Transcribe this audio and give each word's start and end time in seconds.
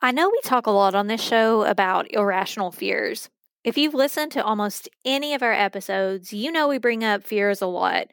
I 0.00 0.12
know 0.12 0.28
we 0.28 0.40
talk 0.42 0.66
a 0.66 0.70
lot 0.70 0.94
on 0.94 1.06
this 1.06 1.22
show 1.22 1.62
about 1.64 2.12
irrational 2.12 2.70
fears. 2.72 3.30
If 3.64 3.78
you've 3.78 3.94
listened 3.94 4.32
to 4.32 4.44
almost 4.44 4.88
any 5.06 5.32
of 5.32 5.42
our 5.42 5.52
episodes, 5.52 6.32
you 6.32 6.52
know 6.52 6.68
we 6.68 6.78
bring 6.78 7.02
up 7.02 7.24
fears 7.24 7.62
a 7.62 7.66
lot. 7.66 8.08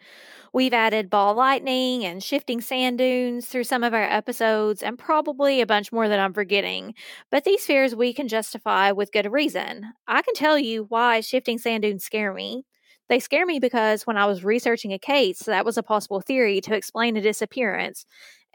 We've 0.53 0.73
added 0.73 1.09
ball 1.09 1.33
lightning 1.35 2.05
and 2.05 2.23
shifting 2.23 2.61
sand 2.61 2.97
dunes 2.99 3.47
through 3.47 3.65
some 3.65 3.83
of 3.83 3.93
our 3.93 4.03
episodes, 4.03 4.83
and 4.83 4.97
probably 4.99 5.61
a 5.61 5.65
bunch 5.65 5.91
more 5.91 6.07
that 6.07 6.19
I'm 6.19 6.33
forgetting. 6.33 6.93
But 7.31 7.43
these 7.43 7.65
fears 7.65 7.95
we 7.95 8.13
can 8.13 8.27
justify 8.27 8.91
with 8.91 9.11
good 9.11 9.31
reason. 9.31 9.93
I 10.07 10.21
can 10.21 10.33
tell 10.33 10.57
you 10.57 10.85
why 10.89 11.21
shifting 11.21 11.57
sand 11.57 11.83
dunes 11.83 12.03
scare 12.03 12.33
me. 12.33 12.63
They 13.09 13.19
scare 13.19 13.45
me 13.45 13.59
because 13.59 14.03
when 14.07 14.17
I 14.17 14.25
was 14.25 14.43
researching 14.43 14.93
a 14.93 14.99
case, 14.99 15.39
that 15.39 15.65
was 15.65 15.77
a 15.77 15.83
possible 15.83 16.21
theory 16.21 16.61
to 16.61 16.75
explain 16.75 17.17
a 17.17 17.21
disappearance 17.21 18.05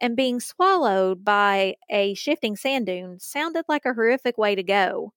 and 0.01 0.17
being 0.17 0.41
swallowed 0.41 1.25
by 1.25 1.77
a 1.91 2.15
shifting 2.15 2.57
sand 2.57 2.87
dune 2.87 3.19
sounded 3.19 3.65
like 3.69 3.85
a 3.85 3.95
horrific 3.95 4.39
way 4.39 4.55
to 4.55 4.63
go. 4.63 5.13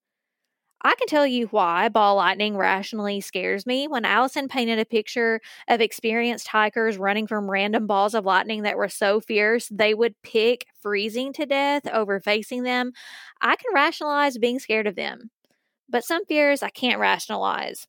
I 0.81 0.95
can 0.95 1.07
tell 1.07 1.27
you 1.27 1.47
why 1.47 1.89
ball 1.89 2.15
lightning 2.15 2.55
rationally 2.55 3.19
scares 3.19 3.65
me. 3.65 3.87
When 3.89 4.05
Allison 4.05 4.47
painted 4.47 4.79
a 4.79 4.85
picture 4.85 5.41
of 5.67 5.81
experienced 5.81 6.47
hikers 6.47 6.97
running 6.97 7.27
from 7.27 7.51
random 7.51 7.85
balls 7.85 8.15
of 8.15 8.23
lightning 8.23 8.63
that 8.63 8.77
were 8.77 8.87
so 8.87 9.19
fierce 9.19 9.67
they 9.67 9.93
would 9.93 10.15
pick 10.23 10.65
freezing 10.81 11.33
to 11.33 11.45
death 11.45 11.85
over 11.87 12.21
facing 12.21 12.63
them, 12.63 12.93
I 13.41 13.57
can 13.57 13.73
rationalize 13.73 14.37
being 14.37 14.59
scared 14.59 14.87
of 14.87 14.95
them. 14.95 15.31
But 15.89 16.05
some 16.05 16.25
fears 16.25 16.63
I 16.63 16.69
can't 16.69 16.99
rationalize. 16.99 17.85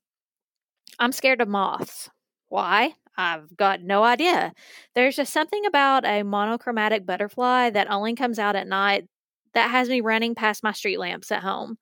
I'm 0.98 1.12
scared 1.12 1.40
of 1.40 1.48
moths. 1.48 2.10
Why? 2.50 2.94
I've 3.16 3.56
got 3.56 3.82
no 3.82 4.04
idea. 4.04 4.52
There's 4.94 5.16
just 5.16 5.32
something 5.32 5.66
about 5.66 6.04
a 6.06 6.22
monochromatic 6.22 7.06
butterfly 7.06 7.70
that 7.70 7.90
only 7.90 8.14
comes 8.14 8.38
out 8.38 8.56
at 8.56 8.68
night 8.68 9.08
that 9.54 9.70
has 9.70 9.88
me 9.88 10.02
running 10.02 10.34
past 10.34 10.62
my 10.62 10.72
street 10.72 10.98
lamps 10.98 11.32
at 11.32 11.42
home. 11.42 11.78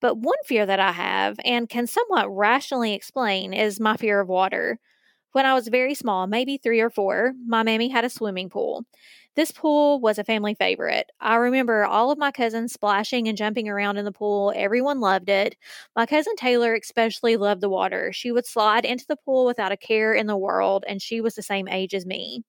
But 0.00 0.18
one 0.18 0.38
fear 0.46 0.66
that 0.66 0.80
I 0.80 0.92
have 0.92 1.38
and 1.44 1.68
can 1.68 1.86
somewhat 1.86 2.30
rationally 2.30 2.94
explain 2.94 3.54
is 3.54 3.80
my 3.80 3.96
fear 3.96 4.20
of 4.20 4.28
water. 4.28 4.80
When 5.32 5.46
I 5.46 5.54
was 5.54 5.68
very 5.68 5.94
small, 5.94 6.26
maybe 6.26 6.58
three 6.58 6.80
or 6.80 6.90
four, 6.90 7.34
my 7.46 7.62
mammy 7.64 7.88
had 7.90 8.04
a 8.04 8.10
swimming 8.10 8.50
pool. 8.50 8.84
This 9.36 9.50
pool 9.50 10.00
was 10.00 10.18
a 10.18 10.24
family 10.24 10.54
favorite. 10.54 11.10
I 11.20 11.34
remember 11.36 11.84
all 11.84 12.10
of 12.12 12.18
my 12.18 12.30
cousins 12.30 12.72
splashing 12.72 13.26
and 13.26 13.36
jumping 13.36 13.68
around 13.68 13.96
in 13.96 14.04
the 14.04 14.12
pool. 14.12 14.52
Everyone 14.54 15.00
loved 15.00 15.28
it. 15.28 15.56
My 15.96 16.06
cousin 16.06 16.36
Taylor 16.36 16.74
especially 16.74 17.36
loved 17.36 17.60
the 17.60 17.68
water. 17.68 18.12
She 18.12 18.30
would 18.30 18.46
slide 18.46 18.84
into 18.84 19.06
the 19.08 19.16
pool 19.16 19.44
without 19.44 19.72
a 19.72 19.76
care 19.76 20.12
in 20.14 20.28
the 20.28 20.36
world, 20.36 20.84
and 20.86 21.02
she 21.02 21.20
was 21.20 21.34
the 21.34 21.42
same 21.42 21.66
age 21.68 21.94
as 21.94 22.06
me. 22.06 22.44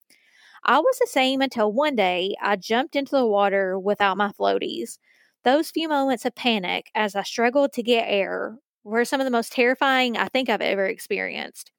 I 0.65 0.79
was 0.79 0.97
the 0.99 1.07
same 1.07 1.41
until 1.41 1.71
one 1.71 1.95
day 1.95 2.35
I 2.41 2.55
jumped 2.57 2.95
into 2.95 3.11
the 3.15 3.27
water 3.27 3.79
without 3.79 4.17
my 4.17 4.31
floaties. 4.31 4.99
Those 5.43 5.71
few 5.71 5.89
moments 5.89 6.25
of 6.25 6.35
panic 6.35 6.91
as 6.95 7.15
I 7.15 7.23
struggled 7.23 7.73
to 7.73 7.83
get 7.83 8.05
air 8.07 8.57
were 8.83 9.05
some 9.05 9.21
of 9.21 9.25
the 9.25 9.31
most 9.31 9.53
terrifying 9.53 10.17
I 10.17 10.27
think 10.29 10.49
I've 10.49 10.61
ever 10.61 10.85
experienced. 10.87 11.71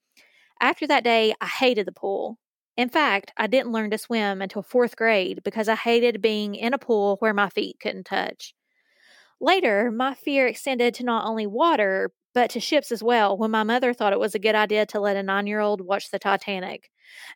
After 0.61 0.87
that 0.89 1.05
day, 1.05 1.35
I 1.41 1.47
hated 1.47 1.87
the 1.87 1.93
pool. 1.93 2.39
In 2.77 2.89
fact, 2.89 3.33
I 3.37 3.47
didn't 3.47 3.73
learn 3.73 3.91
to 3.91 3.99
swim 3.99 4.41
until 4.41 4.63
fourth 4.63 4.97
grade 4.97 5.43
because 5.43 5.69
I 5.69 5.75
hated 5.77 6.23
being 6.23 6.55
in 6.55 6.73
a 6.75 6.79
pool 6.79 7.17
where 7.21 7.35
my 7.35 7.49
feet 7.51 7.79
couldn't 7.81 8.05
touch. 8.05 8.55
Later, 9.41 9.91
my 9.91 10.15
fear 10.15 10.47
extended 10.47 10.95
to 10.95 11.05
not 11.05 11.27
only 11.27 11.47
water, 11.47 12.13
but 12.35 12.51
to 12.51 12.61
ships 12.61 12.93
as 12.93 13.03
well 13.03 13.37
when 13.37 13.51
my 13.51 13.63
mother 13.63 13.95
thought 13.95 14.13
it 14.13 14.21
was 14.21 14.35
a 14.35 14.39
good 14.39 14.55
idea 14.55 14.87
to 14.87 15.01
let 15.01 15.17
a 15.17 15.23
nine 15.23 15.47
year 15.47 15.61
old 15.61 15.81
watch 15.81 16.11
the 16.11 16.19
Titanic. 16.19 16.91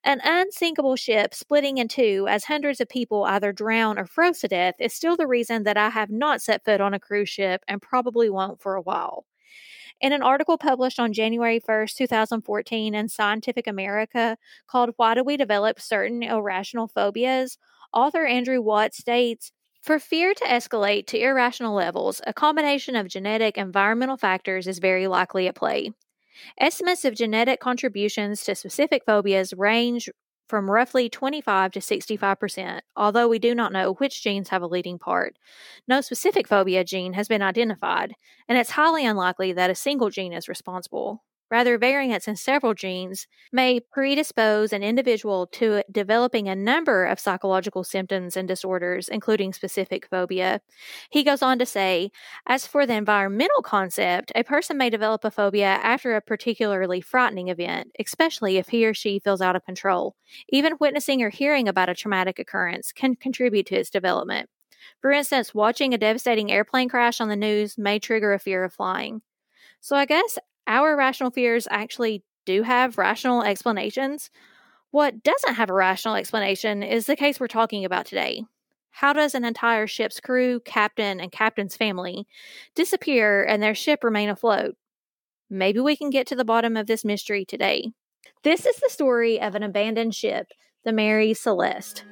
An 0.04 0.20
unsinkable 0.24 0.96
ship 0.96 1.34
splitting 1.34 1.78
in 1.78 1.88
two 1.88 2.26
as 2.28 2.44
hundreds 2.44 2.80
of 2.80 2.88
people 2.88 3.24
either 3.24 3.52
drown 3.52 3.98
or 3.98 4.06
froze 4.06 4.40
to 4.40 4.48
death 4.48 4.74
is 4.78 4.94
still 4.94 5.16
the 5.16 5.26
reason 5.26 5.64
that 5.64 5.76
I 5.78 5.90
have 5.90 6.10
not 6.10 6.42
set 6.42 6.64
foot 6.64 6.80
on 6.80 6.94
a 6.94 7.00
cruise 7.00 7.30
ship 7.30 7.64
and 7.68 7.80
probably 7.82 8.28
won't 8.30 8.60
for 8.60 8.74
a 8.74 8.82
while. 8.82 9.24
In 10.00 10.14
an 10.14 10.22
article 10.22 10.56
published 10.56 10.98
on 10.98 11.12
January 11.12 11.60
1st, 11.60 11.96
2014 11.96 12.94
in 12.94 13.08
Scientific 13.10 13.66
America 13.66 14.38
called 14.66 14.94
Why 14.96 15.14
Do 15.14 15.22
We 15.22 15.36
Develop 15.36 15.78
Certain 15.78 16.22
Irrational 16.22 16.88
Phobias, 16.88 17.58
author 17.92 18.24
Andrew 18.24 18.62
Watt 18.62 18.94
states 18.94 19.52
For 19.82 19.98
fear 19.98 20.32
to 20.32 20.44
escalate 20.44 21.06
to 21.08 21.20
irrational 21.20 21.74
levels, 21.74 22.22
a 22.26 22.32
combination 22.32 22.96
of 22.96 23.08
genetic 23.08 23.58
environmental 23.58 24.16
factors 24.16 24.66
is 24.66 24.78
very 24.78 25.06
likely 25.06 25.48
at 25.48 25.54
play. 25.54 25.92
Estimates 26.58 27.04
of 27.04 27.14
genetic 27.14 27.60
contributions 27.60 28.42
to 28.44 28.54
specific 28.54 29.02
phobias 29.04 29.52
range 29.52 30.08
from 30.50 30.70
roughly 30.70 31.08
25 31.08 31.72
to 31.72 31.80
65%, 31.80 32.84
although 32.96 33.28
we 33.28 33.38
do 33.38 33.54
not 33.54 33.72
know 33.72 33.94
which 33.94 34.22
genes 34.22 34.50
have 34.50 34.62
a 34.62 34.66
leading 34.66 34.98
part. 34.98 35.36
No 35.88 36.00
specific 36.02 36.48
phobia 36.48 36.84
gene 36.84 37.14
has 37.14 37.28
been 37.28 37.42
identified, 37.42 38.14
and 38.48 38.58
it's 38.58 38.72
highly 38.72 39.06
unlikely 39.06 39.52
that 39.54 39.70
a 39.70 39.74
single 39.74 40.10
gene 40.10 40.32
is 40.34 40.48
responsible. 40.48 41.22
Rather, 41.50 41.78
variants 41.78 42.28
in 42.28 42.36
several 42.36 42.74
genes 42.74 43.26
may 43.52 43.80
predispose 43.80 44.72
an 44.72 44.82
individual 44.82 45.46
to 45.48 45.82
developing 45.90 46.48
a 46.48 46.54
number 46.54 47.04
of 47.04 47.18
psychological 47.18 47.82
symptoms 47.82 48.36
and 48.36 48.46
disorders, 48.46 49.08
including 49.08 49.52
specific 49.52 50.06
phobia. 50.08 50.60
He 51.10 51.24
goes 51.24 51.42
on 51.42 51.58
to 51.58 51.66
say, 51.66 52.10
as 52.46 52.66
for 52.66 52.86
the 52.86 52.94
environmental 52.94 53.62
concept, 53.62 54.32
a 54.34 54.44
person 54.44 54.76
may 54.76 54.90
develop 54.90 55.24
a 55.24 55.30
phobia 55.30 55.66
after 55.82 56.14
a 56.14 56.20
particularly 56.20 57.00
frightening 57.00 57.48
event, 57.48 57.90
especially 57.98 58.56
if 58.56 58.68
he 58.68 58.86
or 58.86 58.94
she 58.94 59.18
feels 59.18 59.40
out 59.40 59.56
of 59.56 59.64
control. 59.64 60.14
Even 60.48 60.76
witnessing 60.80 61.22
or 61.22 61.30
hearing 61.30 61.68
about 61.68 61.88
a 61.88 61.94
traumatic 61.94 62.38
occurrence 62.38 62.92
can 62.92 63.16
contribute 63.16 63.66
to 63.66 63.76
its 63.76 63.90
development. 63.90 64.48
For 65.00 65.10
instance, 65.10 65.54
watching 65.54 65.92
a 65.92 65.98
devastating 65.98 66.50
airplane 66.50 66.88
crash 66.88 67.20
on 67.20 67.28
the 67.28 67.36
news 67.36 67.76
may 67.76 67.98
trigger 67.98 68.32
a 68.32 68.38
fear 68.38 68.64
of 68.64 68.72
flying. 68.72 69.22
So 69.80 69.96
I 69.96 70.04
guess 70.04 70.38
our 70.70 70.96
rational 70.96 71.32
fears 71.32 71.66
actually 71.68 72.22
do 72.46 72.62
have 72.62 72.96
rational 72.96 73.42
explanations. 73.42 74.30
What 74.92 75.22
doesn't 75.24 75.54
have 75.54 75.68
a 75.68 75.74
rational 75.74 76.14
explanation 76.14 76.84
is 76.84 77.06
the 77.06 77.16
case 77.16 77.40
we're 77.40 77.48
talking 77.48 77.84
about 77.84 78.06
today. 78.06 78.44
How 78.92 79.12
does 79.12 79.34
an 79.34 79.44
entire 79.44 79.88
ship's 79.88 80.20
crew, 80.20 80.60
captain, 80.60 81.20
and 81.20 81.32
captain's 81.32 81.76
family 81.76 82.26
disappear 82.76 83.42
and 83.42 83.60
their 83.60 83.74
ship 83.74 84.04
remain 84.04 84.28
afloat? 84.28 84.76
Maybe 85.50 85.80
we 85.80 85.96
can 85.96 86.10
get 86.10 86.28
to 86.28 86.36
the 86.36 86.44
bottom 86.44 86.76
of 86.76 86.86
this 86.86 87.04
mystery 87.04 87.44
today. 87.44 87.90
This 88.44 88.64
is 88.64 88.76
the 88.76 88.90
story 88.90 89.40
of 89.40 89.56
an 89.56 89.64
abandoned 89.64 90.14
ship, 90.14 90.52
the 90.84 90.92
Mary 90.92 91.34
Celeste. 91.34 92.04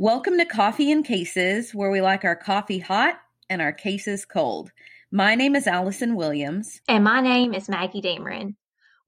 Welcome 0.00 0.38
to 0.38 0.44
Coffee 0.44 0.92
and 0.92 1.04
Cases, 1.04 1.74
where 1.74 1.90
we 1.90 2.00
like 2.00 2.24
our 2.24 2.36
coffee 2.36 2.78
hot 2.78 3.16
and 3.50 3.60
our 3.60 3.72
cases 3.72 4.24
cold. 4.24 4.70
My 5.10 5.34
name 5.34 5.56
is 5.56 5.66
Allison 5.66 6.14
Williams. 6.14 6.80
And 6.86 7.02
my 7.02 7.20
name 7.20 7.52
is 7.52 7.68
Maggie 7.68 8.00
Dameron. 8.00 8.54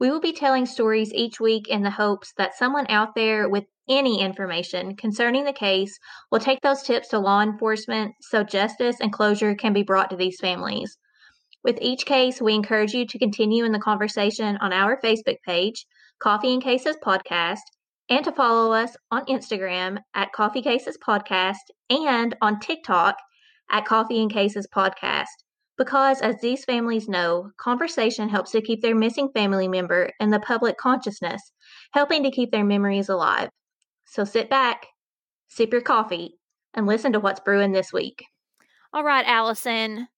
We 0.00 0.10
will 0.10 0.19
be 0.19 0.32
telling 0.32 0.66
stories 0.66 1.14
each 1.14 1.38
week 1.38 1.69
in 1.69 1.84
the 1.84 1.92
hopes 1.92 2.32
that 2.38 2.56
someone 2.56 2.87
out 2.88 3.14
there 3.14 3.48
with 3.48 3.66
any 3.88 4.20
information 4.20 4.96
concerning 4.96 5.44
the 5.44 5.52
case 5.52 5.96
will 6.32 6.40
take 6.40 6.60
those 6.60 6.82
tips 6.82 7.06
to 7.10 7.20
law 7.20 7.40
enforcement 7.40 8.16
so 8.20 8.42
justice 8.42 8.96
and 9.00 9.12
closure 9.12 9.54
can 9.54 9.72
be 9.72 9.84
brought 9.84 10.10
to 10.10 10.16
these 10.16 10.40
families. 10.40 10.98
With 11.62 11.78
each 11.81 12.04
case, 12.04 12.42
we 12.42 12.54
encourage 12.54 12.94
you 12.94 13.06
to 13.06 13.19
continue 13.20 13.64
in 13.64 13.70
the 13.70 13.78
conversation 13.78 14.56
on 14.56 14.72
our 14.72 15.00
Facebook 15.00 15.37
page, 15.46 15.87
Coffee 16.19 16.52
and 16.52 16.60
Cases 16.60 16.96
Podcast, 17.00 17.60
and 18.11 18.25
to 18.25 18.33
follow 18.33 18.73
us 18.73 18.97
on 19.12 19.25
Instagram 19.27 19.99
at 20.15 20.33
Coffee 20.33 20.61
Cases 20.62 20.99
Podcast 20.99 21.71
and 21.89 22.37
on 22.43 22.59
TikTok 22.59 23.17
at 23.71 23.85
Coffee 23.85 24.21
and 24.21 24.31
Cases 24.31 24.67
Podcast. 24.75 25.27
Because, 25.79 26.21
as 26.21 26.39
these 26.41 26.65
families 26.65 27.09
know, 27.09 27.53
conversation 27.57 28.29
helps 28.29 28.51
to 28.51 28.61
keep 28.61 28.83
their 28.83 28.95
missing 28.95 29.31
family 29.33 29.69
member 29.69 30.11
in 30.21 30.29
the 30.29 30.41
public 30.41 30.77
consciousness, 30.77 31.41
helping 31.93 32.23
to 32.25 32.31
keep 32.31 32.51
their 32.51 32.65
memories 32.65 33.09
alive. 33.09 33.49
So 34.05 34.25
sit 34.25 34.51
back, 34.51 34.89
sip 35.49 35.73
your 35.73 35.81
coffee, 35.81 36.35
and 36.75 36.87
listen 36.87 37.12
to 37.12 37.21
what's 37.21 37.41
brewing 37.41 37.73
this 37.73 37.93
week. 37.93 38.25
All 38.93 39.05
right, 39.05 39.25
Allison, 39.25 40.09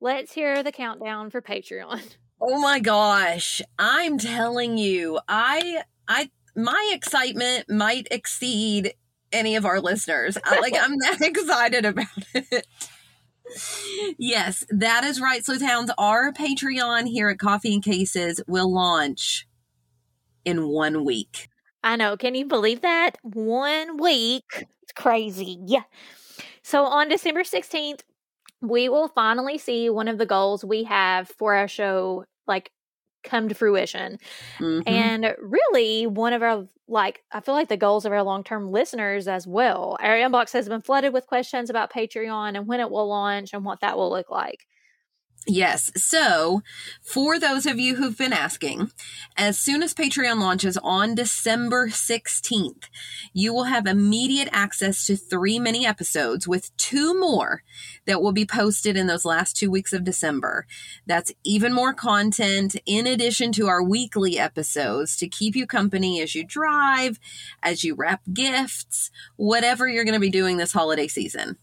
let's 0.00 0.32
hear 0.32 0.62
the 0.62 0.72
countdown 0.72 1.30
for 1.30 1.42
Patreon. 1.42 2.16
Oh 2.40 2.60
my 2.60 2.80
gosh, 2.80 3.60
I'm 3.78 4.18
telling 4.18 4.78
you, 4.78 5.18
I 5.26 5.82
I 6.06 6.30
my 6.56 6.90
excitement 6.92 7.68
might 7.68 8.08
exceed 8.10 8.94
any 9.32 9.56
of 9.56 9.64
our 9.66 9.80
listeners. 9.80 10.36
like 10.60 10.74
I'm 10.80 10.96
that 10.98 11.18
excited 11.20 11.84
about 11.84 12.06
it. 12.34 12.66
yes, 14.18 14.64
that 14.70 15.04
is 15.04 15.20
right. 15.20 15.42
Sleuthhounds, 15.42 15.90
our 15.98 16.32
Patreon 16.32 17.06
here 17.06 17.28
at 17.28 17.38
Coffee 17.38 17.74
and 17.74 17.82
Cases 17.84 18.40
will 18.46 18.72
launch 18.72 19.46
in 20.44 20.68
one 20.68 21.04
week. 21.04 21.48
I 21.82 21.96
know. 21.96 22.16
Can 22.16 22.34
you 22.34 22.46
believe 22.46 22.80
that? 22.80 23.12
One 23.22 23.96
week. 23.98 24.66
It's 24.82 24.92
crazy. 24.94 25.58
Yeah. 25.66 25.82
So 26.62 26.84
on 26.84 27.08
December 27.08 27.42
16th, 27.42 28.00
we 28.60 28.88
will 28.88 29.08
finally 29.08 29.58
see 29.58 29.90
one 29.90 30.08
of 30.08 30.18
the 30.18 30.26
goals 30.26 30.64
we 30.64 30.84
have 30.84 31.28
for 31.28 31.54
our 31.54 31.68
show 31.68 32.24
like 32.46 32.70
come 33.26 33.48
to 33.48 33.54
fruition. 33.54 34.18
Mm-hmm. 34.58 34.88
And 34.88 35.34
really, 35.38 36.06
one 36.06 36.32
of 36.32 36.42
our, 36.42 36.66
like, 36.88 37.22
I 37.32 37.40
feel 37.40 37.54
like 37.54 37.68
the 37.68 37.76
goals 37.76 38.04
of 38.06 38.12
our 38.12 38.22
long 38.22 38.44
term 38.44 38.70
listeners 38.70 39.28
as 39.28 39.46
well. 39.46 39.96
Our 40.00 40.16
inbox 40.16 40.52
has 40.52 40.68
been 40.68 40.82
flooded 40.82 41.12
with 41.12 41.26
questions 41.26 41.68
about 41.68 41.92
Patreon 41.92 42.56
and 42.56 42.66
when 42.66 42.80
it 42.80 42.90
will 42.90 43.08
launch 43.08 43.52
and 43.52 43.64
what 43.64 43.80
that 43.80 43.96
will 43.96 44.10
look 44.10 44.30
like. 44.30 44.66
Yes. 45.48 45.92
So, 45.94 46.62
for 47.02 47.38
those 47.38 47.66
of 47.66 47.78
you 47.78 47.94
who've 47.94 48.18
been 48.18 48.32
asking, 48.32 48.90
as 49.36 49.56
soon 49.56 49.80
as 49.80 49.94
Patreon 49.94 50.40
launches 50.40 50.76
on 50.78 51.14
December 51.14 51.86
16th, 51.86 52.88
you 53.32 53.54
will 53.54 53.64
have 53.64 53.86
immediate 53.86 54.48
access 54.50 55.06
to 55.06 55.14
three 55.14 55.60
mini 55.60 55.86
episodes 55.86 56.48
with 56.48 56.76
two 56.76 57.18
more 57.18 57.62
that 58.06 58.20
will 58.20 58.32
be 58.32 58.44
posted 58.44 58.96
in 58.96 59.06
those 59.06 59.24
last 59.24 59.56
two 59.56 59.70
weeks 59.70 59.92
of 59.92 60.02
December. 60.02 60.66
That's 61.06 61.32
even 61.44 61.72
more 61.72 61.94
content 61.94 62.74
in 62.84 63.06
addition 63.06 63.52
to 63.52 63.68
our 63.68 63.84
weekly 63.84 64.40
episodes 64.40 65.16
to 65.18 65.28
keep 65.28 65.54
you 65.54 65.64
company 65.64 66.20
as 66.20 66.34
you 66.34 66.42
drive, 66.42 67.20
as 67.62 67.84
you 67.84 67.94
wrap 67.94 68.22
gifts, 68.32 69.12
whatever 69.36 69.86
you're 69.86 70.04
going 70.04 70.14
to 70.14 70.20
be 70.20 70.28
doing 70.28 70.56
this 70.56 70.72
holiday 70.72 71.06
season. 71.06 71.56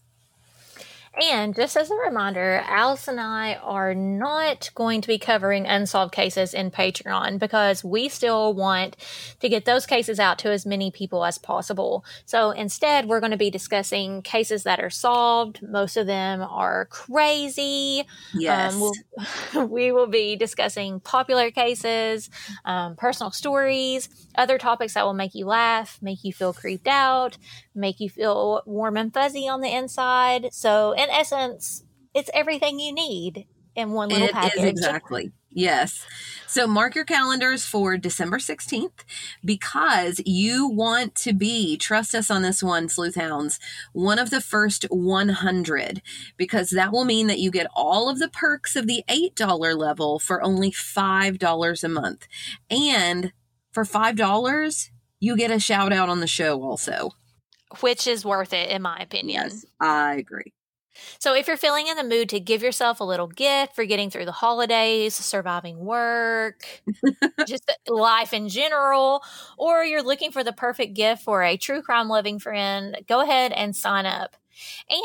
And 1.20 1.54
just 1.54 1.76
as 1.76 1.90
a 1.90 1.94
reminder, 1.94 2.62
Alice 2.66 3.06
and 3.06 3.20
I 3.20 3.54
are 3.54 3.94
not 3.94 4.70
going 4.74 5.00
to 5.00 5.08
be 5.08 5.18
covering 5.18 5.66
unsolved 5.66 6.12
cases 6.12 6.52
in 6.52 6.70
Patreon 6.70 7.38
because 7.38 7.84
we 7.84 8.08
still 8.08 8.52
want 8.52 8.96
to 9.40 9.48
get 9.48 9.64
those 9.64 9.86
cases 9.86 10.18
out 10.18 10.38
to 10.40 10.50
as 10.50 10.66
many 10.66 10.90
people 10.90 11.24
as 11.24 11.38
possible. 11.38 12.04
So 12.26 12.50
instead, 12.50 13.06
we're 13.06 13.20
going 13.20 13.30
to 13.30 13.36
be 13.36 13.50
discussing 13.50 14.22
cases 14.22 14.64
that 14.64 14.80
are 14.80 14.90
solved. 14.90 15.62
Most 15.62 15.96
of 15.96 16.06
them 16.06 16.42
are 16.42 16.86
crazy. 16.86 18.04
Yes. 18.34 18.74
Um, 18.74 18.80
we'll, 18.80 19.66
we 19.68 19.92
will 19.92 20.08
be 20.08 20.34
discussing 20.34 20.98
popular 21.00 21.50
cases, 21.52 22.28
um, 22.64 22.96
personal 22.96 23.30
stories, 23.30 24.08
other 24.34 24.58
topics 24.58 24.94
that 24.94 25.04
will 25.04 25.14
make 25.14 25.34
you 25.34 25.46
laugh, 25.46 25.98
make 26.02 26.24
you 26.24 26.32
feel 26.32 26.52
creeped 26.52 26.88
out, 26.88 27.38
make 27.74 28.00
you 28.00 28.08
feel 28.08 28.62
warm 28.66 28.96
and 28.96 29.12
fuzzy 29.12 29.48
on 29.48 29.60
the 29.60 29.74
inside. 29.74 30.48
So, 30.52 30.92
in 31.04 31.10
essence, 31.10 31.84
it's 32.14 32.30
everything 32.34 32.80
you 32.80 32.92
need 32.92 33.46
in 33.74 33.92
one 33.92 34.08
little 34.08 34.28
it 34.28 34.32
package. 34.32 34.62
Is 34.62 34.64
exactly. 34.64 35.32
Yes. 35.50 36.04
So 36.48 36.66
mark 36.66 36.96
your 36.96 37.04
calendars 37.04 37.64
for 37.64 37.96
December 37.96 38.38
16th 38.38 39.04
because 39.44 40.20
you 40.26 40.68
want 40.68 41.14
to 41.16 41.32
be, 41.32 41.76
trust 41.76 42.14
us 42.14 42.28
on 42.28 42.42
this 42.42 42.60
one, 42.62 42.88
Sleuth 42.88 43.14
Hounds, 43.14 43.60
one 43.92 44.18
of 44.18 44.30
the 44.30 44.40
first 44.40 44.84
100 44.90 46.02
because 46.36 46.70
that 46.70 46.92
will 46.92 47.04
mean 47.04 47.28
that 47.28 47.38
you 47.38 47.52
get 47.52 47.68
all 47.74 48.08
of 48.08 48.18
the 48.18 48.28
perks 48.28 48.74
of 48.74 48.88
the 48.88 49.04
$8 49.08 49.76
level 49.76 50.18
for 50.18 50.42
only 50.42 50.72
$5 50.72 51.84
a 51.84 51.88
month. 51.88 52.26
And 52.68 53.32
for 53.70 53.84
$5, 53.84 54.90
you 55.20 55.36
get 55.36 55.52
a 55.52 55.60
shout 55.60 55.92
out 55.92 56.08
on 56.08 56.20
the 56.20 56.26
show 56.26 56.62
also 56.62 57.10
which 57.80 58.06
is 58.06 58.24
worth 58.24 58.52
it 58.52 58.70
in 58.70 58.82
my 58.82 58.98
opinion. 58.98 59.44
Yes, 59.50 59.64
I 59.80 60.14
agree. 60.14 60.53
So, 61.18 61.34
if 61.34 61.46
you're 61.48 61.56
feeling 61.56 61.86
in 61.88 61.96
the 61.96 62.04
mood 62.04 62.28
to 62.30 62.40
give 62.40 62.62
yourself 62.62 63.00
a 63.00 63.04
little 63.04 63.26
gift 63.26 63.74
for 63.74 63.84
getting 63.84 64.10
through 64.10 64.24
the 64.26 64.32
holidays, 64.32 65.14
surviving 65.14 65.78
work, 65.78 66.66
just 67.46 67.70
life 67.88 68.32
in 68.32 68.48
general, 68.48 69.22
or 69.58 69.84
you're 69.84 70.02
looking 70.02 70.30
for 70.32 70.44
the 70.44 70.52
perfect 70.52 70.94
gift 70.94 71.22
for 71.22 71.42
a 71.42 71.56
true 71.56 71.82
crime 71.82 72.08
loving 72.08 72.38
friend, 72.38 72.98
go 73.08 73.20
ahead 73.20 73.52
and 73.52 73.74
sign 73.76 74.06
up. 74.06 74.36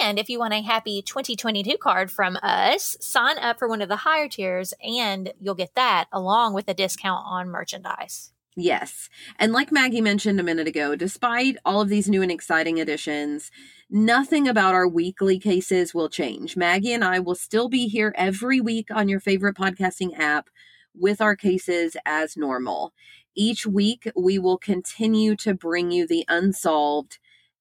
And 0.01 0.19
if 0.19 0.29
you 0.29 0.39
want 0.39 0.53
a 0.53 0.61
happy 0.61 1.01
2022 1.01 1.77
card 1.77 2.11
from 2.11 2.37
us, 2.43 2.97
sign 2.99 3.37
up 3.39 3.59
for 3.59 3.67
one 3.67 3.81
of 3.81 3.89
the 3.89 3.97
higher 3.97 4.27
tiers 4.29 4.73
and 4.83 5.33
you'll 5.39 5.55
get 5.55 5.75
that 5.75 6.05
along 6.11 6.53
with 6.53 6.67
a 6.69 6.73
discount 6.73 7.23
on 7.25 7.49
merchandise. 7.49 8.31
Yes. 8.59 9.09
And 9.37 9.53
like 9.53 9.71
Maggie 9.71 10.01
mentioned 10.01 10.39
a 10.39 10.43
minute 10.43 10.67
ago, 10.67 10.95
despite 10.95 11.55
all 11.63 11.81
of 11.81 11.87
these 11.89 12.09
new 12.09 12.21
and 12.21 12.31
exciting 12.31 12.79
additions, 12.79 13.51
nothing 13.89 14.47
about 14.47 14.73
our 14.75 14.87
weekly 14.87 15.39
cases 15.39 15.93
will 15.93 16.09
change. 16.09 16.57
Maggie 16.57 16.91
and 16.91 17.03
I 17.03 17.19
will 17.19 17.35
still 17.35 17.69
be 17.69 17.87
here 17.87 18.13
every 18.17 18.59
week 18.59 18.89
on 18.91 19.07
your 19.07 19.21
favorite 19.21 19.55
podcasting 19.55 20.19
app 20.19 20.49
with 20.93 21.21
our 21.21 21.37
cases 21.37 21.95
as 22.05 22.35
normal. 22.35 22.93
Each 23.33 23.65
week, 23.65 24.11
we 24.15 24.37
will 24.37 24.57
continue 24.57 25.35
to 25.37 25.53
bring 25.53 25.91
you 25.91 26.05
the 26.05 26.25
unsolved 26.27 27.17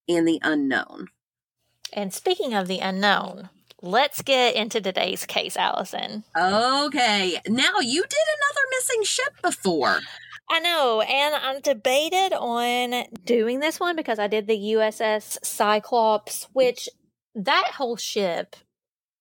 and 0.08 0.26
the 0.26 0.40
unknown. 0.42 1.06
And 1.92 2.12
speaking 2.12 2.54
of 2.54 2.66
the 2.66 2.80
unknown, 2.80 3.50
let's 3.80 4.22
get 4.22 4.56
into 4.56 4.80
today's 4.80 5.24
case, 5.26 5.56
Allison. 5.56 6.24
Okay. 6.36 7.38
Now, 7.46 7.78
you 7.80 8.02
did 8.02 8.26
another 8.36 8.66
missing 8.70 9.04
ship 9.04 9.40
before. 9.40 10.00
I 10.50 10.60
know, 10.60 11.00
and 11.02 11.34
I'm 11.34 11.60
debated 11.60 12.32
on 12.34 13.04
doing 13.24 13.60
this 13.60 13.78
one 13.78 13.96
because 13.96 14.18
I 14.18 14.26
did 14.26 14.46
the 14.46 14.56
USS 14.56 15.44
Cyclops, 15.44 16.48
which 16.52 16.88
that 17.34 17.72
whole 17.74 17.96
ship, 17.96 18.56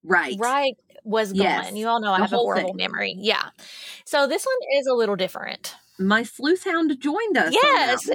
right, 0.04 0.36
right, 0.40 0.74
was 1.04 1.34
gone. 1.34 1.42
Yes, 1.42 1.74
you 1.74 1.88
all 1.88 2.00
know 2.00 2.14
I 2.14 2.20
have 2.20 2.34
a 2.34 2.38
horrible 2.38 2.70
thing. 2.70 2.78
memory. 2.78 3.16
Yeah, 3.18 3.50
so 4.06 4.28
this 4.28 4.46
one 4.46 4.80
is 4.80 4.88
a 4.88 4.94
little 4.94 5.16
different. 5.16 5.76
My 6.00 6.24
sleuth 6.24 6.64
hound 6.64 6.96
joined 7.00 7.38
us. 7.38 7.54
Yes. 7.54 8.10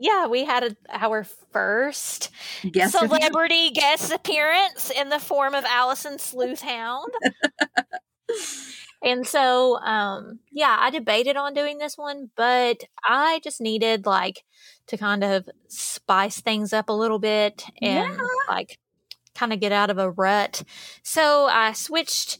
Yeah, 0.00 0.28
we 0.28 0.44
had 0.44 0.62
a, 0.62 0.76
our 0.92 1.24
first 1.52 2.30
guest 2.70 2.96
celebrity 2.96 3.70
guest 3.70 4.12
appearance 4.12 4.90
in 4.90 5.08
the 5.08 5.18
form 5.18 5.54
of 5.54 5.64
Allison 5.64 6.18
Sleuthhound. 6.18 7.08
And 9.02 9.26
so, 9.26 9.78
um, 9.78 10.40
yeah, 10.50 10.76
I 10.78 10.90
debated 10.90 11.36
on 11.36 11.54
doing 11.54 11.78
this 11.78 11.96
one, 11.96 12.30
but 12.36 12.82
I 13.04 13.40
just 13.44 13.60
needed 13.60 14.06
like 14.06 14.44
to 14.88 14.96
kind 14.96 15.22
of 15.22 15.48
spice 15.68 16.40
things 16.40 16.72
up 16.72 16.88
a 16.88 16.92
little 16.92 17.18
bit 17.18 17.64
and 17.80 18.14
yeah. 18.14 18.26
like 18.48 18.78
kind 19.34 19.52
of 19.52 19.60
get 19.60 19.72
out 19.72 19.90
of 19.90 19.98
a 19.98 20.10
rut. 20.10 20.62
So 21.02 21.46
I 21.46 21.72
switched 21.72 22.38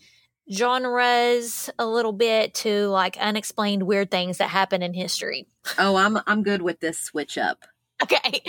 genres 0.50 1.70
a 1.78 1.86
little 1.86 2.12
bit 2.12 2.54
to 2.54 2.88
like 2.88 3.16
unexplained 3.18 3.84
weird 3.84 4.10
things 4.10 4.38
that 4.38 4.48
happen 4.48 4.82
in 4.82 4.94
history. 4.94 5.46
Oh, 5.78 5.96
I'm 5.96 6.18
I'm 6.26 6.42
good 6.42 6.62
with 6.62 6.80
this 6.80 6.98
switch 6.98 7.38
up. 7.38 7.66
okay. 8.02 8.42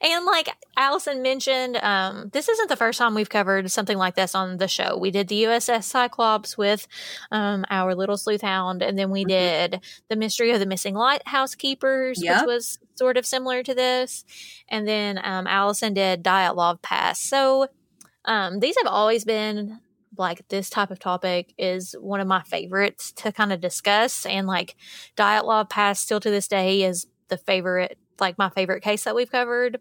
And 0.00 0.24
like 0.24 0.48
Allison 0.76 1.20
mentioned, 1.22 1.76
um, 1.76 2.30
this 2.32 2.48
isn't 2.48 2.68
the 2.68 2.76
first 2.76 2.98
time 2.98 3.14
we've 3.14 3.28
covered 3.28 3.70
something 3.70 3.98
like 3.98 4.14
this 4.14 4.34
on 4.34 4.56
the 4.56 4.68
show. 4.68 4.96
We 4.96 5.10
did 5.10 5.28
the 5.28 5.44
USS 5.44 5.84
Cyclops 5.84 6.56
with 6.56 6.86
um, 7.30 7.64
our 7.70 7.94
little 7.94 8.16
sleuth 8.16 8.40
hound, 8.42 8.82
and 8.82 8.98
then 8.98 9.10
we 9.10 9.24
Mhm. 9.24 9.28
did 9.28 9.80
the 10.08 10.16
mystery 10.16 10.50
of 10.52 10.60
the 10.60 10.66
missing 10.66 10.94
lighthouse 10.94 11.54
keepers, 11.54 12.22
Yep. 12.22 12.40
which 12.42 12.46
was 12.46 12.78
sort 12.94 13.16
of 13.16 13.26
similar 13.26 13.62
to 13.62 13.74
this. 13.74 14.24
And 14.68 14.88
then 14.88 15.18
um, 15.22 15.46
Allison 15.46 15.92
did 15.94 16.24
Dyatlov 16.24 16.80
Pass. 16.82 17.20
So 17.20 17.68
um, 18.24 18.60
these 18.60 18.76
have 18.78 18.86
always 18.86 19.24
been 19.24 19.80
like 20.18 20.48
this 20.48 20.70
type 20.70 20.90
of 20.90 20.98
topic 20.98 21.52
is 21.58 21.94
one 22.00 22.20
of 22.20 22.26
my 22.26 22.42
favorites 22.42 23.12
to 23.12 23.30
kind 23.30 23.52
of 23.52 23.60
discuss 23.60 24.24
and 24.24 24.46
like 24.46 24.74
Dyatlov 25.16 25.68
Pass 25.68 26.00
still 26.00 26.20
to 26.20 26.30
this 26.30 26.48
day 26.48 26.82
is 26.82 27.06
the 27.28 27.36
favorite 27.36 27.98
like 28.20 28.38
my 28.38 28.50
favorite 28.50 28.82
case 28.82 29.04
that 29.04 29.14
we've 29.14 29.30
covered 29.30 29.80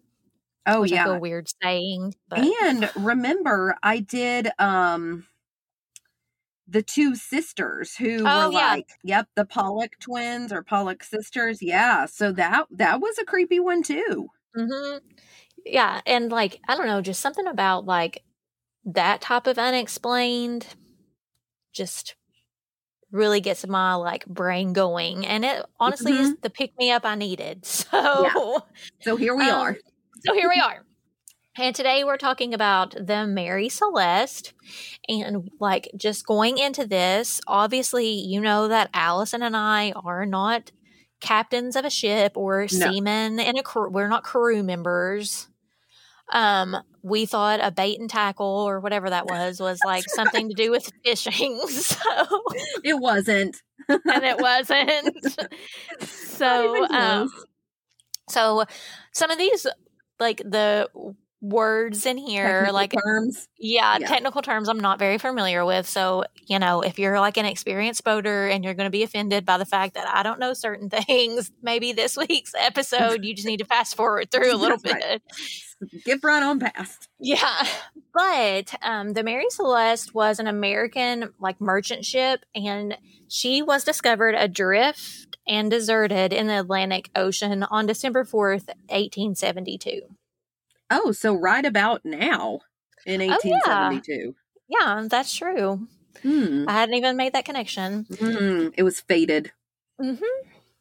Oh 0.67 0.83
which 0.83 0.93
I 0.93 0.97
yeah. 0.97 1.03
feel 1.03 1.19
weird 1.19 1.47
saying 1.63 2.15
but 2.29 2.53
And 2.57 2.91
remember, 2.95 3.77
I 3.83 3.99
did 3.99 4.49
um 4.59 5.27
the 6.67 6.81
two 6.81 7.15
sisters 7.15 7.95
who 7.95 8.27
Oh, 8.27 8.29
were 8.29 8.49
yeah. 8.49 8.75
like, 8.75 8.89
yep, 9.03 9.27
the 9.35 9.45
Pollock 9.45 9.97
twins 9.99 10.51
or 10.51 10.63
Pollock 10.63 11.03
sisters. 11.03 11.61
Yeah. 11.61 12.05
So 12.05 12.31
that 12.33 12.67
that 12.71 12.99
was 13.01 13.17
a 13.19 13.25
creepy 13.25 13.59
one 13.59 13.83
too. 13.83 14.29
hmm 14.55 14.97
yeah 15.65 16.01
and 16.05 16.31
like 16.31 16.61
I 16.67 16.75
don't 16.75 16.87
know 16.87 17.01
just 17.01 17.21
something 17.21 17.47
about 17.47 17.85
like 17.85 18.23
that 18.85 19.21
type 19.21 19.47
of 19.47 19.57
unexplained 19.59 20.67
just 21.73 22.15
really 23.11 23.39
gets 23.41 23.65
my 23.67 23.93
like 23.95 24.25
brain 24.25 24.73
going 24.73 25.25
and 25.25 25.45
it 25.45 25.65
honestly 25.79 26.19
is 26.19 26.33
the 26.41 26.49
pick 26.49 26.73
me 26.77 26.91
up 26.91 27.05
I 27.05 27.15
needed 27.15 27.65
so 27.65 28.61
So 29.01 29.15
here 29.15 29.35
we 29.35 29.49
Um, 29.49 29.55
are. 29.55 29.77
So 30.25 30.33
here 30.33 30.49
we 30.49 30.59
are. 30.65 30.83
And 31.57 31.73
today 31.73 32.03
we're 32.03 32.17
talking 32.17 32.53
about 32.53 32.91
the 32.99 33.25
Mary 33.25 33.69
Celeste. 33.69 34.53
And 35.07 35.49
like 35.59 35.89
just 35.95 36.25
going 36.25 36.57
into 36.57 36.85
this, 36.85 37.39
obviously, 37.47 38.09
you 38.09 38.41
know 38.41 38.67
that 38.67 38.89
Allison 38.93 39.41
and 39.41 39.55
I 39.55 39.91
are 39.93 40.25
not 40.25 40.71
captains 41.21 41.77
of 41.77 41.85
a 41.85 41.89
ship 41.89 42.33
or 42.35 42.63
No. 42.63 42.91
seamen 42.91 43.39
and 43.39 43.57
a 43.57 43.63
crew. 43.63 43.89
We're 43.89 44.09
not 44.09 44.23
crew 44.23 44.63
members. 44.63 45.47
Um, 46.33 46.75
we 47.05 47.27
thought 47.27 47.59
a 47.63 47.69
bait 47.69 47.99
and 47.99 48.09
tackle 48.09 48.47
or 48.47 48.79
whatever 48.79 49.11
that 49.11 49.27
was 49.27 49.59
was 49.59 49.79
like 49.85 50.03
something 50.07 50.49
to 50.49 50.55
do 50.55 50.71
with 50.71 50.91
fishing. 51.03 51.59
So 51.69 52.41
It 52.83 52.99
wasn't. 52.99 53.61
and 53.87 54.01
it 54.23 54.37
wasn't. 54.41 55.37
So, 56.01 56.85
um, 56.89 57.29
so 58.29 58.65
some 59.13 59.29
of 59.29 59.37
these, 59.37 59.67
like 60.19 60.37
the 60.39 60.87
words 61.41 62.07
in 62.07 62.17
here, 62.17 62.65
Technical 62.65 62.73
like 62.73 62.93
terms. 63.03 63.47
yeah, 63.59 63.97
yeah. 63.99 64.07
technical 64.07 64.41
terms 64.41 64.67
I'm 64.67 64.79
not 64.79 64.97
very 64.97 65.19
familiar 65.19 65.63
with. 65.63 65.87
So, 65.87 66.23
you 66.47 66.57
know, 66.57 66.81
if 66.81 66.97
you're 66.97 67.19
like 67.19 67.37
an 67.37 67.45
experienced 67.45 68.03
boater 68.03 68.47
and 68.47 68.63
you're 68.63 68.73
going 68.73 68.87
to 68.87 68.91
be 68.91 69.03
offended 69.03 69.45
by 69.45 69.59
the 69.59 69.65
fact 69.65 69.93
that 69.93 70.07
I 70.07 70.23
don't 70.23 70.39
know 70.39 70.53
certain 70.53 70.89
things, 71.07 71.51
maybe 71.61 71.91
this 71.93 72.17
week's 72.17 72.53
episode 72.57 73.23
you 73.23 73.35
just 73.35 73.47
need 73.47 73.57
to 73.59 73.65
fast 73.65 73.95
forward 73.95 74.31
through 74.31 74.55
a 74.55 74.57
little 74.57 74.79
bit. 74.79 74.93
right. 74.95 75.21
Get 76.05 76.23
right 76.23 76.41
on 76.41 76.59
past. 76.59 77.09
Yeah. 77.19 77.67
But 78.13 78.73
um, 78.81 79.13
the 79.13 79.23
Mary 79.23 79.45
Celeste 79.49 80.13
was 80.13 80.39
an 80.39 80.47
American 80.47 81.33
like 81.39 81.59
merchant 81.59 82.05
ship 82.05 82.45
and 82.55 82.97
she 83.27 83.61
was 83.61 83.83
discovered 83.83 84.35
adrift 84.35 85.37
and 85.47 85.69
deserted 85.69 86.31
in 86.31 86.47
the 86.47 86.59
Atlantic 86.59 87.09
Ocean 87.15 87.63
on 87.63 87.85
December 87.85 88.23
4th, 88.23 88.67
1872. 88.89 90.01
Oh, 90.89 91.11
so 91.11 91.33
right 91.35 91.65
about 91.65 92.05
now 92.05 92.59
in 93.05 93.21
Oh, 93.21 93.25
yeah. 93.25 93.31
1872. 93.33 94.35
Yeah, 94.67 95.03
that's 95.09 95.35
true. 95.35 95.87
Hmm. 96.23 96.65
I 96.67 96.71
hadn't 96.73 96.95
even 96.95 97.17
made 97.17 97.33
that 97.33 97.45
connection. 97.45 98.05
Hmm. 98.19 98.69
It 98.77 98.83
was 98.83 99.01
fated. 99.01 99.51
hmm 99.99 100.15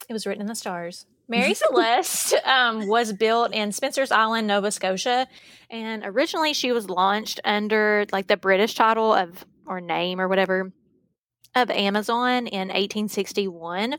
It 0.08 0.12
was 0.12 0.26
written 0.26 0.42
in 0.42 0.46
the 0.46 0.54
stars. 0.54 1.06
Mary 1.28 1.54
Celeste 1.54 2.34
um, 2.44 2.86
was 2.88 3.12
built 3.12 3.52
in 3.52 3.72
Spencer's 3.72 4.10
Island, 4.10 4.46
Nova 4.46 4.70
Scotia, 4.70 5.26
and 5.70 6.02
originally 6.04 6.52
she 6.52 6.72
was 6.72 6.90
launched 6.90 7.40
under 7.44 8.06
like 8.12 8.26
the 8.26 8.36
British 8.36 8.74
title 8.74 9.12
of 9.12 9.44
or 9.66 9.80
name 9.80 10.20
or 10.20 10.28
whatever 10.28 10.72
of 11.54 11.70
Amazon 11.70 12.46
in 12.46 12.68
1861. 12.68 13.96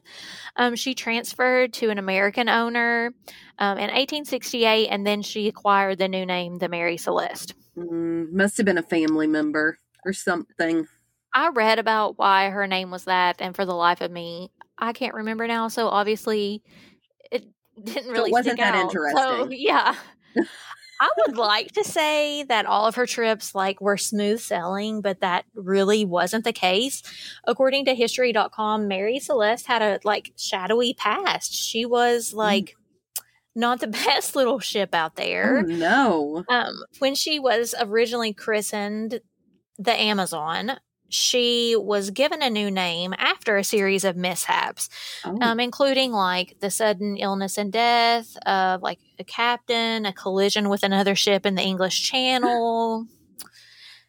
Um, 0.56 0.76
she 0.76 0.94
transferred 0.94 1.74
to 1.74 1.90
an 1.90 1.98
American 1.98 2.50
owner 2.50 3.14
um, 3.58 3.78
in 3.78 3.86
1868, 3.86 4.88
and 4.88 5.08
then 5.08 5.22
she 5.22 5.48
acquired 5.48 5.98
the 5.98 6.08
new 6.08 6.26
name, 6.26 6.58
the 6.58 6.70
Mary 6.70 6.98
Celeste. 6.98 7.54
Mm, 7.78 8.32
must 8.32 8.58
have 8.58 8.66
been 8.66 8.78
a 8.78 8.84
family 8.84 9.28
member 9.28 9.78
or 10.06 10.14
something. 10.14 10.88
I 11.34 11.50
read 11.50 11.80
about 11.80 12.18
why 12.18 12.50
her 12.50 12.68
name 12.68 12.92
was 12.92 13.06
that, 13.06 13.42
and 13.42 13.56
for 13.56 13.66
the 13.66 13.74
life 13.74 14.02
of 14.02 14.12
me, 14.12 14.52
I 14.78 14.94
can't 14.94 15.16
remember 15.16 15.48
now. 15.48 15.68
So 15.68 15.88
obviously, 15.88 16.62
didn't 17.84 18.10
it 18.10 18.12
really 18.12 18.32
wasn't 18.32 18.58
stick 18.58 18.66
that 18.66 18.76
out. 18.76 18.92
So 18.92 19.42
interesting. 19.44 19.58
yeah, 19.62 19.96
I 21.02 21.10
would 21.28 21.38
like 21.38 21.72
to 21.74 21.84
say 21.84 22.44
that 22.44 22.66
all 22.66 22.86
of 22.88 22.96
her 22.96 23.06
trips 23.06 23.54
like 23.56 23.82
were 23.82 23.98
smooth 23.98 24.40
sailing, 24.40 25.02
but 25.02 25.22
that 25.22 25.46
really 25.56 26.06
wasn't 26.06 26.44
the 26.46 26.54
case. 26.54 27.04
According 27.46 27.86
to 27.86 27.96
History.com, 27.96 28.88
Mary 28.88 29.20
Celeste 29.20 29.68
had 29.68 29.82
a 29.82 30.00
like 30.04 30.32
shadowy 30.38 30.94
past. 30.94 31.54
She 31.54 31.86
was 31.86 32.32
Mm. 32.32 32.36
like 32.38 32.76
not 33.56 33.80
the 33.80 33.88
best 34.06 34.36
little 34.36 34.60
ship 34.60 34.94
out 34.94 35.16
there. 35.16 35.60
Oh, 35.60 35.62
no. 35.62 36.44
Um, 36.50 36.84
when 37.00 37.16
she 37.16 37.40
was 37.40 37.74
originally 37.80 38.34
christened 38.34 39.20
the 39.78 39.94
Amazon, 39.94 40.72
she 41.10 41.76
was 41.78 42.10
given 42.10 42.42
a 42.42 42.50
new 42.50 42.70
name 42.72 43.14
after 43.18 43.58
a 43.58 43.64
series 43.64 44.04
of 44.04 44.16
mishaps, 44.16 44.90
Oh, 45.24 45.38
um, 45.42 45.60
including 45.60 46.12
like 46.12 46.60
the 46.60 46.70
sudden 46.72 47.18
illness 47.18 47.58
and 47.58 47.72
death 47.72 48.36
of 48.46 48.82
like 48.82 49.00
a 49.20 49.24
captain, 49.24 50.06
a 50.06 50.14
collision 50.14 50.70
with 50.70 50.84
another 50.84 51.16
ship 51.16 51.46
in 51.46 51.56
the 51.56 51.62
English 51.62 52.04
Channel. 52.04 53.08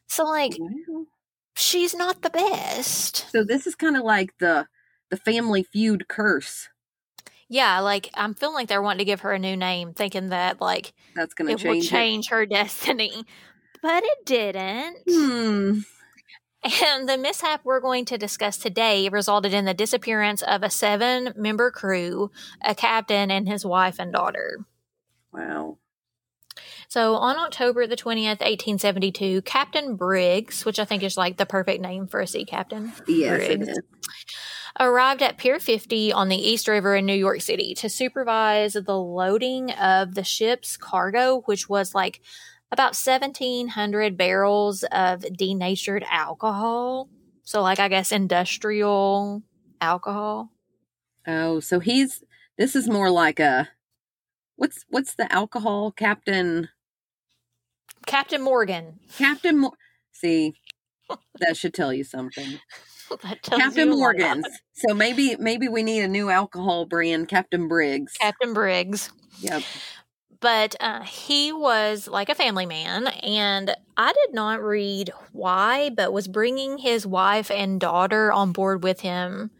So, 0.08 0.24
like, 0.24 0.56
well. 0.58 1.06
she's 1.54 1.94
not 1.94 2.22
the 2.22 2.30
best. 2.30 3.26
So 3.30 3.44
this 3.44 3.66
is 3.66 3.74
kind 3.74 3.96
of 3.96 4.02
like 4.04 4.36
the 4.38 4.66
the 5.10 5.16
family 5.16 5.62
feud 5.62 6.08
curse. 6.08 6.68
Yeah, 7.48 7.78
like 7.80 8.10
I'm 8.14 8.34
feeling 8.34 8.54
like 8.56 8.68
they're 8.68 8.82
wanting 8.82 8.98
to 8.98 9.04
give 9.04 9.20
her 9.20 9.32
a 9.32 9.38
new 9.38 9.56
name, 9.56 9.92
thinking 9.94 10.30
that 10.30 10.60
like 10.60 10.92
That's 11.14 11.34
going 11.34 11.48
to 11.56 11.62
it 11.62 11.66
will 11.68 11.74
change. 11.74 11.86
it. 11.86 11.90
change 11.90 12.28
her 12.30 12.46
destiny, 12.46 13.24
but 13.82 14.02
it 14.04 14.26
didn't. 14.26 14.96
Hmm. 15.08 15.78
And 16.64 17.08
the 17.08 17.18
mishap 17.18 17.60
we're 17.64 17.80
going 17.80 18.04
to 18.06 18.18
discuss 18.18 18.56
today 18.56 19.08
resulted 19.08 19.54
in 19.54 19.66
the 19.66 19.74
disappearance 19.74 20.42
of 20.42 20.62
a 20.62 20.70
seven 20.70 21.32
member 21.36 21.70
crew, 21.70 22.30
a 22.64 22.74
captain, 22.74 23.30
and 23.30 23.46
his 23.46 23.64
wife 23.64 23.98
and 23.98 24.12
daughter. 24.12 24.66
Wow. 25.32 25.78
So 26.88 27.14
on 27.16 27.36
October 27.36 27.86
the 27.86 27.96
20th, 27.96 28.40
1872, 28.40 29.42
Captain 29.42 29.96
Briggs, 29.96 30.64
which 30.64 30.78
I 30.78 30.84
think 30.84 31.02
is 31.02 31.16
like 31.16 31.36
the 31.36 31.46
perfect 31.46 31.82
name 31.82 32.06
for 32.06 32.20
a 32.20 32.26
sea 32.26 32.44
captain, 32.44 32.92
Yes, 33.06 33.46
Briggs, 33.46 33.68
arrived 34.78 35.22
at 35.22 35.36
Pier 35.36 35.58
50 35.58 36.12
on 36.12 36.28
the 36.28 36.36
East 36.36 36.68
River 36.68 36.96
in 36.96 37.06
New 37.06 37.14
York 37.14 37.40
City 37.40 37.74
to 37.74 37.88
supervise 37.88 38.74
the 38.74 38.98
loading 38.98 39.70
of 39.72 40.14
the 40.14 40.24
ship's 40.24 40.76
cargo, 40.76 41.42
which 41.46 41.68
was 41.68 41.94
like 41.94 42.20
about 42.72 42.96
1,700 42.96 44.16
barrels 44.16 44.84
of 44.92 45.20
denatured 45.36 46.04
alcohol. 46.10 47.08
So, 47.44 47.62
like, 47.62 47.78
I 47.78 47.88
guess 47.88 48.12
industrial 48.12 49.42
alcohol. 49.80 50.50
Oh, 51.26 51.60
so 51.60 51.80
he's 51.80 52.22
this 52.58 52.74
is 52.76 52.88
more 52.88 53.10
like 53.10 53.40
a 53.40 53.68
what's 54.56 54.84
what's 54.88 55.14
the 55.14 55.30
alcohol 55.32 55.90
captain 55.92 56.68
Captain 58.06 58.40
Morgan. 58.42 59.00
Captain 59.18 59.58
Mo- 59.58 59.74
See, 60.12 60.54
that 61.40 61.56
should 61.56 61.74
tell 61.74 61.92
you 61.92 62.04
something. 62.04 62.58
That 63.22 63.40
tells 63.40 63.62
Captain. 63.62 63.90
Morgan's. 63.90 64.48
So 64.72 64.92
maybe 64.92 65.36
maybe 65.38 65.68
we 65.68 65.84
need 65.84 66.02
a 66.02 66.08
new 66.08 66.28
alcohol 66.28 66.86
brand, 66.86 67.28
Captain 67.28 67.68
Briggs. 67.68 68.14
Captain 68.14 68.52
Briggs. 68.52 69.10
Yep. 69.38 69.62
But 70.40 70.74
uh, 70.80 71.02
he 71.02 71.52
was 71.52 72.08
like 72.08 72.28
a 72.28 72.34
family 72.34 72.66
man 72.66 73.06
and 73.06 73.74
i 73.96 74.12
did 74.12 74.34
not 74.34 74.62
read 74.62 75.10
why 75.32 75.90
but 75.90 76.12
was 76.12 76.28
bringing 76.28 76.78
his 76.78 77.06
wife 77.06 77.50
and 77.50 77.80
daughter 77.80 78.32
on 78.32 78.52
board 78.52 78.82
with 78.82 79.00
him 79.00 79.50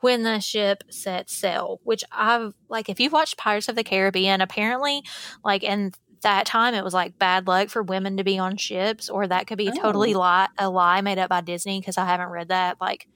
when 0.00 0.22
the 0.22 0.38
ship 0.40 0.82
set 0.90 1.28
sail 1.30 1.80
which 1.84 2.04
i've 2.12 2.52
like 2.68 2.88
if 2.88 3.00
you've 3.00 3.12
watched 3.12 3.36
pirates 3.36 3.68
of 3.68 3.76
the 3.76 3.84
caribbean 3.84 4.40
apparently 4.40 5.02
like 5.44 5.62
in 5.62 5.92
that 6.22 6.44
time 6.44 6.74
it 6.74 6.84
was 6.84 6.92
like 6.94 7.18
bad 7.18 7.46
luck 7.46 7.68
for 7.70 7.82
women 7.82 8.16
to 8.18 8.24
be 8.24 8.38
on 8.38 8.56
ships 8.56 9.08
or 9.08 9.26
that 9.26 9.46
could 9.46 9.56
be 9.58 9.70
totally 9.70 10.14
Oh. 10.14 10.18
lie 10.18 10.48
a 10.58 10.68
lie 10.68 11.00
made 11.00 11.18
up 11.18 11.30
by 11.30 11.40
disney 11.40 11.80
because 11.80 11.96
i 11.98 12.04
haven't 12.04 12.28
read 12.28 12.48
that 12.48 12.76
like 12.80 13.06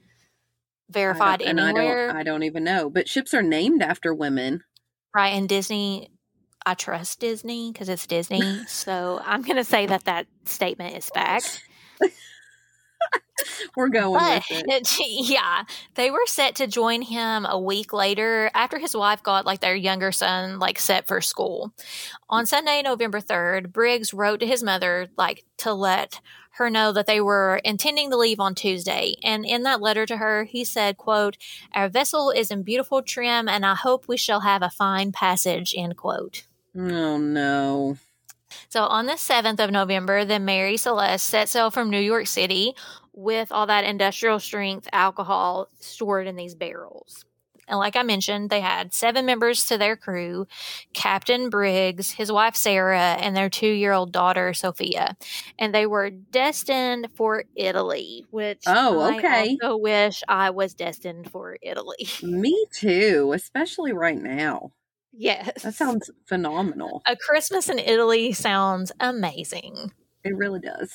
verified 0.89 1.41
I 1.41 1.45
and 1.45 1.59
I 1.61 1.69
anywhere 1.69 2.07
don't 2.07 2.15
I 2.17 2.23
don't 2.23 2.43
even 2.43 2.63
know. 2.63 2.89
But 2.91 3.07
ships 3.09 3.33
are 3.33 3.41
named 3.41 3.81
after 3.81 4.13
women. 4.13 4.63
right 5.15 5.29
and 5.29 5.49
disney 5.49 6.09
I 6.65 6.73
trust 6.73 7.19
Disney 7.19 7.71
because 7.71 7.89
it's 7.89 8.07
Disney. 8.07 8.63
so 8.67 9.21
I'm 9.25 9.41
going 9.41 9.57
to 9.57 9.63
say 9.63 9.85
that 9.85 10.05
that 10.05 10.27
statement 10.45 10.97
is 10.97 11.09
fact. 11.09 11.61
We're 13.75 13.89
going 13.89 14.13
But 14.13 14.43
with 14.49 14.63
it. 14.67 14.99
yeah, 15.29 15.63
they 15.95 16.09
were 16.09 16.25
set 16.25 16.55
to 16.55 16.67
join 16.67 17.01
him 17.01 17.45
a 17.45 17.59
week 17.59 17.91
later 17.91 18.49
after 18.53 18.79
his 18.79 18.95
wife 18.95 19.21
got 19.23 19.45
like 19.45 19.59
their 19.59 19.75
younger 19.75 20.11
son 20.11 20.59
like 20.59 20.79
set 20.79 21.07
for 21.07 21.21
school. 21.21 21.73
On 22.29 22.45
Sunday, 22.45 22.81
November 22.81 23.19
3rd, 23.19 23.71
Briggs 23.71 24.13
wrote 24.13 24.39
to 24.39 24.47
his 24.47 24.63
mother 24.63 25.07
like 25.17 25.45
to 25.57 25.73
let 25.73 26.21
her 26.51 26.69
know 26.69 26.93
that 26.93 27.05
they 27.05 27.19
were 27.19 27.59
intending 27.65 28.09
to 28.09 28.17
leave 28.17 28.39
on 28.39 28.55
Tuesday. 28.55 29.15
And 29.21 29.45
in 29.45 29.63
that 29.63 29.81
letter 29.81 30.05
to 30.05 30.17
her, 30.17 30.45
he 30.45 30.63
said, 30.63 30.97
quote, 30.97 31.37
"Our 31.73 31.89
vessel 31.89 32.31
is 32.31 32.49
in 32.49 32.63
beautiful 32.63 33.01
trim 33.01 33.49
and 33.49 33.65
I 33.65 33.75
hope 33.75 34.07
we 34.07 34.17
shall 34.17 34.39
have 34.41 34.61
a 34.61 34.69
fine 34.69 35.11
passage." 35.11 35.73
End 35.77 35.97
quote. 35.97 36.45
Oh 36.75 37.17
no. 37.17 37.97
So 38.69 38.83
on 38.83 39.05
the 39.05 39.17
7th 39.17 39.59
of 39.59 39.71
November, 39.71 40.25
the 40.25 40.39
Mary 40.39 40.77
Celeste 40.77 41.25
set 41.25 41.49
sail 41.49 41.71
from 41.71 41.89
New 41.89 41.99
York 41.99 42.27
City 42.27 42.75
with 43.13 43.51
all 43.51 43.67
that 43.67 43.85
industrial 43.85 44.39
strength 44.39 44.87
alcohol 44.91 45.69
stored 45.79 46.27
in 46.27 46.35
these 46.35 46.55
barrels. 46.55 47.25
And 47.67 47.79
like 47.79 47.95
I 47.95 48.03
mentioned, 48.03 48.51
they 48.51 48.61
had 48.61 48.93
seven 48.93 49.25
members 49.25 49.65
to 49.67 49.77
their 49.79 49.95
crew 49.95 50.45
Captain 50.93 51.49
Briggs, 51.49 52.11
his 52.11 52.31
wife 52.31 52.55
Sarah, 52.55 53.15
and 53.19 53.35
their 53.35 53.49
two 53.49 53.71
year 53.71 53.91
old 53.93 54.11
daughter 54.11 54.53
Sophia. 54.53 55.17
And 55.57 55.73
they 55.73 55.87
were 55.87 56.11
destined 56.11 57.07
for 57.15 57.45
Italy, 57.55 58.25
which 58.29 58.65
Oh, 58.67 58.99
I 58.99 59.19
okay. 59.19 59.57
also 59.59 59.77
wish 59.77 60.21
I 60.27 60.51
was 60.51 60.75
destined 60.75 61.31
for 61.31 61.57
Italy. 61.63 62.07
Me 62.21 62.67
too, 62.71 63.31
especially 63.33 63.93
right 63.93 64.21
now. 64.21 64.71
Yes. 65.17 65.63
That 65.63 65.75
sounds 65.75 66.09
phenomenal. 66.27 67.01
a 67.05 67.15
Christmas 67.15 67.69
in 67.69 67.79
Italy 67.79 68.33
sounds 68.33 68.91
amazing. 68.99 69.91
It 70.23 70.35
really 70.35 70.59
does. 70.59 70.91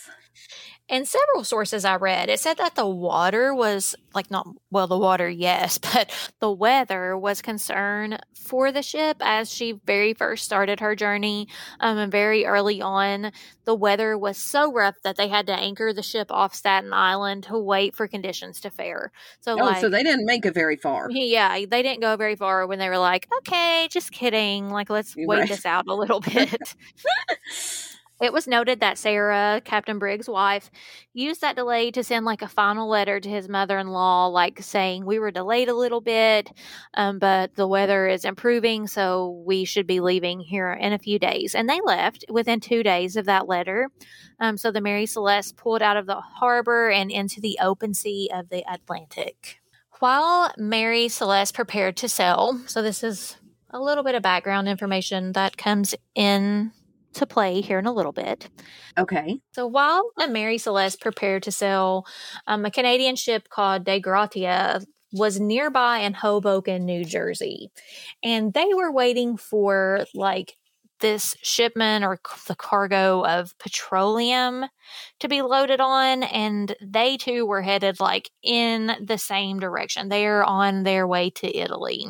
In 0.90 1.06
several 1.06 1.44
sources 1.44 1.85
I 1.85 1.97
read, 1.97 2.28
it 2.28 2.40
said 2.40 2.56
that 2.59 2.75
the 2.75 2.87
water 2.87 3.54
was 3.54 3.94
like 4.12 4.28
not 4.28 4.49
well, 4.73 4.88
the 4.88 4.99
water, 4.99 5.28
yes, 5.28 5.78
but 5.94 6.11
the 6.40 6.50
weather 6.50 7.16
was 7.16 7.40
concern 7.40 8.18
for 8.35 8.73
the 8.73 8.82
ship 8.82 9.18
as 9.20 9.52
she 9.52 9.78
very 9.87 10.14
first 10.14 10.44
started 10.44 10.80
her 10.80 10.97
journey. 10.97 11.47
Um, 11.78 11.97
and 11.97 12.11
very 12.11 12.44
early 12.44 12.82
on, 12.82 13.30
the 13.66 13.75
weather 13.76 14.18
was 14.18 14.37
so 14.37 14.73
rough 14.73 14.97
that 15.04 15.14
they 15.16 15.28
had 15.28 15.47
to 15.47 15.54
anchor 15.54 15.92
the 15.92 16.02
ship 16.02 16.26
off 16.32 16.54
Staten 16.56 16.92
Island 16.92 17.44
to 17.44 17.56
wait 17.56 17.94
for 17.94 18.09
conditions 18.09 18.61
to 18.62 18.70
fair. 18.70 19.12
So, 19.40 19.52
Oh, 19.61 19.64
like, 19.66 19.80
so 19.80 19.88
they 19.88 20.02
didn't 20.02 20.26
make 20.26 20.44
it 20.44 20.54
very 20.54 20.76
far. 20.76 21.09
yeah, 21.11 21.54
they 21.54 21.82
didn't 21.82 22.00
go 22.00 22.16
very 22.16 22.35
far 22.35 22.66
when 22.66 22.80
they 22.80 22.88
were 22.88 22.99
like, 22.99 23.28
okay, 23.38 23.87
just 23.92 24.11
kidding. 24.11 24.70
Like, 24.70 24.90
let's 24.90 25.14
You're 25.14 25.28
wait 25.28 25.38
right. 25.40 25.49
this 25.49 25.64
out 25.64 25.87
a 25.87 25.94
little 25.94 26.20
bit. 26.35 26.75
It 28.21 28.33
was 28.33 28.47
noted 28.47 28.81
that 28.81 28.99
Sarah, 28.99 29.62
Captain 29.65 29.99
Briggs' 29.99 30.29
wife, 30.29 30.71
used 31.12 31.41
that 31.41 31.57
delay 31.57 31.91
to 31.93 32.05
send 32.05 32.27
like 32.27 32.43
a 32.43 32.49
final 32.49 32.89
letter 32.89 33.19
to 33.19 33.29
his 33.29 33.49
mother 33.49 33.79
in 33.79 33.89
law, 33.89 34.27
like 34.27 34.62
saying, 34.62 35.05
We 35.05 35.19
were 35.19 35.31
delayed 35.31 35.69
a 35.69 35.75
little 35.75 36.00
bit, 36.00 36.53
um, 36.95 37.19
but 37.19 37.55
the 37.55 37.67
weather 37.67 38.07
is 38.07 38.25
improving, 38.25 38.87
so 38.87 39.43
we 39.47 39.65
should 39.65 39.87
be 39.87 40.00
leaving 40.00 40.41
here 40.41 40.73
in 40.73 40.93
a 40.93 40.99
few 40.99 41.19
days. 41.19 41.55
And 41.55 41.69
they 41.69 41.81
left 41.83 42.25
within 42.29 42.61
two 42.61 42.83
days 42.83 43.17
of 43.17 43.27
that 43.27 43.49
letter. 43.49 43.89
Um, 44.39 44.57
so 44.57 44.71
the 44.71 44.81
Mary 44.81 45.07
Celeste 45.07 45.57
pulled 45.57 45.83
out 45.83 45.97
of 45.97 46.07
the 46.07 46.21
harbor 46.21 46.91
and 46.91 47.11
into 47.11 47.41
the 47.41 47.59
open 47.61 47.95
sea 47.95 48.31
of 48.33 48.49
the 48.49 48.65
Atlantic. 48.71 49.61
While 49.99 50.53
Mary 50.57 51.09
Celeste 51.09 51.55
prepared 51.55 51.97
to 51.99 52.09
sail, 52.09 52.59
so 52.67 52.81
this 52.81 53.03
is 53.03 53.37
a 53.71 53.81
little 53.81 54.03
bit 54.03 54.15
of 54.15 54.23
background 54.23 54.69
information 54.69 55.33
that 55.33 55.57
comes 55.57 55.95
in 56.15 56.73
to 57.14 57.26
play 57.26 57.61
here 57.61 57.79
in 57.79 57.87
a 57.87 57.93
little 57.93 58.12
bit. 58.12 58.49
Okay. 58.99 59.40
So 59.52 59.67
while 59.67 60.11
Mary 60.29 60.59
Celeste 60.59 61.00
prepared 61.00 61.43
to 61.45 61.52
sail, 61.52 62.07
um, 62.47 62.64
a 62.64 62.71
Canadian 62.71 63.17
ship 63.17 63.49
called 63.49 63.85
Dei 63.85 64.00
Gratia 64.00 64.81
was 65.12 65.40
nearby 65.40 65.99
in 65.99 66.14
Hoboken, 66.14 66.85
New 66.85 67.05
Jersey, 67.05 67.71
and 68.23 68.52
they 68.52 68.69
were 68.75 68.93
waiting 68.93 69.37
for 69.37 70.05
like 70.14 70.57
this 71.00 71.35
shipment 71.43 72.05
or 72.05 72.21
c- 72.26 72.40
the 72.47 72.55
cargo 72.55 73.25
of 73.25 73.59
petroleum 73.59 74.67
to 75.18 75.29
be 75.29 75.42
loaded 75.42 75.81
on 75.81 76.23
and 76.23 76.77
they 76.81 77.16
too 77.16 77.46
were 77.46 77.62
headed 77.62 77.99
like 78.01 78.31
in 78.42 78.92
the 79.03 79.18
same 79.18 79.59
direction 79.59 80.09
they 80.09 80.27
are 80.27 80.44
on 80.44 80.83
their 80.83 81.07
way 81.07 81.31
to 81.31 81.57
italy 81.57 82.07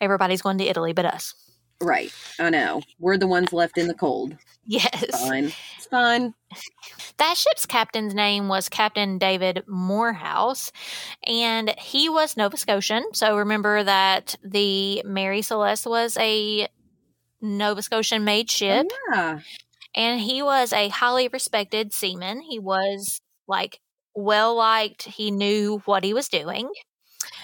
everybody's 0.00 0.42
going 0.42 0.58
to 0.58 0.68
italy 0.68 0.92
but 0.92 1.06
us 1.06 1.34
Right. 1.80 2.12
I 2.38 2.50
know. 2.50 2.82
We're 2.98 3.18
the 3.18 3.26
ones 3.28 3.52
left 3.52 3.78
in 3.78 3.86
the 3.86 3.94
cold. 3.94 4.36
yes 4.66 5.10
Fine. 5.10 5.52
It's 5.76 5.86
fine. 5.86 6.34
That 7.18 7.36
ship's 7.36 7.66
captain's 7.66 8.14
name 8.14 8.48
was 8.48 8.68
Captain 8.68 9.18
David 9.18 9.62
Morehouse, 9.66 10.70
and 11.26 11.74
he 11.78 12.08
was 12.08 12.36
Nova 12.36 12.56
Scotian. 12.56 13.04
So 13.12 13.36
remember 13.36 13.82
that 13.82 14.36
the 14.44 15.02
Mary 15.04 15.42
Celeste 15.42 15.86
was 15.86 16.16
a 16.18 16.68
Nova 17.40 17.82
Scotian 17.82 18.24
made 18.24 18.46
oh, 18.50 18.52
ship, 18.52 18.86
Oh, 18.90 19.12
yeah. 19.14 19.40
and 19.94 20.20
he 20.20 20.42
was 20.42 20.72
a 20.72 20.88
highly 20.88 21.28
respected 21.28 21.92
seaman. 21.92 22.40
He 22.40 22.58
was 22.58 23.20
like 23.46 23.80
well 24.14 24.56
liked, 24.56 25.04
he 25.04 25.30
knew 25.30 25.80
what 25.84 26.04
he 26.04 26.12
was 26.14 26.28
doing. 26.28 26.68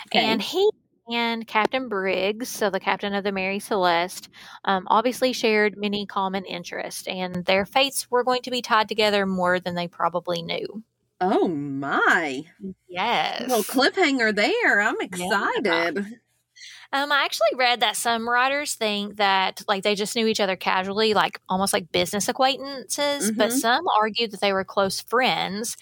Okay. 0.08 0.24
And 0.24 0.42
he 0.42 0.68
and 1.10 1.46
Captain 1.46 1.88
Briggs, 1.88 2.48
so 2.48 2.70
the 2.70 2.80
captain 2.80 3.14
of 3.14 3.24
the 3.24 3.32
Mary 3.32 3.58
Celeste, 3.58 4.28
um, 4.64 4.86
obviously 4.88 5.32
shared 5.32 5.76
many 5.76 6.06
common 6.06 6.44
interests, 6.44 7.06
and 7.06 7.44
their 7.44 7.66
fates 7.66 8.10
were 8.10 8.24
going 8.24 8.42
to 8.42 8.50
be 8.50 8.62
tied 8.62 8.88
together 8.88 9.26
more 9.26 9.60
than 9.60 9.74
they 9.74 9.88
probably 9.88 10.42
knew. 10.42 10.82
oh 11.20 11.48
my. 11.48 12.44
Yes. 12.88 13.40
Little 13.48 13.62
cliffhanger 13.64 14.34
there. 14.34 14.80
I'm 14.80 15.00
excited. 15.00 15.98
Um, 16.92 17.10
I 17.10 17.24
actually 17.24 17.54
read 17.56 17.80
that 17.80 17.96
some 17.96 18.28
writers 18.28 18.74
think 18.74 19.16
that 19.16 19.62
like 19.66 19.82
they 19.82 19.94
just 19.94 20.14
knew 20.14 20.26
each 20.26 20.40
other 20.40 20.56
casually, 20.56 21.12
like 21.14 21.40
almost 21.48 21.72
like 21.72 21.90
business 21.92 22.28
acquaintances, 22.28 23.32
but 23.32 23.50
Mhm. 23.50 23.60
some 23.60 23.84
argued 24.00 24.30
that 24.30 24.40
they 24.40 24.52
were 24.52 24.64
close 24.64 25.00
friends. 25.00 25.76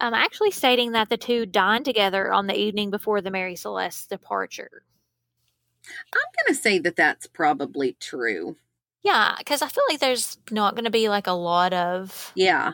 Um, 0.00 0.14
actually 0.14 0.50
stating 0.50 0.92
that 0.92 1.08
the 1.10 1.16
two 1.16 1.46
dined 1.46 1.84
together 1.84 2.32
on 2.32 2.46
the 2.46 2.58
evening 2.58 2.90
before 2.90 3.20
the 3.20 3.30
Mary 3.30 3.54
Celeste's 3.56 4.06
departure. 4.06 4.82
I'm 5.86 6.46
going 6.46 6.54
to 6.56 6.60
say 6.60 6.78
that 6.78 6.96
that's 6.96 7.26
probably 7.26 7.96
true. 8.00 8.56
Yeah, 9.02 9.34
because 9.38 9.62
I 9.62 9.68
feel 9.68 9.84
like 9.90 10.00
there's 10.00 10.38
not 10.50 10.74
going 10.74 10.84
to 10.84 10.90
be 10.90 11.08
like 11.08 11.26
a 11.26 11.32
lot 11.32 11.72
of 11.72 12.32
Yeah. 12.34 12.72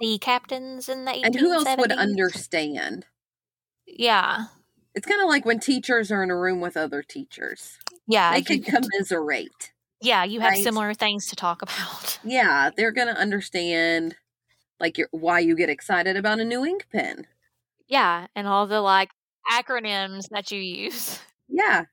sea 0.00 0.18
captains 0.18 0.88
in 0.88 1.04
the 1.04 1.10
1870s. 1.12 1.24
And 1.26 1.34
who 1.36 1.52
else 1.52 1.68
would 1.78 1.92
understand? 1.92 3.06
Yeah, 3.86 4.46
It's 4.94 5.06
kind 5.06 5.20
of 5.20 5.28
like 5.28 5.44
when 5.44 5.58
teachers 5.60 6.10
are 6.12 6.22
in 6.22 6.30
a 6.30 6.36
room 6.36 6.60
with 6.60 6.76
other 6.76 7.02
teachers. 7.02 7.78
yeah, 8.06 8.32
They 8.32 8.42
can 8.42 8.62
commiserate. 8.62 9.72
yeah. 10.00 10.24
You 10.24 10.40
have 10.40 10.52
right? 10.52 10.62
similar 10.64 10.94
things 10.94 11.26
to 11.28 11.36
talk 11.36 11.60
about. 11.62 12.18
Yeah, 12.24 12.70
they're 12.76 12.92
going 12.92 13.08
to 13.08 13.20
understand 13.20 14.16
like 14.80 14.98
your, 14.98 15.08
why 15.10 15.40
you 15.40 15.56
get 15.56 15.70
excited 15.70 16.16
about 16.16 16.40
a 16.40 16.44
new 16.44 16.64
ink 16.64 16.86
pen. 16.92 17.26
Yeah, 17.86 18.26
and 18.34 18.46
all 18.46 18.66
the 18.66 18.80
like 18.80 19.10
acronyms 19.50 20.28
that 20.30 20.50
you 20.50 20.60
use. 20.60 21.20
Yeah. 21.46 21.84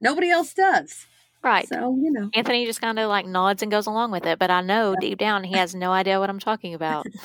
Nobody 0.00 0.30
else 0.30 0.54
does. 0.54 1.06
Right. 1.42 1.68
So, 1.68 1.98
you 2.00 2.12
know. 2.12 2.30
Anthony 2.34 2.64
just 2.66 2.80
kind 2.80 3.00
of 3.00 3.08
like 3.08 3.26
nods 3.26 3.62
and 3.62 3.70
goes 3.70 3.86
along 3.86 4.12
with 4.12 4.24
it, 4.26 4.38
but 4.38 4.50
I 4.50 4.60
know 4.60 4.94
deep 4.98 5.18
down 5.18 5.42
he 5.42 5.56
has 5.56 5.74
no 5.74 5.90
idea 5.90 6.20
what 6.20 6.30
I'm 6.30 6.38
talking 6.38 6.72
about. 6.72 7.04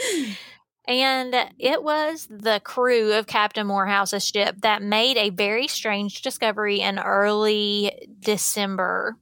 and 0.88 1.34
it 1.58 1.82
was 1.82 2.26
the 2.28 2.60
crew 2.64 3.12
of 3.12 3.26
Captain 3.26 3.66
Morehouse's 3.66 4.26
ship 4.26 4.56
that 4.62 4.82
made 4.82 5.16
a 5.16 5.30
very 5.30 5.68
strange 5.68 6.22
discovery 6.22 6.80
in 6.80 6.98
early 6.98 8.08
December 8.18 9.16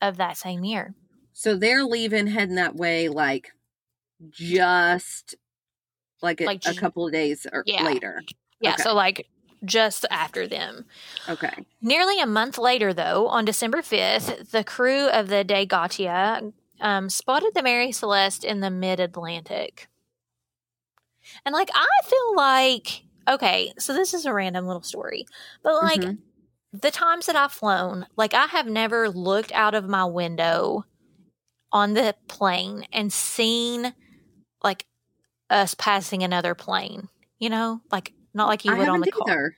of 0.00 0.18
that 0.18 0.36
same 0.36 0.64
year. 0.64 0.94
So 1.32 1.56
they're 1.56 1.84
leaving, 1.84 2.28
heading 2.28 2.56
that 2.56 2.76
way, 2.76 3.08
like 3.08 3.52
just 4.28 5.34
like 6.22 6.40
a, 6.40 6.44
Like 6.46 6.66
a 6.66 6.74
couple 6.74 7.06
of 7.06 7.12
days 7.12 7.46
or 7.52 7.64
Yeah. 7.66 7.84
later. 7.84 8.22
Yeah, 8.60 8.72
Okay. 8.72 8.82
so 8.82 8.94
like 8.94 9.26
just 9.64 10.06
after 10.10 10.46
them. 10.46 10.86
Okay. 11.28 11.66
Nearly 11.82 12.20
a 12.20 12.26
month 12.26 12.58
later, 12.58 12.92
though, 12.92 13.26
on 13.28 13.44
December 13.44 13.82
5th, 13.82 14.50
the 14.50 14.64
crew 14.64 15.08
of 15.08 15.28
the 15.28 15.44
Dei 15.44 15.66
Gratia 15.66 16.52
um, 16.80 17.08
spotted 17.10 17.52
the 17.54 17.62
Mary 17.62 17.92
Celeste 17.92 18.44
in 18.44 18.60
the 18.60 18.70
mid 18.70 19.00
Atlantic. 19.00 19.88
And, 21.44 21.52
like, 21.52 21.70
I 21.74 21.86
feel 22.04 22.36
like, 22.36 23.04
okay, 23.28 23.72
so 23.78 23.92
this 23.92 24.14
is 24.14 24.26
a 24.26 24.32
random 24.32 24.66
little 24.66 24.82
story, 24.82 25.26
but, 25.62 25.74
like, 25.74 26.06
Mhm. 26.06 26.18
the 26.72 26.90
times 26.90 27.26
that 27.26 27.36
I've 27.36 27.52
flown, 27.52 28.06
like, 28.16 28.34
I 28.34 28.46
have 28.46 28.66
never 28.66 29.08
looked 29.10 29.52
out 29.52 29.74
of 29.74 29.88
my 29.88 30.04
window 30.04 30.84
on 31.72 31.94
the 31.94 32.16
plane 32.28 32.86
and 32.92 33.12
seen, 33.12 33.94
like, 34.62 34.86
us 35.50 35.74
passing 35.74 36.22
another 36.22 36.54
plane, 36.54 37.08
you 37.38 37.50
know? 37.50 37.80
Like, 37.90 38.12
not 38.34 38.46
like 38.48 38.64
you 38.64 38.72
I 38.72 38.78
would 38.78 38.88
on 38.88 39.00
the 39.00 39.10
car. 39.10 39.28
either. 39.28 39.56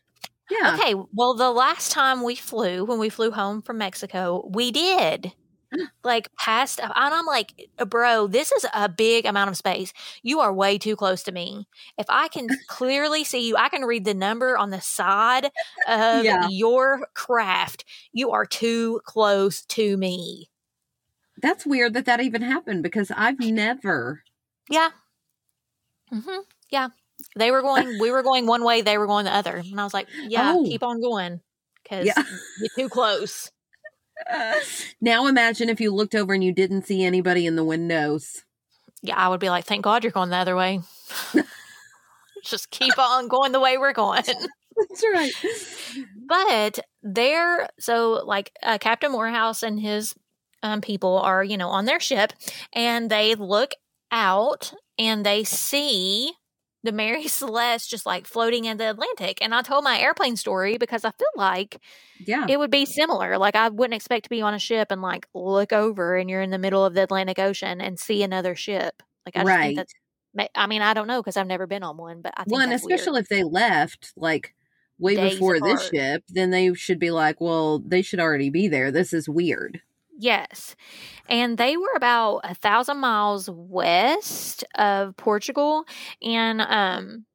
Yeah. 0.51 0.75
Okay, 0.79 0.95
well, 1.13 1.35
the 1.35 1.51
last 1.51 1.93
time 1.93 2.23
we 2.23 2.35
flew, 2.35 2.85
when 2.85 2.99
we 2.99 3.09
flew 3.09 3.31
home 3.31 3.63
from 3.63 3.79
Mexico, 3.79 4.49
we 4.53 4.71
did 4.71 5.33
like 6.05 6.29
past, 6.39 6.81
and 6.81 6.93
I'm 6.95 7.25
like, 7.27 7.53
bro, 7.87 8.27
this 8.27 8.53
is 8.53 8.67
a 8.75 8.89
big 8.89 9.25
amount 9.25 9.51
of 9.51 9.57
space. 9.57 9.93
You 10.23 10.41
are 10.41 10.53
way 10.53 10.77
too 10.79 10.97
close 10.97 11.23
to 11.25 11.33
me. 11.33 11.67
If 11.97 12.07
I 12.09 12.29
can 12.29 12.49
clearly 12.69 13.25
see 13.25 13.47
you, 13.49 13.57
I 13.57 13.69
can 13.71 13.83
read 13.85 14.05
the 14.05 14.15
number 14.15 14.57
on 14.59 14.71
the 14.71 14.81
side 14.81 15.47
of 15.89 16.25
Yeah. 16.25 16.49
your 16.51 17.07
craft. 17.15 17.85
You 18.13 18.31
are 18.33 18.45
too 18.45 19.01
close 19.05 19.65
to 19.67 19.97
me. 19.97 20.51
That's 21.41 21.65
weird 21.67 21.95
that 21.95 22.05
that 22.07 22.21
even 22.21 22.43
happened 22.43 22.83
because 22.83 23.11
I've 23.15 23.39
never. 23.41 24.23
Yeah. 24.73 24.89
hmm 26.11 26.41
Yeah. 26.71 26.89
They 27.37 27.51
were 27.51 27.63
going, 27.63 27.99
we 27.99 28.11
were 28.11 28.23
going 28.23 28.47
one 28.47 28.65
way, 28.65 28.81
they 28.83 28.99
were 28.99 29.07
going 29.07 29.25
the 29.27 29.35
other. 29.35 29.57
And 29.57 29.81
I 29.81 29.85
was 29.85 29.95
like, 29.95 30.09
yeah, 30.11 30.55
Oh. 30.57 30.65
keep 30.67 30.83
on 30.83 31.01
going 31.01 31.41
because 31.83 32.07
Yeah. 32.07 32.23
you're 32.59 32.71
too 32.77 32.89
close. 32.89 33.51
now 35.01 35.27
imagine 35.27 35.69
if 35.69 35.81
you 35.81 35.93
looked 35.95 36.15
over 36.15 36.33
and 36.33 36.43
you 36.43 36.53
didn't 36.53 36.87
see 36.87 37.05
anybody 37.05 37.47
in 37.47 37.57
the 37.57 37.65
windows. 37.65 38.45
Yeah, 39.03 39.17
I 39.17 39.29
would 39.29 39.41
be 39.41 39.51
like, 39.51 39.65
thank 39.65 39.85
God 39.85 40.05
you're 40.05 40.13
going 40.13 40.31
the 40.31 40.37
other 40.37 40.57
way. 40.57 40.81
Just 42.45 42.71
keep 42.71 42.99
on 42.99 43.29
going 43.29 43.53
the 43.53 43.61
way 43.61 43.79
we're 43.79 43.93
going. 43.93 44.23
That's 44.25 45.05
right. 45.13 45.33
But 46.27 46.79
there, 47.03 47.69
so 47.79 48.23
like 48.25 48.53
uh, 48.63 48.79
Captain 48.79 49.13
Morehouse 49.13 49.63
and 49.63 49.79
his 49.79 50.15
um, 50.63 50.81
people 50.81 51.19
are, 51.19 51.43
you 51.45 51.57
know, 51.57 51.69
on 51.69 51.85
their 51.85 52.01
ship 52.01 52.33
and 52.73 53.11
they 53.11 53.35
look 53.35 53.73
out 54.13 54.73
and 54.99 55.27
they 55.27 55.45
see 55.45 56.33
the 56.85 56.93
Mary 56.93 57.27
Celeste 57.29 57.91
just 57.91 58.07
like 58.07 58.27
floating 58.27 58.65
in 58.67 58.77
the 58.77 58.91
Atlantic. 58.91 59.39
And 59.41 59.55
I 59.55 59.63
told 59.63 59.85
my 59.85 59.99
airplane 59.99 60.37
story 60.37 60.79
because 60.79 61.05
I 61.05 61.11
feel 61.13 61.27
like 61.37 61.79
Yeah. 62.27 62.47
it 62.49 62.59
would 62.59 62.71
be 62.71 62.87
similar. 62.87 63.39
Like 63.39 63.57
I 63.57 63.69
wouldn't 63.69 63.95
expect 63.95 64.25
to 64.25 64.31
be 64.31 64.43
on 64.43 64.55
a 64.55 64.59
ship 64.59 64.89
and 64.91 65.03
like 65.03 65.27
look 65.35 65.73
over 65.73 66.17
and 66.17 66.29
you're 66.31 66.43
in 66.43 66.51
the 66.51 66.59
middle 66.59 66.85
of 66.85 66.95
the 66.95 67.03
Atlantic 67.03 67.39
Ocean 67.39 67.81
and 67.81 67.99
see 67.99 68.23
another 68.23 68.55
ship. 68.55 69.03
Like 69.27 69.37
I 69.37 69.41
just 69.41 69.49
Right. 69.49 69.63
think 69.77 69.77
that's. 69.79 69.93
I 70.55 70.67
mean, 70.67 70.81
I 70.81 70.95
don't 70.95 71.07
know 71.07 71.21
because 71.21 71.37
I've 71.37 71.47
never 71.47 71.67
been 71.67 71.83
on 71.83 71.99
one, 71.99 72.23
but 72.23 72.33
I 72.37 72.45
think 72.45 72.53
Well, 72.53 72.63
and 72.63 72.73
that's 72.73 72.85
weird. 72.85 72.99
especially 72.99 73.21
if 73.21 73.29
they 73.29 73.43
left 73.43 74.13
like 74.17 74.55
way 74.99 75.17
Days 75.17 75.35
before 75.35 75.61
this 75.61 75.91
ship, 75.91 76.25
then 76.29 76.51
they 76.51 76.73
should 76.75 76.99
be 76.99 77.11
like, 77.11 77.41
well, 77.41 77.81
they 77.81 78.01
should 78.01 78.19
already 78.21 78.49
be 78.49 78.67
there. 78.67 78.91
This 78.91 79.13
is 79.13 79.29
weird. 79.29 79.83
Yes. 80.19 80.77
And 81.29 81.57
they 81.59 81.77
were 81.77 81.93
about 81.97 82.41
a 82.45 82.55
thousand 82.55 82.99
miles 82.99 83.49
west 83.51 84.65
of 84.75 85.17
Portugal. 85.17 85.85
And 86.23 86.61
um 86.61 87.27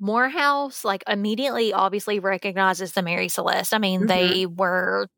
Morehouse, 0.00 0.84
like 0.84 1.02
immediately 1.08 1.72
obviously 1.72 2.20
recognizes 2.20 2.92
the 2.92 3.02
Mary 3.02 3.28
Celeste. 3.28 3.74
I 3.74 3.78
mean, 3.78 4.02
Mhm. 4.02 4.08
they 4.08 4.46
were 4.46 5.08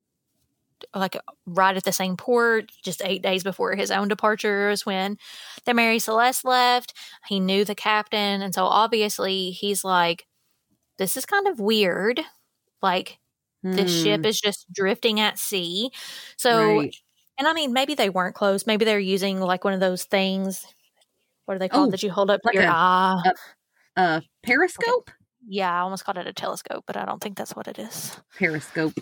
like 0.95 1.17
right 1.47 1.77
at 1.77 1.85
the 1.85 1.93
same 1.93 2.17
port 2.17 2.71
just 2.83 3.03
eight 3.05 3.23
days 3.23 3.43
before 3.45 3.75
his 3.77 3.91
own 3.91 4.09
departure 4.09 4.71
is 4.71 4.87
when 4.87 5.19
the 5.67 5.75
Mary 5.75 5.99
Celeste 5.99 6.45
left. 6.45 6.95
He 7.29 7.39
knew 7.41 7.65
the 7.65 7.75
captain. 7.75 8.43
And 8.43 8.55
so 8.55 8.65
obviously 8.65 9.51
he's 9.51 9.85
like, 9.85 10.27
this 10.99 11.17
is 11.17 11.27
kind 11.27 11.47
of 11.49 11.61
weird. 11.61 12.21
Like, 12.83 13.19
this 13.63 13.91
Hmm, 13.91 14.03
ship 14.03 14.27
is 14.27 14.41
just 14.41 14.67
drifting 14.73 15.21
at 15.21 15.39
sea. 15.39 15.91
So, 16.37 16.79
right. 16.79 16.95
and 17.39 17.47
I 17.49 17.53
mean, 17.53 17.73
maybe 17.73 17.95
they 17.95 18.11
weren't 18.11 18.35
closed. 18.35 18.67
Maybe 18.67 18.85
they're 18.85 18.99
using 18.99 19.41
like 19.41 19.65
one 19.65 19.75
of 19.75 19.81
those 19.81 20.05
things. 20.05 20.67
What 21.47 21.57
are 21.57 21.59
they 21.59 21.69
called 21.69 21.89
Oh, 21.89 21.91
that 21.91 22.03
you 22.03 22.11
hold 22.11 22.31
up 22.31 22.41
like 22.45 22.55
your 22.55 22.65
a- 22.65 22.73
eye? 22.73 23.33
uh 23.97 24.21
periscope? 24.43 25.11
yeah, 25.47 25.73
I 25.75 25.81
almost 25.81 26.05
called 26.05 26.19
it 26.19 26.27
a 26.27 26.33
telescope, 26.33 26.85
but 26.87 26.97
I 26.97 27.05
don't 27.05 27.21
think 27.21 27.37
that's 27.37 27.57
what 27.57 27.67
it 27.69 27.79
is. 27.79 28.17
Periscope. 28.37 28.95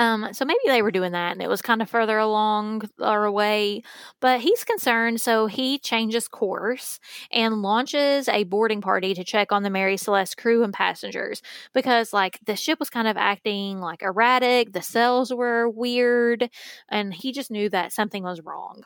Um, 0.00 0.28
so 0.32 0.44
maybe 0.46 0.58
they 0.66 0.82
were 0.82 0.90
doing 0.90 1.12
that 1.12 1.32
and 1.32 1.42
it 1.42 1.48
was 1.48 1.60
kind 1.62 1.82
of 1.82 1.90
further 1.90 2.18
along 2.18 2.82
or 2.98 3.24
away, 3.24 3.82
but 4.20 4.40
he's 4.40 4.64
concerned. 4.64 5.20
So 5.20 5.46
he 5.46 5.78
changes 5.78 6.26
course 6.26 6.98
and 7.30 7.60
launches 7.62 8.28
a 8.28 8.44
boarding 8.44 8.80
party 8.80 9.14
to 9.14 9.24
check 9.24 9.52
on 9.52 9.62
the 9.62 9.70
Mary 9.70 9.98
Celeste 9.98 10.38
crew 10.38 10.64
and 10.64 10.72
passengers 10.72 11.42
because, 11.74 12.12
like, 12.14 12.38
the 12.46 12.56
ship 12.56 12.78
was 12.80 12.90
kind 12.90 13.08
of 13.08 13.18
acting 13.18 13.80
like 13.80 14.02
erratic, 14.02 14.72
the 14.72 14.82
sails 14.82 15.32
were 15.34 15.68
weird, 15.68 16.48
and 16.88 17.14
he 17.14 17.32
just 17.32 17.50
knew 17.50 17.68
that 17.68 17.92
something 17.92 18.22
was 18.24 18.40
wrong. 18.40 18.84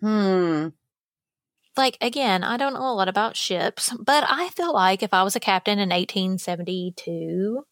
Hmm. 0.00 0.72
Like, 1.76 1.96
again, 2.00 2.44
I 2.44 2.56
don't 2.56 2.74
know 2.74 2.90
a 2.90 2.92
lot 2.94 3.08
about 3.08 3.36
ships, 3.36 3.94
but 3.98 4.24
I 4.28 4.50
feel 4.50 4.72
like 4.74 5.02
if 5.02 5.14
I 5.14 5.22
was 5.22 5.36
a 5.36 5.40
captain 5.40 5.78
in 5.78 5.92
1872, 5.92 7.64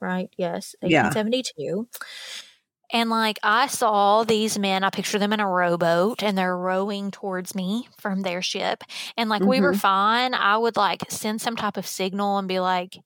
right? 0.00 0.28
Yes, 0.36 0.74
Yeah. 0.82 1.04
1872. 1.10 1.88
And 2.90 3.10
like 3.10 3.38
I 3.42 3.66
saw 3.66 4.24
these 4.24 4.58
men, 4.58 4.82
I 4.82 4.88
picture 4.90 5.18
them 5.18 5.32
in 5.34 5.40
a 5.40 5.46
rowboat 5.48 6.22
and 6.22 6.38
they're 6.38 6.56
rowing 6.56 7.10
towards 7.10 7.54
me 7.54 7.86
from 8.00 8.22
their 8.22 8.40
ship. 8.40 8.82
And 9.16 9.28
like 9.28 9.42
we 9.42 9.60
were 9.60 9.74
Mhm. 9.74 9.80
fine. 9.80 10.34
I 10.34 10.56
would 10.56 10.76
like 10.76 11.02
send 11.10 11.42
some 11.42 11.54
type 11.54 11.76
of 11.76 11.86
signal 11.86 12.38
and 12.38 12.48
be 12.48 12.60
like, 12.60 12.96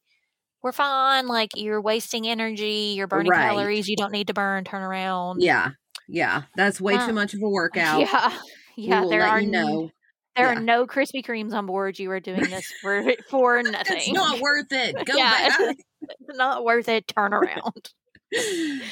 we're 0.63 0.71
fine. 0.71 1.27
Like 1.27 1.51
you're 1.57 1.81
wasting 1.81 2.29
energy, 2.29 2.95
you're 2.97 3.09
burning 3.09 3.31
Right. 3.33 3.49
calories, 3.51 3.89
you 3.89 3.97
don't 3.97 4.13
need 4.13 4.29
to 4.29 4.35
burn, 4.35 4.63
turn 4.63 4.83
around. 4.83 5.43
Yeah. 5.43 5.71
Yeah. 6.07 6.43
That's 6.55 6.81
way 6.81 6.95
Uh, 6.95 7.07
too 7.09 7.13
much 7.13 7.35
of 7.35 7.43
a 7.43 7.49
workout. 7.49 8.01
Yeah. 8.03 8.33
Yeah. 8.77 9.05
There 9.09 9.25
are 9.25 9.41
you 9.41 9.47
n- 9.47 9.51
know. 9.53 9.91
there 10.37 10.47
Yeah. 10.47 10.59
are 10.59 10.61
no 10.61 10.87
Krispy 10.87 11.25
Kremes 11.27 11.53
on 11.55 11.67
board. 11.67 11.99
You 11.99 12.09
are 12.13 12.21
doing 12.21 12.45
this 12.49 12.73
for 12.81 13.03
for 13.31 13.61
nothing. 13.65 13.97
It's 13.97 14.13
not 14.13 14.39
worth 14.39 14.71
it. 14.71 14.95
Go 15.07 15.17
Yeah. 15.17 15.49
back. 15.59 15.77
Not 16.20 16.64
worth 16.64 16.88
it. 16.88 17.07
Turn 17.09 17.33
around. 17.35 17.90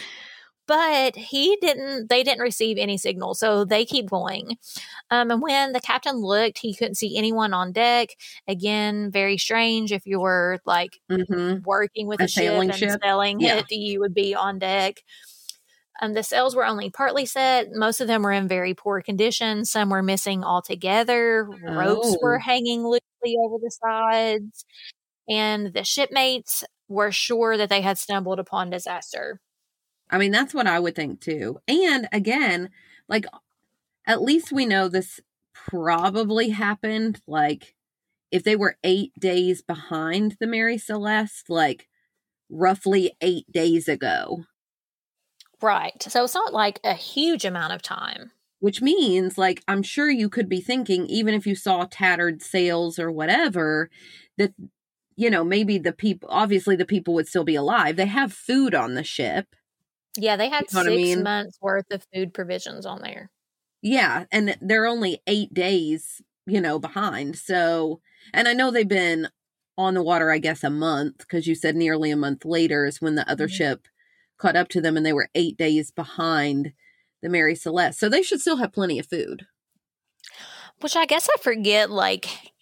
but 0.67 1.17
he 1.17 1.57
didn't 1.61 2.09
they 2.09 2.23
didn't 2.23 2.41
receive 2.43 2.79
any 2.79 2.97
signal 2.97 3.35
so 3.35 3.65
they 3.65 3.85
keep 3.85 4.09
going 4.09 4.57
um, 5.11 5.31
and 5.31 5.43
when 5.43 5.73
the 5.73 5.81
captain 5.81 6.17
looked 6.19 6.59
he 6.59 6.75
couldn't 6.75 6.95
see 6.95 7.17
anyone 7.19 7.53
on 7.53 7.73
deck 7.73 8.11
again 8.47 9.11
very 9.11 9.37
strange 9.37 9.91
if 9.91 10.07
you 10.07 10.21
were 10.21 10.59
like 10.67 11.01
hmm 11.11 11.57
working 11.65 12.07
with 12.07 12.21
A 12.21 12.25
a, 12.25 12.29
ship 12.29 12.53
and 12.53 12.75
ship? 12.75 13.01
sailing 13.03 13.41
Yeah. 13.41 13.57
it 13.57 13.71
you 13.71 13.99
would 14.01 14.15
be 14.15 14.35
on 14.35 14.59
deck 14.61 14.97
um, 16.03 16.13
the 16.15 16.23
sails 16.23 16.55
were 16.55 16.65
only 16.67 16.89
partly 16.91 17.27
set 17.27 17.69
most 17.73 18.01
of 18.01 18.07
them 18.07 18.23
were 18.23 18.31
in 18.33 18.47
very 18.47 18.75
poor 18.75 19.03
condition 19.03 19.65
some 19.65 19.91
were 19.91 20.03
missing 20.05 20.45
altogether 20.45 21.49
ropes 21.69 22.17
were 22.23 22.39
Oh. 22.39 22.43
hanging 22.43 22.85
loosely 22.85 23.37
over 23.43 23.57
the 23.61 23.73
sides 23.85 24.65
and 25.29 25.73
the 25.73 25.85
shipmates 25.85 26.63
were 26.91 27.13
sure 27.13 27.57
that 27.57 27.71
they 27.71 27.81
had 27.83 27.99
stumbled 27.99 28.39
upon 28.41 28.71
disaster 28.71 29.41
I 30.11 30.19
mean, 30.19 30.33
that's 30.33 30.55
what 30.55 30.67
I 30.67 30.79
would 30.81 30.95
think 30.95 31.21
too. 31.21 31.59
And 31.69 32.09
again, 32.13 32.71
like, 33.09 33.27
at 34.07 34.23
least 34.23 34.53
we 34.53 34.67
know 34.67 34.89
this 34.89 35.21
probably 35.55 36.51
happened. 36.51 37.21
Like, 37.27 37.77
if 38.33 38.45
they 38.45 38.57
were 38.57 38.79
eight 38.85 39.13
days 39.21 39.63
behind 39.63 40.37
the 40.41 40.49
Mary 40.49 40.79
Celeste, 40.79 41.51
like, 41.51 41.89
roughly 42.51 43.17
eight 43.23 43.51
days 43.53 43.89
ago, 43.89 44.45
Right. 45.63 46.03
So 46.03 46.25
it's 46.25 46.35
not 46.35 46.53
like 46.53 46.81
a 46.85 46.93
huge 46.95 47.45
amount 47.47 47.73
of 47.73 47.81
time. 47.83 48.33
which 48.61 48.83
means, 48.83 49.39
like, 49.39 49.63
I'm 49.69 49.83
sure 49.83 50.11
you 50.11 50.29
could 50.29 50.49
be 50.49 50.61
thinking, 50.61 51.07
even 51.07 51.35
if 51.35 51.47
you 51.47 51.55
saw 51.55 51.87
tattered 51.91 52.43
sails 52.43 52.99
or 52.99 53.11
whatever, 53.11 53.91
that, 54.37 54.53
you 55.21 55.31
know, 55.31 55.45
maybe 55.45 55.79
the 55.79 55.93
people, 55.93 56.29
obviously, 56.33 56.77
the 56.77 56.87
people 56.87 57.15
would 57.15 57.29
still 57.29 57.45
be 57.45 57.55
alive. 57.57 57.97
They 57.97 58.07
have 58.07 58.33
food 58.33 58.75
on 58.75 58.95
the 58.95 59.05
ship. 59.05 59.55
Yeah, 60.17 60.37
they 60.37 60.49
had 60.49 60.71
You 60.71 60.75
know 60.75 60.81
what 60.81 60.87
I 60.87 60.91
six 60.91 60.95
mean? 60.95 61.25
months 61.25 61.59
worth 61.61 61.91
of 61.91 62.07
food 62.15 62.33
provisions 62.35 62.87
on 62.87 63.03
there. 63.03 63.31
Yeah, 63.83 64.27
and 64.31 64.57
they're 64.61 64.87
only 64.87 65.23
eight 65.27 65.53
days, 65.55 66.21
you 66.47 66.61
know, 66.61 66.79
behind. 66.79 67.39
So, 67.39 68.01
and 68.35 68.47
I 68.49 68.53
know 68.53 68.71
they've 68.71 68.87
been 68.87 69.29
on 69.79 69.95
the 69.95 70.03
water, 70.03 70.31
I 70.31 70.39
guess, 70.39 70.63
a 70.65 70.71
month 70.71 71.19
because 71.19 71.47
you 71.47 71.55
said 71.55 71.77
nearly 71.77 72.11
a 72.11 72.17
month 72.17 72.45
later 72.45 72.85
is 72.87 73.01
when 73.01 73.15
the 73.15 73.29
other 73.31 73.49
Mhm. 73.49 73.49
ship 73.49 73.89
caught 74.39 74.57
up 74.57 74.69
to 74.69 74.81
them, 74.81 74.97
and 74.97 75.05
they 75.07 75.13
were 75.13 75.31
eight 75.35 75.57
days 75.57 75.91
behind 75.91 76.73
the 77.23 77.29
Mary 77.29 77.55
Celeste. 77.55 77.99
So 77.99 78.09
they 78.09 78.23
should 78.23 78.41
still 78.41 78.57
have 78.59 78.73
plenty 78.73 78.99
of 78.99 79.07
food. 79.07 79.47
Which 80.81 80.97
I 80.97 81.07
guess 81.07 81.29
I 81.33 81.41
forget 81.41 81.91
like 81.91 82.53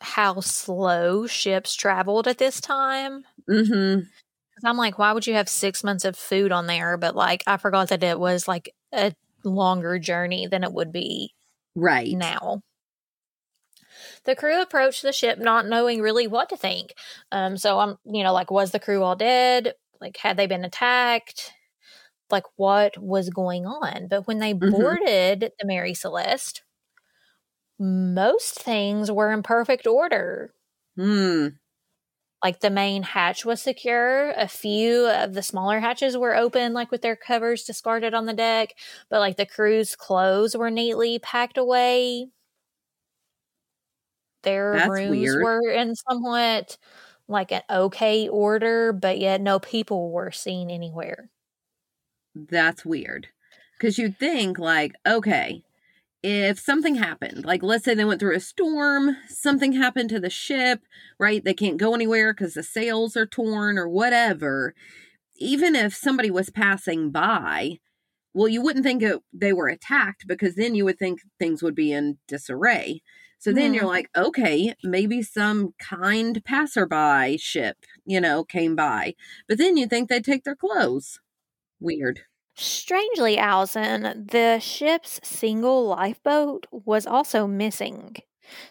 how 0.00 0.40
slow 0.40 1.26
ships 1.26 1.74
traveled 1.74 2.28
at 2.28 2.38
this 2.38 2.60
time. 2.60 3.24
Mm-hmm. 3.48 4.00
I'm 4.64 4.76
like, 4.76 4.98
why 4.98 5.12
would 5.12 5.26
you 5.26 5.34
have 5.34 5.48
six 5.48 5.84
months 5.84 6.04
of 6.04 6.16
food 6.16 6.52
on 6.52 6.66
there? 6.66 6.96
But 6.96 7.14
like, 7.14 7.42
I 7.46 7.56
forgot 7.56 7.88
that 7.88 8.02
it 8.02 8.18
was 8.18 8.48
like 8.48 8.74
a 8.92 9.12
longer 9.44 9.98
journey 9.98 10.46
than 10.46 10.64
it 10.64 10.72
would 10.72 10.92
be 10.92 11.34
Right. 11.74 12.18
now. 12.18 12.62
The 14.24 14.36
crew 14.36 14.60
approached 14.62 15.02
the 15.02 15.12
ship 15.12 15.38
not 15.38 15.66
knowing 15.66 16.00
really 16.00 16.26
what 16.26 16.48
to 16.50 16.56
think. 16.56 16.94
Um, 17.32 17.56
so 17.56 17.78
I'm, 17.78 17.96
you 18.04 18.22
know, 18.22 18.32
like, 18.32 18.50
was 18.50 18.70
the 18.70 18.80
crew 18.80 19.02
all 19.02 19.16
dead? 19.16 19.74
Like, 20.00 20.16
had 20.18 20.36
they 20.36 20.46
been 20.46 20.64
attacked? 20.64 21.52
Like, 22.30 22.44
what 22.56 22.98
was 22.98 23.30
going 23.30 23.66
on? 23.66 24.08
But 24.08 24.26
when 24.26 24.38
they 24.40 24.54
Mhm. 24.60 24.70
boarded 24.70 25.52
the 25.58 25.66
Mary 25.66 25.94
Celeste, 25.94 26.62
most 27.78 28.58
things 28.60 29.10
were 29.10 29.32
in 29.32 29.42
perfect 29.42 29.86
order. 29.86 30.54
Hmm. 30.96 31.58
like 32.44 32.60
the 32.60 32.70
main 32.70 33.02
hatch 33.02 33.44
was 33.44 33.60
secure. 33.60 34.30
A 34.32 34.46
few 34.46 35.08
of 35.08 35.34
the 35.34 35.42
smaller 35.42 35.80
hatches 35.80 36.16
were 36.16 36.36
open, 36.36 36.72
like 36.72 36.90
with 36.92 37.02
their 37.02 37.16
covers 37.16 37.64
discarded 37.64 38.14
on 38.14 38.26
the 38.26 38.32
deck, 38.34 38.74
but 39.08 39.18
like 39.20 39.36
the 39.36 39.46
crew's 39.46 39.96
clothes 39.96 40.56
were 40.56 40.70
neatly 40.70 41.18
packed 41.18 41.58
away. 41.58 42.28
Their 44.42 44.78
That's 44.78 44.88
rooms 44.88 45.08
weird. 45.08 45.36
were 45.36 45.60
in 45.70 45.94
somewhat 45.94 46.76
like 47.28 47.52
an 47.52 47.62
okay 47.70 48.28
order, 48.28 48.92
but 48.92 49.18
yet 49.18 49.40
no 49.40 49.58
people 49.60 50.10
were 50.10 50.30
seen 50.32 50.70
anywhere. 50.70 51.30
That's 52.34 52.84
weird. 52.84 53.28
Because 53.76 53.98
you'd 53.98 54.18
think, 54.18 54.58
like, 54.58 54.94
okay, 55.06 55.62
if 56.22 56.58
something 56.58 56.96
happened, 56.96 57.44
like 57.44 57.62
let's 57.62 57.84
say 57.84 57.94
they 57.94 58.04
went 58.04 58.20
through 58.20 58.36
a 58.36 58.40
storm, 58.40 59.16
something 59.28 59.72
happened 59.72 60.10
to 60.10 60.20
the 60.20 60.30
ship, 60.30 60.82
right? 61.18 61.44
They 61.44 61.54
can't 61.54 61.76
go 61.78 61.94
anywhere 61.94 62.34
because 62.34 62.54
the 62.54 62.62
sails 62.62 63.16
are 63.16 63.26
torn 63.26 63.78
or 63.78 63.88
whatever. 63.88 64.74
Even 65.36 65.76
if 65.76 65.94
somebody 65.94 66.30
was 66.30 66.50
passing 66.50 67.10
by, 67.10 67.78
well, 68.34 68.48
you 68.48 68.62
wouldn't 68.62 68.84
think 68.84 69.02
it, 69.02 69.22
they 69.32 69.52
were 69.52 69.68
attacked 69.68 70.26
because 70.28 70.56
then 70.56 70.74
you 70.74 70.84
would 70.86 70.98
think 70.98 71.20
things 71.38 71.62
would 71.62 71.74
be 71.74 71.92
in 71.92 72.18
disarray. 72.28 73.02
So 73.38 73.52
then 73.52 73.74
you're 73.74 73.84
Mhm. 73.84 73.88
like, 73.88 74.10
okay, 74.16 74.74
maybe 74.84 75.22
some 75.22 75.74
kind 75.80 76.44
passerby 76.44 77.38
ship, 77.38 77.78
you 78.06 78.20
know, 78.20 78.44
came 78.44 78.76
by. 78.76 79.14
But 79.48 79.58
then 79.58 79.76
you 79.76 79.86
think 79.86 80.08
they'd 80.08 80.24
take 80.24 80.44
their 80.44 80.56
clothes. 80.56 81.20
Weird. 81.80 82.22
Strangely, 82.58 83.38
Allison, 83.38 84.26
the 84.26 84.58
ship's 84.58 85.18
single 85.26 85.86
lifeboat 85.86 86.66
was 86.70 87.06
also 87.06 87.46
missing. 87.46 88.16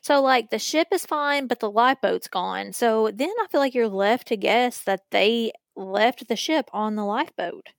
So, 0.01 0.21
like, 0.21 0.49
the 0.51 0.59
ship 0.59 0.89
is 0.91 1.05
fine, 1.07 1.47
but 1.47 1.59
the 1.59 1.71
lifeboat's 1.71 2.27
gone. 2.27 2.71
So 2.73 3.09
then 3.11 3.31
I 3.41 3.47
feel 3.47 3.61
like 3.61 3.73
you're 3.73 3.87
left 3.87 4.27
to 4.27 4.37
guess 4.37 4.81
that 4.83 5.09
they 5.11 5.53
left 5.75 6.27
the 6.27 6.35
ship 6.35 6.69
on 6.73 6.95
the 6.95 7.05
lifeboat. 7.05 7.69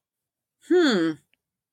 Hmm. 0.69 1.19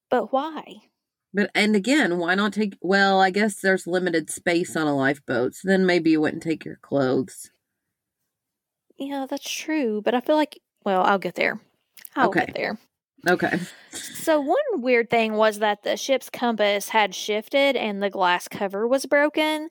But 0.09 0.33
why? 0.33 0.89
But 1.35 1.51
and 1.53 1.75
again, 1.75 2.17
why 2.17 2.33
not 2.33 2.53
take? 2.53 2.77
Well, 2.81 3.21
I 3.21 3.29
guess 3.29 3.61
there's 3.61 3.85
limited 3.85 4.31
space 4.31 4.75
on 4.75 4.87
a 4.87 4.95
lifeboat, 4.95 5.53
so 5.53 5.67
then 5.67 5.85
maybe 5.85 6.09
you 6.09 6.21
wouldn't 6.21 6.41
take 6.41 6.65
your 6.65 6.77
clothes. 6.77 7.51
Yeah, 8.97 9.25
that's 9.29 9.49
true. 9.49 10.01
But 10.01 10.13
I 10.15 10.19
feel 10.21 10.35
like, 10.35 10.59
well, 10.83 11.03
I'll 11.03 11.19
get 11.19 11.35
there. 11.35 11.59
I'll 12.15 12.29
Okay. 12.29 12.45
get 12.45 12.53
there. 12.53 12.77
Okay. 13.27 13.59
So, 13.91 14.39
one 14.39 14.57
weird 14.81 15.09
thing 15.09 15.33
was 15.33 15.59
that 15.59 15.83
the 15.83 15.97
ship's 15.97 16.29
compass 16.29 16.89
had 16.89 17.15
shifted 17.15 17.75
and 17.75 18.01
the 18.01 18.09
glass 18.09 18.47
cover 18.47 18.87
was 18.87 19.05
broken. 19.05 19.69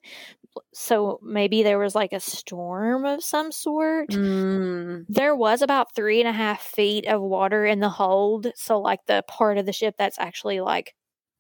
So, 0.73 1.21
maybe 1.23 1.63
there 1.63 1.79
was 1.79 1.95
like 1.95 2.13
a 2.13 2.21
storm 2.21 3.05
of 3.05 3.23
some 3.23 3.53
sort. 3.53 4.11
Mm, 4.11 5.07
There 5.09 5.37
was 5.37 5.63
about 5.63 5.95
three 5.95 6.21
and 6.21 6.29
a 6.29 6.33
half 6.33 6.63
feet 6.63 7.07
of 7.07 7.21
water 7.21 7.65
in 7.65 7.81
the 7.81 7.89
hold. 7.89 8.49
So, 8.57 8.81
like 8.81 9.05
the 9.07 9.23
part 9.29 9.59
of 9.59 9.67
the 9.67 9.73
ship 9.73 9.95
that's 9.99 10.19
actually 10.19 10.61
like 10.61 10.95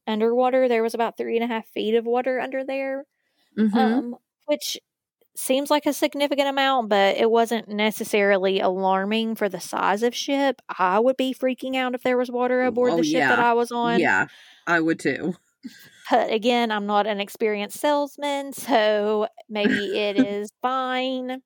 underwater, 0.07 0.69
there 0.69 0.83
was 0.83 0.95
about 0.95 1.17
three 1.17 1.37
and 1.37 1.45
a 1.45 1.53
half 1.53 1.67
feet 1.69 1.95
of 1.95 2.05
water 2.05 2.39
under 2.39 2.65
there, 2.65 3.07
mhm. 3.59 3.75
um, 3.75 4.17
which 4.47 4.79
seems 5.37 5.71
like 5.71 5.87
a 5.87 5.93
significant 5.93 6.49
amount, 6.49 6.89
but 6.89 7.17
it 7.17 7.31
wasn't 7.31 7.69
necessarily 7.69 8.61
alarming 8.61 9.35
for 9.35 9.49
the 9.49 9.61
size 9.61 10.03
of 10.03 10.15
ship. 10.15 10.61
I 10.79 10.99
would 11.01 11.17
be 11.17 11.35
freaking 11.35 11.77
out 11.77 11.95
if 11.95 12.03
there 12.03 12.17
was 12.19 12.31
water 12.31 12.63
aboard 12.65 12.93
Oh, 12.93 12.97
the 12.99 13.03
ship 13.05 13.21
that. 13.21 13.39
I 13.39 13.53
was 13.55 13.73
on. 13.73 14.01
yeah, 14.01 14.27
I 14.67 14.81
would 14.81 14.99
too. 14.99 15.35
But 16.11 16.31
again, 16.31 16.71
I'm 16.71 16.85
not 16.85 17.07
an 17.07 17.19
experienced 17.19 17.81
salesman, 17.81 18.53
so 18.53 19.27
maybe 19.49 19.97
it 19.97 20.17
is 20.27 20.51
fine. 20.61 21.41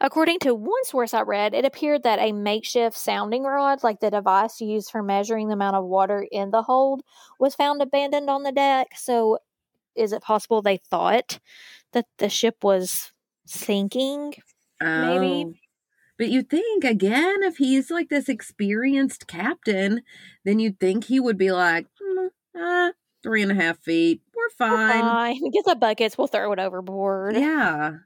According 0.00 0.38
to 0.40 0.54
one 0.54 0.84
source 0.84 1.14
I 1.14 1.22
read, 1.22 1.54
it 1.54 1.64
appeared 1.64 2.02
that 2.02 2.18
a 2.18 2.32
makeshift 2.32 2.96
sounding 2.96 3.44
rod, 3.44 3.82
like 3.82 4.00
the 4.00 4.10
device 4.10 4.60
used 4.60 4.90
for 4.90 5.02
measuring 5.02 5.48
the 5.48 5.54
amount 5.54 5.76
of 5.76 5.84
water 5.84 6.26
in 6.30 6.50
the 6.50 6.62
hold, 6.62 7.02
was 7.40 7.54
found 7.54 7.82
abandoned 7.82 8.30
on 8.30 8.42
the 8.42 8.52
deck. 8.52 8.88
So, 8.96 9.38
is 9.98 10.12
it 10.12 10.22
possible 10.22 10.62
they 10.62 10.76
thought 10.78 11.38
that 11.92 12.06
the 12.18 12.28
ship 12.28 12.62
was 12.62 13.12
sinking? 13.46 14.34
Maybe. 14.80 15.44
Oh. 15.46 15.52
But 16.18 16.28
you'd 16.30 16.50
think 16.50 16.84
again, 16.84 17.42
if 17.42 17.58
he's 17.58 17.90
like 17.90 18.08
this 18.08 18.28
experienced 18.28 19.26
captain, 19.28 20.02
then 20.44 20.58
you'd 20.58 20.80
think 20.80 21.04
he 21.04 21.20
would 21.20 21.38
be 21.38 21.52
like, 21.52 21.86
"Mm, 22.02 22.28
uh, 22.58 22.92
three 23.22 23.42
and 23.42 23.52
a 23.52 23.54
half 23.54 23.78
feet. 23.78 24.20
We're 24.34 24.42
We're 24.44 24.76
fine. 24.76 25.00
Fine. 25.00 25.50
Get 25.52 25.64
the 25.64 25.76
buckets, 25.76 26.18
we'll 26.18 26.26
throw 26.26 26.52
it 26.52 26.58
overboard. 26.58 27.36
Yeah. 27.36 27.98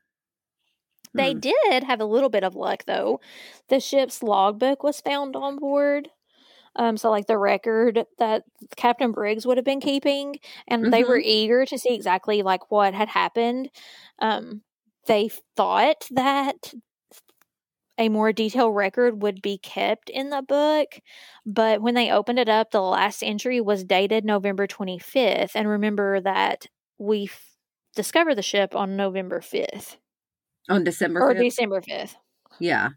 They 1.14 1.32
Hmm. 1.32 1.40
did 1.40 1.84
have 1.84 2.00
a 2.00 2.06
little 2.06 2.28
bit 2.30 2.44
of 2.44 2.54
luck 2.54 2.84
though. 2.86 3.20
The 3.68 3.80
ship's 3.80 4.22
logbook 4.22 4.82
was 4.82 5.00
found 5.00 5.34
on 5.36 5.56
board. 5.58 6.10
Um, 6.76 6.96
so 6.96 7.10
like 7.10 7.26
the 7.26 7.38
record 7.38 8.04
that 8.18 8.44
Captain 8.76 9.12
Briggs 9.12 9.46
would 9.46 9.58
have 9.58 9.64
been 9.64 9.80
keeping, 9.80 10.36
and 10.66 10.92
they 10.92 11.04
were 11.04 11.18
eager 11.18 11.66
to 11.66 11.78
see 11.78 11.94
exactly 11.94 12.42
like 12.42 12.70
what 12.70 12.94
had 12.94 13.08
happened. 13.08 13.70
Um, 14.18 14.62
they 15.06 15.30
thought 15.56 16.06
that 16.12 16.72
a 17.98 18.08
more 18.08 18.32
detailed 18.32 18.74
record 18.74 19.22
would 19.22 19.42
be 19.42 19.58
kept 19.58 20.08
in 20.08 20.30
the 20.30 20.42
book, 20.42 20.98
but 21.44 21.82
when 21.82 21.94
they 21.94 22.10
opened 22.10 22.38
it 22.38 22.48
up, 22.48 22.70
the 22.70 22.80
last 22.80 23.22
entry 23.22 23.60
was 23.60 23.84
dated 23.84 24.24
November 24.24 24.66
25th. 24.66 25.52
And 25.54 25.68
remember 25.68 26.20
that 26.20 26.66
we 26.98 27.24
f- 27.24 27.54
discovered 27.94 28.36
the 28.36 28.42
ship 28.42 28.74
on 28.74 28.96
November 28.96 29.40
5th 29.40 29.96
On 30.68 30.82
December 30.84 31.20
or 31.20 31.34
5th. 31.34 31.38
December 31.38 31.80
5th. 31.82 32.14
Yeah. 32.58 32.90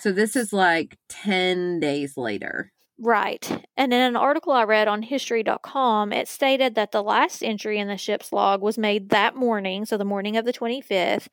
So 0.00 0.12
this 0.12 0.34
is 0.34 0.52
like 0.52 0.98
10 1.08 1.78
days 1.80 2.16
later. 2.16 2.72
Right. 3.02 3.50
And 3.78 3.94
in 3.94 4.00
an 4.00 4.14
article 4.16 4.52
I 4.52 4.64
read 4.64 4.86
on 4.86 5.00
history.com, 5.02 6.12
it 6.12 6.28
stated 6.28 6.74
that 6.74 6.92
the 6.92 7.02
last 7.02 7.42
entry 7.42 7.78
in 7.78 7.88
the 7.88 7.96
ship's 7.96 8.30
log 8.30 8.60
was 8.60 8.76
made 8.76 9.08
that 9.08 9.34
morning, 9.34 9.86
so 9.86 9.96
the 9.96 10.04
morning 10.04 10.36
of 10.36 10.44
the 10.44 10.52
25th, 10.52 11.28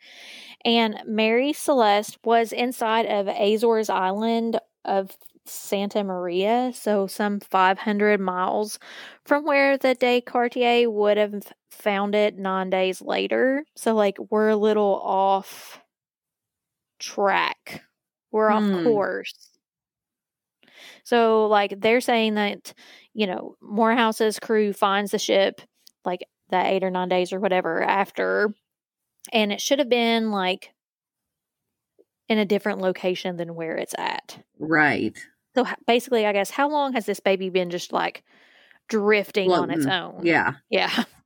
and 0.63 1.01
Mary 1.05 1.51
Celeste 1.51 2.17
was 2.23 2.53
inside 2.53 3.05
of 3.05 3.27
Azores 3.27 3.89
Island 3.89 4.59
of 4.85 5.17
Santa 5.45 6.03
Maria, 6.05 6.71
so 6.73 7.05
some 7.05 7.39
500 7.41 8.21
miles 8.21 8.79
from 9.25 9.43
where 9.45 9.77
the 9.77 9.93
Dei 9.93 10.21
Gratia 10.21 10.89
would 10.89 11.17
have 11.17 11.51
found 11.69 12.15
it 12.15 12.37
nine 12.37 12.69
days 12.69 13.01
later. 13.01 13.65
So, 13.75 13.93
like, 13.93 14.17
we're 14.31 14.49
a 14.49 14.55
little 14.57 15.01
off 15.03 15.81
track. 16.99 17.83
We're 18.31 18.51
off 18.51 18.71
Hmm. 18.71 18.71
course. 18.71 19.46
So, 21.03 21.47
like, 21.47 21.79
they're 21.79 22.01
saying 22.01 22.35
that, 22.35 22.73
you 23.13 23.27
know, 23.27 23.55
Morehouse's 23.61 24.39
crew 24.39 24.73
finds 24.73 25.11
the 25.11 25.19
ship 25.19 25.61
like 26.05 26.21
that 26.49 26.67
eight 26.67 26.83
or 26.83 26.89
nine 26.89 27.09
days 27.09 27.33
or 27.33 27.39
whatever 27.39 27.81
after, 27.83 28.53
and 29.33 29.51
it 29.51 29.61
should 29.61 29.79
have 29.79 29.89
been 29.89 30.31
like 30.31 30.73
in 32.29 32.37
a 32.37 32.45
different 32.45 32.79
location 32.79 33.37
than 33.37 33.55
where 33.55 33.75
it's 33.75 33.95
at. 33.97 34.43
Right. 34.59 35.17
So, 35.55 35.65
basically, 35.85 36.25
I 36.25 36.33
guess, 36.33 36.49
how 36.51 36.69
long 36.69 36.93
has 36.93 37.05
this 37.05 37.19
baby 37.19 37.49
been 37.49 37.69
just 37.69 37.91
like 37.91 38.23
drifting 38.87 39.51
on 39.51 39.71
its 39.71 39.85
own? 39.85 40.21
Yeah. 40.23 40.53
Yeah. 40.69 41.03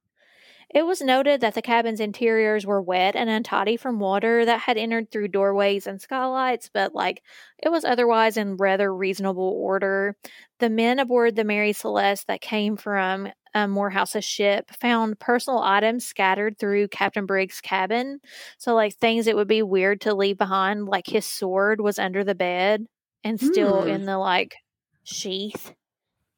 It 0.74 0.86
was 0.86 1.02
noted 1.02 1.42
that 1.42 1.54
the 1.54 1.62
cabin's 1.62 2.00
interiors 2.00 2.66
were 2.66 2.82
wet 2.82 3.16
and 3.16 3.30
untidy 3.30 3.76
from 3.78 4.00
water 4.00 4.46
that 4.46 4.62
had 4.62 4.78
entered 4.78 5.12
through 5.12 5.28
doorways 5.30 5.86
and 5.86 6.02
skylights, 6.02 6.70
but 6.74 6.96
like 6.96 7.24
it 7.62 7.70
was 7.70 7.84
otherwise 7.84 8.38
in 8.38 8.56
rather 8.56 8.94
reasonable 8.96 9.54
order. 9.58 10.16
The 10.60 10.70
men 10.70 11.00
aboard 11.00 11.36
the 11.36 11.44
Mary 11.44 11.74
Celeste 11.74 12.28
that 12.28 12.40
came 12.42 12.78
from 12.78 13.28
um, 13.54 13.72
Morehouse's 13.72 14.24
ship 14.24 14.72
found 14.72 15.20
personal 15.20 15.60
items 15.62 16.06
scattered 16.06 16.58
through 16.58 16.88
Captain 16.88 17.26
Briggs' 17.26 17.60
cabin. 17.60 18.22
So, 18.58 18.74
like 18.74 18.96
things 18.96 19.26
that 19.26 19.36
would 19.36 19.50
be 19.50 19.64
weird 19.64 20.00
to 20.02 20.14
leave 20.14 20.38
behind, 20.38 20.86
like 20.86 21.06
his 21.08 21.26
sword 21.26 21.82
was 21.82 22.00
under 22.00 22.24
the 22.24 22.36
bed 22.36 22.86
and 23.26 23.40
still 23.42 23.82
Hmm. 23.82 23.90
in 23.90 24.06
the 24.06 24.18
like 24.18 24.56
sheath. 25.04 25.74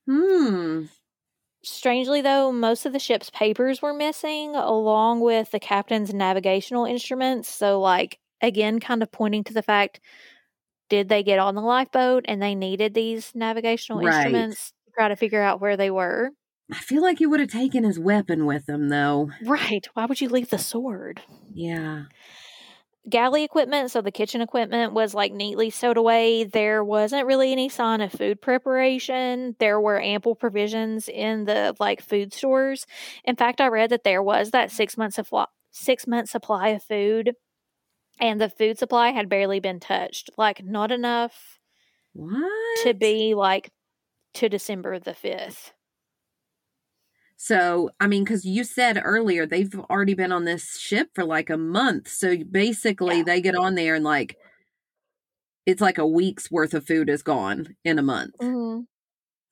Hmm. 0.08 0.86
Strangely, 1.64 2.22
though, 2.22 2.52
most 2.52 2.86
of 2.86 2.92
the 2.94 3.00
ship's 3.00 3.30
papers 3.30 3.82
were 3.82 3.94
missing, 3.94 4.56
along 4.56 5.22
with 5.22 5.52
the 5.52 5.60
captain's 5.60 6.14
navigational 6.14 6.86
instruments. 6.86 7.48
So, 7.50 7.80
like, 7.80 8.20
again, 8.42 8.80
kind 8.80 9.02
of 9.02 9.12
pointing 9.12 9.44
to 9.46 9.54
the 9.54 9.64
fact 9.64 10.00
did 10.90 11.10
they 11.10 11.24
get 11.24 11.40
on 11.40 11.56
the 11.56 11.62
lifeboat 11.62 12.26
and 12.28 12.42
they 12.42 12.56
needed 12.56 12.94
these 12.94 13.34
navigational 13.36 14.00
Right. 14.00 14.06
instruments 14.06 14.74
to 14.86 14.92
try 14.94 15.10
to 15.10 15.16
figure 15.18 15.42
out 15.42 15.62
where 15.62 15.78
they 15.78 15.92
were? 15.92 16.32
I 16.72 16.76
feel 16.80 17.02
like 17.02 17.20
he 17.20 17.26
would 17.26 17.40
have 17.40 17.50
taken 17.50 17.84
his 17.86 17.98
weapon 18.00 18.46
with 18.46 18.68
him, 18.68 18.90
though. 18.90 19.30
Right. 19.40 19.86
Why 19.94 20.06
would 20.06 20.22
you 20.22 20.30
leave 20.30 20.50
the 20.50 20.58
sword? 20.58 21.22
Yeah. 21.54 22.06
Galley 23.10 23.44
equipment, 23.44 23.92
so 23.92 24.02
the 24.02 24.12
kitchen 24.12 24.42
equipment 24.42 24.94
was 24.94 25.14
like 25.14 25.34
neatly 25.34 25.70
stowed 25.70 25.98
away. 25.98 26.46
There 26.46 26.84
wasn't 26.84 27.28
really 27.28 27.52
any 27.52 27.68
sign 27.68 28.00
of 28.00 28.14
food 28.14 28.42
preparation. 28.42 29.56
There 29.60 29.80
were 29.82 30.00
ample 30.02 30.36
provisions 30.36 31.10
in 31.10 31.44
the 31.44 31.76
like 31.80 32.02
food 32.02 32.34
stores. 32.34 32.86
In 33.26 33.36
fact, 33.36 33.60
I 33.60 33.68
read 33.68 33.90
that 33.90 34.06
there 34.06 34.24
was 34.24 34.52
that 34.52 34.72
six 34.72 34.98
month 34.98 35.16
supply 35.16 35.48
six 35.72 36.08
month 36.08 36.30
supply 36.30 36.70
of 36.70 36.84
food 36.84 37.34
and 38.20 38.40
the 38.40 38.50
food 38.50 38.78
supply 38.78 39.10
had 39.12 39.30
barely 39.30 39.60
been 39.60 39.80
touched. 39.80 40.30
Like, 40.38 40.64
not 40.64 40.92
enough 40.92 41.60
What? 42.14 42.84
to 42.84 42.94
be 42.94 43.34
like 43.34 43.72
to 44.36 44.50
December 44.50 45.00
the 45.00 45.14
5th. 45.14 45.72
So, 47.44 47.90
I 48.00 48.08
mean, 48.08 48.24
because 48.24 48.46
you 48.46 48.64
said 48.64 49.02
earlier 49.04 49.46
they've 49.46 49.76
already 49.90 50.14
been 50.14 50.32
on 50.32 50.46
this 50.46 50.80
ship 50.80 51.10
for 51.14 51.26
like 51.26 51.50
a 51.50 51.58
month. 51.58 52.08
So 52.08 52.38
basically, 52.38 53.18
Yeah. 53.18 53.24
they 53.24 53.42
get 53.42 53.54
on 53.54 53.76
there 53.76 53.96
and 53.96 54.06
like 54.06 54.38
it's 55.66 55.82
like 55.82 55.98
a 55.98 56.08
week's 56.08 56.50
worth 56.50 56.74
of 56.74 56.88
food 56.88 57.10
is 57.10 57.22
gone 57.22 57.76
in 57.84 58.00
a 58.00 58.02
month. 58.02 58.36
Mm-hmm. 58.42 58.84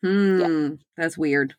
Hmm, 0.08 0.75
that's 0.95 1.17
weird. 1.17 1.56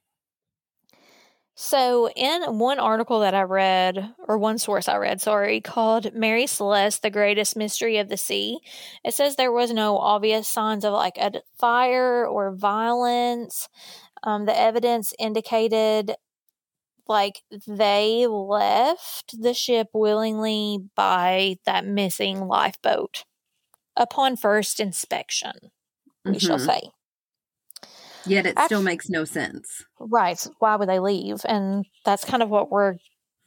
So, 1.54 2.08
in 2.08 2.58
one 2.58 2.78
article 2.78 3.20
that 3.20 3.34
I 3.34 3.42
read, 3.42 4.14
or 4.26 4.38
one 4.38 4.56
source 4.56 4.88
I 4.88 4.96
read, 4.96 5.20
sorry, 5.20 5.60
called 5.60 6.14
Mary 6.14 6.46
Celeste, 6.46 7.02
the 7.02 7.10
Greatest 7.10 7.56
Mystery 7.56 7.98
of 7.98 8.08
the 8.08 8.16
Sea, 8.16 8.58
it 9.04 9.12
says 9.12 9.36
there 9.36 9.52
was 9.52 9.70
no 9.70 9.98
obvious 9.98 10.48
signs 10.48 10.82
of 10.82 10.94
like 10.94 11.18
a 11.18 11.42
fire 11.58 12.26
or 12.26 12.52
violence. 12.56 13.68
Um, 14.24 14.44
the 14.46 14.58
evidence 14.58 15.12
indicated 15.18 16.14
like 17.08 17.42
they 17.66 18.26
left 18.26 19.40
the 19.40 19.54
ship 19.54 19.88
willingly 19.92 20.78
by 20.94 21.56
that 21.66 21.84
missing 21.84 22.46
lifeboat 22.46 23.24
upon 23.96 24.36
first 24.36 24.80
inspection, 24.80 25.70
we 26.24 26.38
shall 26.38 26.58
Mhm. 26.58 26.66
say. 26.66 26.92
Yet 28.24 28.46
it 28.46 28.58
still 28.60 28.82
makes 28.82 29.08
no 29.08 29.24
sense. 29.24 29.84
Right. 29.98 30.40
Why 30.60 30.76
would 30.76 30.88
they 30.88 31.00
leave? 31.00 31.40
And 31.44 31.84
that's 32.04 32.24
kind 32.24 32.42
of 32.42 32.50
what 32.50 32.70
we're 32.70 32.98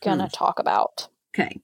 going 0.04 0.20
to 0.20 0.28
talk 0.28 0.60
about. 0.60 1.08
Okay. 1.34 1.62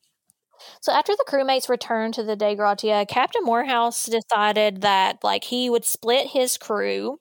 So 0.80 0.93
after 0.93 1.13
the 1.15 1.26
crewmates 1.28 1.69
returned 1.69 2.13
to 2.13 2.24
the 2.24 2.36
Dei 2.36 2.56
Gratia, 2.56 3.06
Captain 3.08 3.43
Morehouse 3.43 4.06
decided 4.06 4.82
that 4.82 5.24
like 5.24 5.43
he 5.45 5.69
would 5.69 5.84
split 5.84 6.28
his 6.28 6.58
crew 6.58 7.19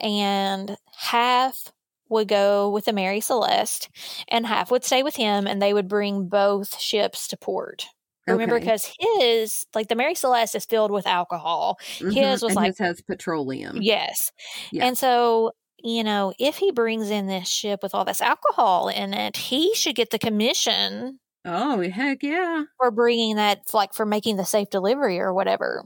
and 0.00 0.76
half 0.96 1.72
would 2.08 2.28
go 2.28 2.70
with 2.70 2.84
the 2.86 2.92
Mary 2.92 3.20
Celeste 3.20 3.88
and 4.28 4.46
half 4.46 4.70
would 4.70 4.84
stay 4.84 5.02
with 5.02 5.16
him 5.16 5.46
and 5.46 5.62
they 5.62 5.72
would 5.72 5.88
bring 5.88 6.28
both 6.28 6.78
ships 6.80 7.28
to 7.28 7.36
port. 7.36 7.86
Remember 8.26 8.60
because 8.60 8.88
his 9.18 9.66
like 9.74 9.88
the 9.88 9.94
Mary 9.96 10.14
Celeste 10.14 10.54
is 10.54 10.64
filled 10.64 10.90
with 10.92 11.06
alcohol. 11.06 11.78
Mhm, 11.98 12.12
his 12.14 12.42
was 12.42 12.50
and 12.52 12.54
like- 12.56 12.66
his 12.68 12.78
has 12.78 13.00
petroleum. 13.00 13.78
Yes. 13.80 14.30
Yeah. 14.70 14.86
And 14.86 14.96
so, 14.96 15.52
you 15.82 16.04
know, 16.04 16.32
if 16.38 16.56
he 16.56 16.70
brings 16.70 17.10
in 17.10 17.26
this 17.26 17.48
ship 17.48 17.80
with 17.82 17.92
all 17.94 18.04
this 18.04 18.20
alcohol 18.20 18.88
in 18.88 19.14
it, 19.14 19.36
he 19.36 19.74
should 19.74 19.96
get 19.96 20.10
the 20.10 20.18
commission 20.18 21.18
Oh 21.44 21.80
heck 21.88 22.22
yeah! 22.22 22.64
for 22.76 22.90
bringing 22.90 23.36
that, 23.36 23.62
like 23.72 23.94
for 23.94 24.04
making 24.06 24.36
the 24.36 24.44
safe 24.44 24.68
delivery 24.70 25.18
or 25.18 25.32
whatever. 25.32 25.84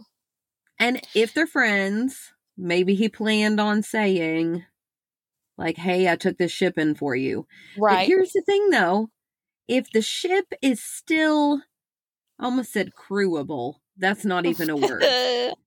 And 0.78 1.00
if 1.14 1.32
they're 1.32 1.46
friends, 1.46 2.32
maybe 2.56 2.94
he 2.94 3.08
planned 3.08 3.60
on 3.60 3.82
saying, 3.82 4.64
like, 5.56 5.76
"Hey, 5.76 6.08
I 6.08 6.16
took 6.16 6.38
this 6.38 6.52
ship 6.52 6.78
in 6.78 6.94
for 6.94 7.14
you." 7.14 7.46
But 7.74 7.82
Right. 7.82 8.06
here's 8.06 8.32
the 8.32 8.42
thing, 8.42 8.70
though: 8.70 9.10
if 9.68 9.90
the 9.90 10.02
ship 10.02 10.52
is 10.62 10.82
still, 10.82 11.62
I 12.38 12.44
almost 12.44 12.72
said 12.72 12.92
crewable. 12.94 13.76
That's 13.96 14.24
not 14.24 14.46
even 14.46 14.70
a 14.70 14.76
word. 14.76 15.02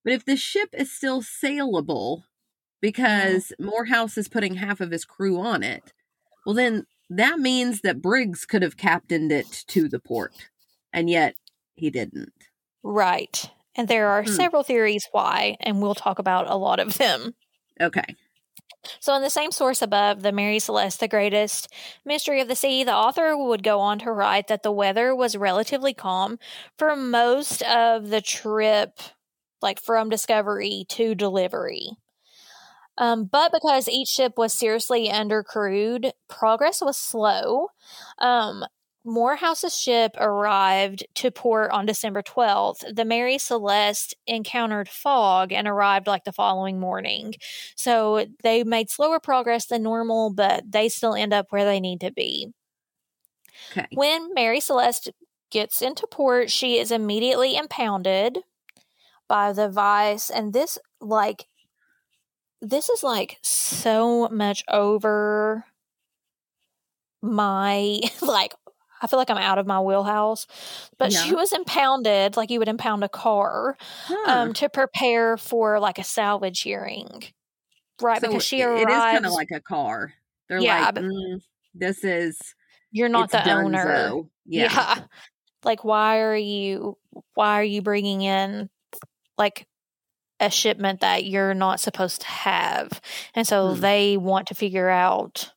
But 0.03 0.13
if 0.13 0.25
the 0.25 0.37
ship 0.37 0.69
is 0.73 0.91
still 0.91 1.21
saleable 1.21 2.19
mm-hmm. 2.19 2.27
because 2.81 3.53
Morehouse 3.59 4.17
is 4.17 4.27
putting 4.27 4.55
half 4.55 4.81
of 4.81 4.91
his 4.91 5.05
crew 5.05 5.39
on 5.39 5.63
it, 5.63 5.93
well, 6.45 6.55
then 6.55 6.85
that 7.09 7.39
means 7.39 7.81
that 7.81 8.01
Briggs 8.01 8.45
could 8.45 8.61
have 8.61 8.77
captained 8.77 9.31
it 9.31 9.63
to 9.67 9.87
the 9.87 9.99
port, 9.99 10.49
and 10.91 11.09
yet 11.09 11.35
he 11.75 11.89
didn't. 11.89 12.33
right. 12.83 13.49
And 13.77 13.87
there 13.87 14.09
are 14.09 14.25
Hmm. 14.25 14.33
several 14.33 14.63
theories 14.63 15.07
why, 15.11 15.57
and 15.61 15.81
we'll 15.81 15.95
talk 15.95 16.19
about 16.19 16.49
a 16.49 16.55
lot 16.57 16.79
of 16.79 16.97
them. 16.97 17.35
Okay. 17.79 18.15
So, 18.99 19.13
in 19.15 19.21
the 19.21 19.29
same 19.29 19.51
source 19.51 19.81
above, 19.81 20.21
the 20.21 20.31
Mary 20.31 20.59
Celeste, 20.59 20.99
the 20.99 21.07
greatest 21.07 21.67
mystery 22.05 22.41
of 22.41 22.47
the 22.47 22.55
sea, 22.55 22.83
the 22.83 22.93
author 22.93 23.35
would 23.35 23.63
go 23.63 23.79
on 23.79 23.99
to 23.99 24.11
write 24.11 24.47
that 24.47 24.63
the 24.63 24.71
weather 24.71 25.15
was 25.15 25.35
relatively 25.35 25.93
calm 25.93 26.37
for 26.77 26.95
most 26.95 27.63
of 27.63 28.09
the 28.09 28.21
trip, 28.21 28.99
like 29.61 29.81
from 29.81 30.09
discovery 30.09 30.85
to 30.89 31.15
delivery. 31.15 31.89
Um, 32.97 33.25
but 33.25 33.51
because 33.51 33.87
each 33.87 34.07
ship 34.09 34.33
was 34.37 34.53
seriously 34.53 35.07
undercrewed, 35.09 36.11
progress 36.27 36.81
was 36.81 36.97
slow. 36.97 37.67
Um, 38.17 38.65
Morehouse's 39.07 39.79
ship 39.79 40.15
arrived 40.17 41.05
to 41.15 41.31
port 41.31 41.71
on 41.71 41.85
December 41.85 42.21
12th. 42.21 42.93
The 42.93 43.05
Mary 43.05 43.37
Celeste 43.37 44.13
encountered 44.27 44.89
fog 44.89 45.53
and 45.53 45.67
arrived 45.67 46.07
like 46.07 46.25
the 46.25 46.33
following 46.33 46.79
morning. 46.79 47.33
So 47.75 48.25
they 48.43 48.65
made 48.65 48.89
slower 48.89 49.19
progress 49.19 49.67
than 49.67 49.81
normal, 49.81 50.31
but 50.33 50.69
they 50.69 50.89
still 50.89 51.15
end 51.15 51.33
up 51.33 51.47
where 51.49 51.63
they 51.63 51.79
need 51.79 52.01
to 52.01 52.11
be. 52.11 52.51
Okay. 53.71 53.87
When 53.93 54.33
Mary 54.33 54.59
Celeste 54.59 55.09
gets 55.51 55.81
into 55.81 56.05
port, 56.05 56.51
she 56.51 56.77
is 56.77 56.91
immediately 56.91 57.55
impounded 57.55 58.39
by 59.29 59.53
the 59.53 59.69
vice, 59.69 60.29
and 60.29 60.53
this 60.53 60.77
like 60.99 61.47
this 62.61 62.89
is 62.89 63.03
like 63.03 63.37
so 63.41 64.27
much 64.29 64.63
over 64.69 65.65
my 67.21 67.99
like 68.21 68.53
I 69.01 69.07
feel 69.07 69.19
like 69.19 69.29
I'm 69.29 69.37
out 69.37 69.57
of 69.57 69.67
my 69.67 69.79
wheelhouse. 69.79 70.47
But 70.97 71.11
she 71.13 71.33
was 71.35 71.53
impounded 71.53 72.37
like 72.37 72.49
you 72.49 72.59
would 72.59 72.67
impound 72.69 73.03
a 73.03 73.09
car 73.09 73.77
Huh. 74.05 74.31
um 74.31 74.53
to 74.53 74.69
prepare 74.69 75.37
for 75.37 75.79
like 75.79 75.99
a 75.99 76.03
salvage 76.03 76.61
hearing. 76.61 77.23
Right, 78.01 78.21
So 78.21 78.27
because 78.29 78.43
she 78.43 78.61
it- 78.61 78.69
it 78.81 78.89
is 78.89 79.01
kind 79.03 79.25
of 79.25 79.33
like 79.33 79.51
a 79.51 79.59
car. 79.61 80.13
They're 80.49 80.61
Yeah, 80.61 80.85
like, 80.85 80.95
"Mm, 80.95 81.41
this 81.73 82.03
is 82.03 82.39
you're 82.91 83.09
not 83.09 83.31
the 83.31 83.51
owner. 83.51 84.11
Yeah. 84.45 84.69
yeah. 84.71 85.03
Like 85.63 85.83
why 85.83 86.19
are 86.19 86.35
you 86.37 86.97
why 87.33 87.59
are 87.59 87.63
you 87.63 87.81
bringing 87.81 88.21
in 88.21 88.69
like 89.37 89.67
a 90.39 90.49
shipment 90.51 91.01
that 91.01 91.25
you're 91.25 91.53
not 91.53 91.79
supposed 91.79 92.21
to 92.21 92.27
have? 92.27 93.01
And 93.35 93.47
so 93.47 93.73
Hmm. 93.73 93.81
they 93.81 94.17
want 94.17 94.47
to 94.47 94.55
figure 94.55 94.89
out 94.89 95.51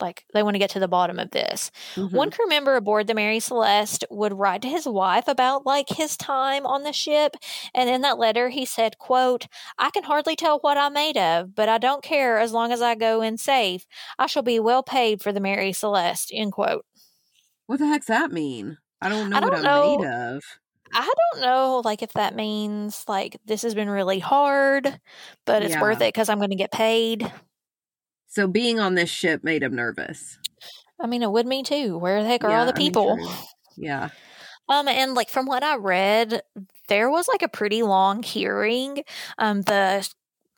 like 0.00 0.24
they 0.34 0.42
want 0.42 0.54
to 0.54 0.58
get 0.58 0.70
to 0.70 0.80
the 0.80 0.88
bottom 0.88 1.18
of 1.18 1.30
this. 1.30 1.70
Mhm. 1.96 2.10
One 2.12 2.30
crew 2.30 2.46
member 2.48 2.76
aboard 2.76 3.06
the 3.06 3.14
Mary 3.14 3.40
Celeste 3.40 4.04
would 4.10 4.32
write 4.32 4.62
to 4.62 4.68
his 4.68 4.86
wife 4.86 5.28
about 5.28 5.66
like 5.66 5.88
his 5.88 6.16
time 6.16 6.66
on 6.66 6.82
the 6.82 6.92
ship, 6.92 7.36
and 7.74 7.88
in 7.90 8.00
that 8.02 8.18
letter 8.18 8.48
he 8.50 8.64
said, 8.64 8.98
"quote 8.98 9.46
I 9.78 9.90
can 9.90 10.04
hardly 10.04 10.36
tell 10.36 10.58
what 10.60 10.78
I'm 10.78 10.92
made 10.94 11.16
of, 11.18 11.54
but 11.54 11.68
I 11.68 11.78
don't 11.78 12.02
care 12.02 12.38
as 12.38 12.52
long 12.52 12.72
as 12.72 12.82
I 12.82 12.94
go 12.94 13.22
in 13.22 13.38
safe. 13.38 13.86
I 14.18 14.26
shall 14.26 14.42
be 14.42 14.60
well 14.60 14.82
paid 14.82 15.22
for 15.22 15.32
the 15.32 15.40
Mary 15.40 15.72
Celeste." 15.72 16.30
End 16.34 16.52
quote. 16.52 16.84
What 17.66 17.78
the 17.78 17.86
heck's 17.86 18.06
that 18.08 18.32
mean? 18.32 18.78
I 19.00 19.08
don't 19.08 19.30
know 19.30 19.38
I 19.38 19.40
what 19.40 19.52
don't 19.52 19.54
I'm 19.54 19.72
made 19.72 20.02
know. 20.02 20.04
of. 20.04 20.42
I 20.92 21.12
don't 21.32 21.42
know, 21.42 21.82
like 21.84 22.02
if 22.02 22.12
that 22.14 22.34
means 22.34 23.04
like 23.08 23.36
this 23.44 23.62
has 23.62 23.74
been 23.74 23.88
really 23.90 24.18
hard, 24.18 25.00
but 25.46 25.62
it's 25.62 25.76
Yeah. 25.76 25.80
worth 25.80 26.00
it 26.00 26.12
because 26.12 26.28
I'm 26.28 26.38
going 26.38 26.50
to 26.50 26.56
get 26.56 26.72
paid. 26.72 27.32
So 28.30 28.46
being 28.46 28.78
on 28.78 28.94
this 28.94 29.10
ship 29.10 29.42
made 29.42 29.62
him 29.62 29.74
nervous. 29.74 30.38
I 31.00 31.06
mean, 31.06 31.22
it 31.22 31.30
would 31.30 31.46
me 31.46 31.62
too. 31.62 31.98
Where 31.98 32.22
the 32.22 32.28
heck 32.28 32.44
are 32.44 32.50
Yeah, 32.50 32.60
all 32.60 32.66
the 32.66 32.72
I 32.72 32.78
mean, 32.78 32.92
people? 32.92 33.18
Yeah. 33.76 34.10
Um, 34.68 34.86
and 34.86 35.14
like 35.14 35.28
from 35.28 35.46
what 35.46 35.62
I 35.64 35.76
read, 35.76 36.42
there 36.88 37.10
was 37.10 37.26
like 37.28 37.42
a 37.42 37.48
pretty 37.48 37.82
long 37.82 38.22
hearing. 38.22 39.02
Um, 39.38 39.62
the 39.62 40.08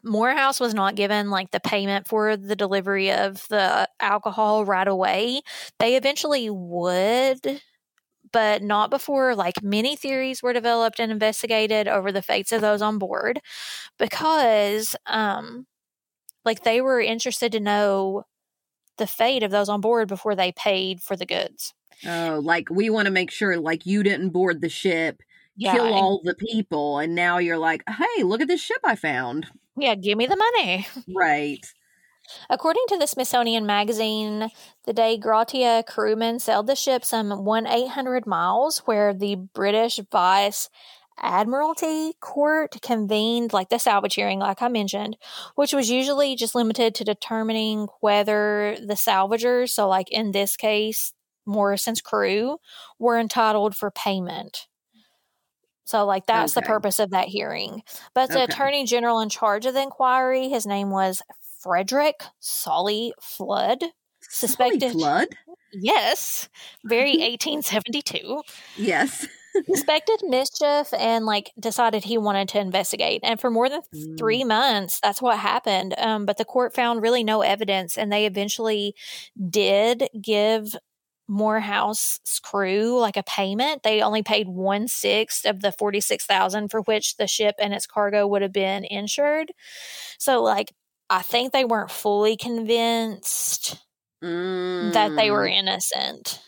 Morehouse 0.05 0.61
was 0.61 0.75
not 0.75 0.97
given 0.97 1.31
like 1.31 1.51
the 1.51 1.61
payment 1.61 2.07
for 2.09 2.37
the 2.37 2.57
delivery 2.57 3.11
of 3.13 3.47
the 3.49 3.89
alcohol 4.01 4.65
right 4.67 4.87
away. 4.87 5.41
They 5.79 5.97
eventually 5.97 6.51
would, 6.51 7.63
but 8.33 8.63
not 8.63 8.91
before 8.91 9.35
like 9.35 9.63
many 9.63 9.97
theories 9.97 10.43
were 10.43 10.53
developed 10.53 11.01
and 11.01 11.13
investigated 11.13 11.89
over 11.89 12.13
the 12.13 12.23
fates 12.23 12.53
of 12.53 12.61
those 12.61 12.83
on 12.83 12.99
board 12.99 13.41
because 13.99 14.97
um 15.07 15.67
like 16.45 16.65
they 16.65 16.81
were 16.81 17.01
interested 17.01 17.53
to 17.53 17.61
know 17.61 18.25
the 18.99 19.07
fate 19.07 19.43
of 19.43 19.51
those 19.51 19.69
on 19.69 19.81
board 19.81 20.09
before 20.09 20.35
they 20.35 20.53
paid 20.53 21.01
for 21.03 21.17
the 21.17 21.27
goods. 21.27 21.73
Oh, 22.07 22.41
like 22.43 22.69
we 22.71 22.91
want 22.91 23.07
to 23.07 23.13
make 23.13 23.31
sure 23.31 23.59
like 23.59 23.87
you 23.87 24.03
didn't 24.03 24.31
board 24.31 24.61
the 24.61 24.69
ship, 24.69 25.23
kill 25.61 25.85
and- 25.87 25.95
all 25.95 26.21
the 26.25 26.35
people, 26.35 26.99
and 26.99 27.15
now 27.15 27.39
you're 27.39 27.59
like, 27.59 27.83
hey, 27.89 28.23
look 28.23 28.41
at 28.41 28.49
this 28.49 28.61
ship 28.63 28.81
I 28.85 28.97
found. 28.97 29.47
yeah, 29.77 29.95
give 29.95 30.19
me 30.19 30.27
the 30.27 30.37
money. 30.37 30.87
Right. 31.15 31.65
According 32.49 32.85
to 32.89 32.99
the 32.99 33.07
Smithsonian 33.09 33.67
Magazine, 33.67 34.49
the 34.85 34.93
Dei 34.93 35.17
Gratia 35.19 35.83
crewmen 35.87 36.39
sailed 36.39 36.67
the 36.69 36.77
ship 36.77 37.05
some 37.05 37.45
one 37.45 37.67
eight 37.67 37.89
hundred 37.89 38.27
miles, 38.27 38.79
where 38.85 39.13
the 39.13 39.35
British 39.35 40.01
Vice 40.11 40.71
Admiralty 41.23 42.15
Court 42.21 42.77
convened, 42.83 43.53
like 43.53 43.69
the 43.69 43.79
salvage 43.79 44.15
hearing, 44.15 44.41
like 44.41 44.61
I 44.61 44.69
mentioned, 44.69 45.17
which 45.55 45.73
was 45.73 45.89
usually 45.89 46.35
just 46.37 46.55
limited 46.55 46.95
to 46.97 47.05
determining 47.05 47.87
whether 48.01 48.77
the 48.85 48.95
salvagers, 48.95 49.71
so 49.71 49.89
like 49.89 50.11
in 50.11 50.33
this 50.33 50.57
case, 50.57 51.13
Morrison's 51.47 52.01
crew, 52.01 52.59
were 52.99 53.19
entitled 53.19 53.77
for 53.77 53.91
payment. 53.91 54.67
So, 55.85 56.07
like, 56.07 56.27
that's 56.27 56.55
the 56.55 56.63
purpose 56.63 56.99
of 57.01 57.11
that 57.11 57.29
hearing. 57.29 57.83
But 58.15 58.29
the 58.31 58.43
Okay. 58.43 58.45
attorney 58.45 58.87
general 58.87 59.19
in 59.21 59.29
charge 59.29 59.67
of 59.67 59.75
the 59.75 59.83
inquiry, 59.83 60.49
his 60.49 60.65
name 60.65 60.91
was 60.91 61.21
Frederick 61.61 62.23
Solly 62.39 63.13
Flood. 63.21 63.81
Solly 63.81 63.91
Suspected- 64.31 64.93
flood. 64.93 65.29
Yes, 65.73 66.49
very 66.85 67.11
1872. 67.19 68.43
Yes. 68.77 69.27
Suspected 69.69 70.21
mischief 70.25 70.93
and 70.95 71.25
like 71.27 71.53
decided 71.59 72.05
he 72.05 72.19
wanted 72.19 72.49
to 72.51 72.61
investigate. 72.61 73.21
And 73.23 73.41
for 73.41 73.51
more 73.51 73.69
than 73.69 73.83
Mm. 73.95 74.17
three 74.19 74.45
months, 74.45 74.99
that's 75.03 75.23
what 75.23 75.39
happened. 75.39 75.95
Um, 75.99 76.27
but 76.27 76.37
the 76.37 76.45
court 76.45 76.75
found 76.75 77.03
really 77.03 77.25
no 77.25 77.43
evidence, 77.43 77.97
and 77.97 78.13
they 78.13 78.27
eventually 78.27 78.95
did 79.51 80.09
give 80.21 80.77
Morehouse's 81.29 82.41
crew 82.43 82.99
like 83.01 83.17
a 83.17 83.23
payment. 83.23 83.83
They 83.83 84.03
only 84.03 84.23
paid 84.23 84.49
one 84.49 84.89
sixth 84.89 85.47
of 85.47 85.61
the 85.63 85.73
forty 85.73 86.01
six 86.01 86.27
thousand 86.27 86.69
for 86.71 86.83
which 86.83 87.17
the 87.17 87.27
ship 87.27 87.55
and 87.59 87.73
its 87.73 87.87
cargo 87.87 88.27
would 88.27 88.43
have 88.43 88.53
been 88.53 88.85
insured. 88.85 89.53
So, 90.19 90.43
like, 90.43 90.73
I 91.11 91.23
think 91.23 91.53
they 91.53 91.65
weren't 91.65 91.91
fully 91.91 92.37
convinced 92.37 93.79
that 94.81 95.13
they 95.17 95.31
were 95.31 95.47
Mm. 95.47 95.53
innocent. 95.61 96.41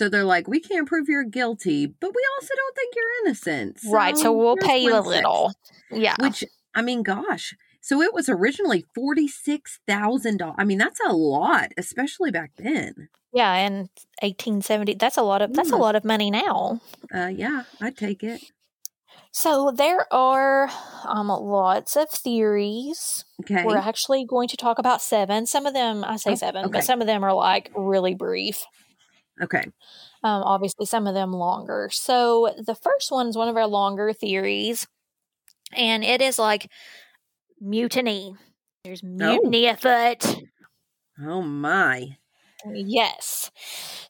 So 0.00 0.08
they're 0.08 0.24
like, 0.24 0.48
we 0.48 0.60
can't 0.60 0.88
prove 0.88 1.10
you're 1.10 1.24
guilty, 1.24 1.84
but 1.84 2.08
we 2.16 2.26
also 2.36 2.54
don't 2.56 2.74
think 2.74 2.94
you're 2.96 3.26
innocent. 3.26 3.80
right. 3.92 4.16
So 4.16 4.32
we'll 4.32 4.56
pay 4.56 4.78
you 4.82 4.96
a 4.98 5.00
little. 5.00 5.52
Yeah. 5.90 6.16
Which 6.18 6.42
I 6.74 6.80
mean, 6.80 7.02
gosh. 7.02 7.54
So 7.82 8.00
it 8.00 8.14
was 8.14 8.26
originally 8.30 8.86
forty 8.94 9.28
six 9.28 9.78
thousand 9.86 10.38
dollars. 10.38 10.56
I 10.56 10.64
mean, 10.64 10.78
that's 10.78 11.00
a 11.06 11.12
lot, 11.12 11.72
especially 11.76 12.30
back 12.30 12.52
then. 12.56 13.10
Yeah, 13.34 13.54
in 13.56 13.90
1870, 14.22 14.94
that's 14.94 15.18
a 15.18 15.22
lot 15.22 15.42
of 15.42 15.52
that's 15.52 15.70
a 15.70 15.76
lot 15.76 15.94
of 15.96 16.02
money 16.02 16.30
now. 16.30 16.80
Uh, 17.14 17.26
yeah, 17.26 17.64
I'd 17.82 17.98
take 17.98 18.22
it. 18.22 18.40
So 19.32 19.70
there 19.70 20.06
are 20.10 20.70
um 21.06 21.28
lots 21.28 21.94
of 21.94 22.08
theories. 22.08 23.26
Okay. 23.42 23.64
We're 23.66 23.76
actually 23.76 24.24
going 24.24 24.48
to 24.48 24.56
talk 24.56 24.78
about 24.78 25.02
seven. 25.02 25.44
Some 25.44 25.66
of 25.66 25.74
them 25.74 26.04
I 26.04 26.16
say 26.16 26.32
Oh, 26.32 26.36
seven, 26.36 26.64
okay. 26.64 26.72
but 26.72 26.84
some 26.84 27.02
of 27.02 27.06
them 27.06 27.22
are 27.22 27.34
like 27.34 27.70
really 27.76 28.14
brief. 28.14 28.64
Okay. 29.42 29.64
Um, 30.22 30.42
obviously, 30.42 30.86
some 30.86 31.06
of 31.06 31.14
them 31.14 31.32
longer. 31.32 31.88
So 31.92 32.54
the 32.58 32.74
first 32.74 33.10
one 33.10 33.28
is 33.28 33.36
one 33.36 33.48
of 33.48 33.56
our 33.56 33.66
longer 33.66 34.12
theories, 34.12 34.86
and 35.72 36.04
it 36.04 36.20
is 36.20 36.38
like 36.38 36.70
mutiny. 37.60 38.34
There's 38.84 39.02
mutiny 39.02 39.66
afoot. 39.66 40.24
Oh 41.22 41.42
my. 41.42 42.16
Yes. 42.66 43.50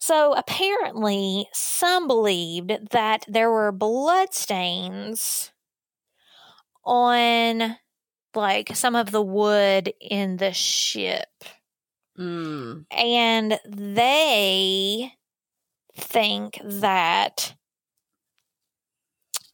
So 0.01 0.35
apparently, 0.35 1.47
some 1.53 2.07
believed 2.07 2.91
that 2.91 3.24
there 3.28 3.51
were 3.51 3.72
blood 3.72 4.35
stains 4.35 5.53
on 6.85 7.76
like 8.35 8.76
some 8.76 8.97
of 8.97 9.11
the 9.11 9.22
wood 9.22 9.93
in 10.01 10.37
the 10.37 10.53
ship. 10.53 11.28
Mm. 12.18 12.87
And 12.91 13.59
they 13.66 15.12
think 16.01 16.61
that 16.64 17.55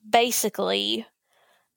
basically 0.08 1.06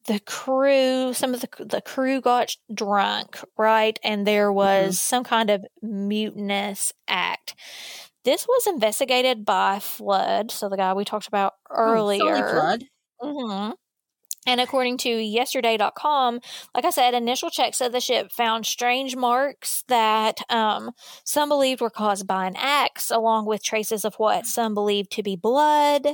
the 0.07 0.19
crew, 0.21 1.13
some 1.13 1.33
of 1.33 1.41
the 1.41 1.49
the 1.65 1.81
crew 1.81 2.21
got 2.21 2.55
drunk, 2.73 3.39
right? 3.57 3.99
And 4.03 4.25
there 4.27 4.51
was 4.51 4.99
some 4.99 5.23
kind 5.23 5.49
of 5.49 5.65
mutinous 5.81 6.93
act. 7.07 7.55
This 8.25 8.47
was 8.47 8.67
investigated 8.67 9.45
by 9.45 9.79
Flood, 9.79 10.51
so 10.51 10.69
the 10.69 10.77
guy 10.77 10.93
we 10.93 11.05
talked 11.05 11.27
about 11.27 11.53
earlier. 11.69 12.35
Oh, 12.37 12.43
flood. 12.43 12.83
hmm 13.21 13.71
And 14.49 14.59
according 14.59 14.97
to 14.99 15.09
yesterday.com, 15.09 16.39
like 16.73 16.83
I 16.85 16.89
said, 16.89 17.13
initial 17.13 17.51
checks 17.51 17.81
of 17.81 17.91
the 17.91 17.99
ship 18.01 18.31
found 18.31 18.65
strange 18.65 19.15
marks 19.15 19.83
that 19.89 20.39
um, 20.49 20.89
some 21.23 21.49
believed 21.49 21.81
were 21.81 21.91
caused 21.91 22.25
by 22.25 22.47
an 22.47 22.55
axe, 22.57 23.11
along 23.11 23.45
with 23.45 23.63
traces 23.63 24.03
of 24.03 24.15
what 24.15 24.47
some 24.47 24.73
believed 24.73 25.11
to 25.11 25.21
be 25.23 25.35
blood. 25.35 26.07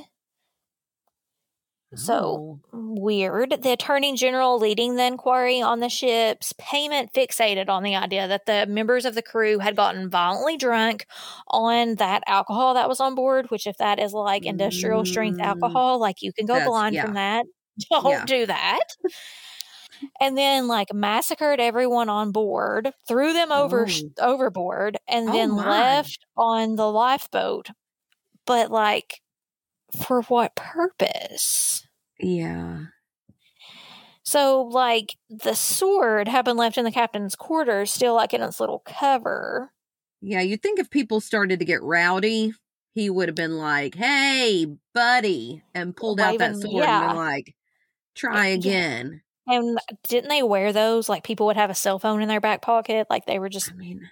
So 1.96 2.60
weird. 2.74 3.52
The 3.64 3.72
attorney 3.72 4.16
general 4.16 4.60
leading 4.60 4.98
the 4.98 5.06
inquiry 5.06 5.62
on 5.62 5.80
the 5.80 5.88
ship's 5.88 6.52
payment 6.58 7.14
fixated 7.14 7.70
on 7.70 7.84
the 7.84 7.96
idea 7.96 8.28
that 8.28 8.46
the 8.46 8.66
members 8.68 9.06
of 9.06 9.16
the 9.16 9.22
crew 9.22 9.60
had 9.60 9.78
gotten 9.78 10.10
violently 10.10 10.58
drunk 10.58 11.06
on 11.48 11.96
that 11.96 12.22
alcohol 12.28 12.74
that 12.74 12.90
was 12.90 13.00
on 13.00 13.16
board, 13.16 13.50
which, 13.50 13.66
if 13.66 13.78
that 13.78 13.98
is 13.98 14.12
like 14.12 14.46
industrial 14.46 15.06
strength 15.06 15.40
Mm. 15.40 15.46
alcohol, 15.46 15.98
like 15.98 16.22
you 16.22 16.34
can 16.34 16.46
go 16.46 16.56
That's- 16.56 16.68
blind 16.68 16.96
yeah. 16.96 17.06
from 17.06 17.14
that. 17.14 17.46
Don't 17.90 18.06
Yeah. 18.10 18.26
do 18.26 18.46
that. 18.46 18.84
and 20.20 20.38
then, 20.38 20.68
like, 20.68 20.94
massacred 20.94 21.60
everyone 21.60 22.10
on 22.10 22.32
board, 22.32 22.92
threw 23.08 23.34
them 23.34 23.52
over 23.52 23.88
Oh. 23.90 24.10
overboard, 24.20 24.98
and 25.08 25.30
Oh, 25.30 25.34
then 25.34 25.52
my. 25.52 25.70
left 25.70 26.26
on 26.38 26.76
the 26.76 26.92
lifeboat. 26.92 27.70
But, 28.46 28.72
like, 28.72 29.22
for 30.06 30.22
what 30.24 30.56
purpose? 30.56 31.88
Yeah. 32.20 32.86
So, 34.24 34.64
like, 34.64 35.18
the 35.30 35.54
sword 35.54 36.28
had 36.28 36.46
been 36.46 36.58
left 36.58 36.78
in 36.78 36.84
the 36.86 36.92
captain's 36.92 37.36
quarters, 37.36 37.92
still 37.92 38.16
like 38.16 38.34
in 38.34 38.42
its 38.42 38.60
little 38.60 38.80
cover. 38.80 39.72
Yeah, 40.22 40.42
you'd 40.42 40.62
think 40.64 40.80
if 40.80 40.90
people 40.90 41.22
started 41.22 41.60
to 41.60 41.66
get 41.66 41.84
rowdy, 41.84 42.54
he 42.96 43.10
would 43.10 43.28
have 43.30 43.36
been 43.36 43.58
like, 43.58 43.94
"Hey, 43.96 44.66
buddy," 44.94 45.62
and 45.76 45.96
pulled 45.96 46.20
out 46.20 46.40
that 46.40 46.56
sword 46.58 46.74
yeah. 46.74 47.02
and 47.02 47.10
been 47.10 47.18
like, 47.18 47.56
"Try 48.16 48.48
Yeah. 48.48 48.54
again." 48.56 49.22
And 49.48 49.78
didn't 50.08 50.30
they 50.30 50.42
wear 50.42 50.74
those? 50.74 51.08
Like, 51.08 51.24
people 51.24 51.46
would 51.46 51.56
have 51.58 51.70
a 51.70 51.76
cell 51.76 52.00
phone 52.00 52.22
in 52.24 52.28
their 52.28 52.42
back 52.42 52.62
pocket. 52.64 53.06
Like, 53.12 53.28
they 53.28 53.38
were 53.38 53.50
just, 53.50 53.72
I 53.72 53.76
mean, 53.76 54.10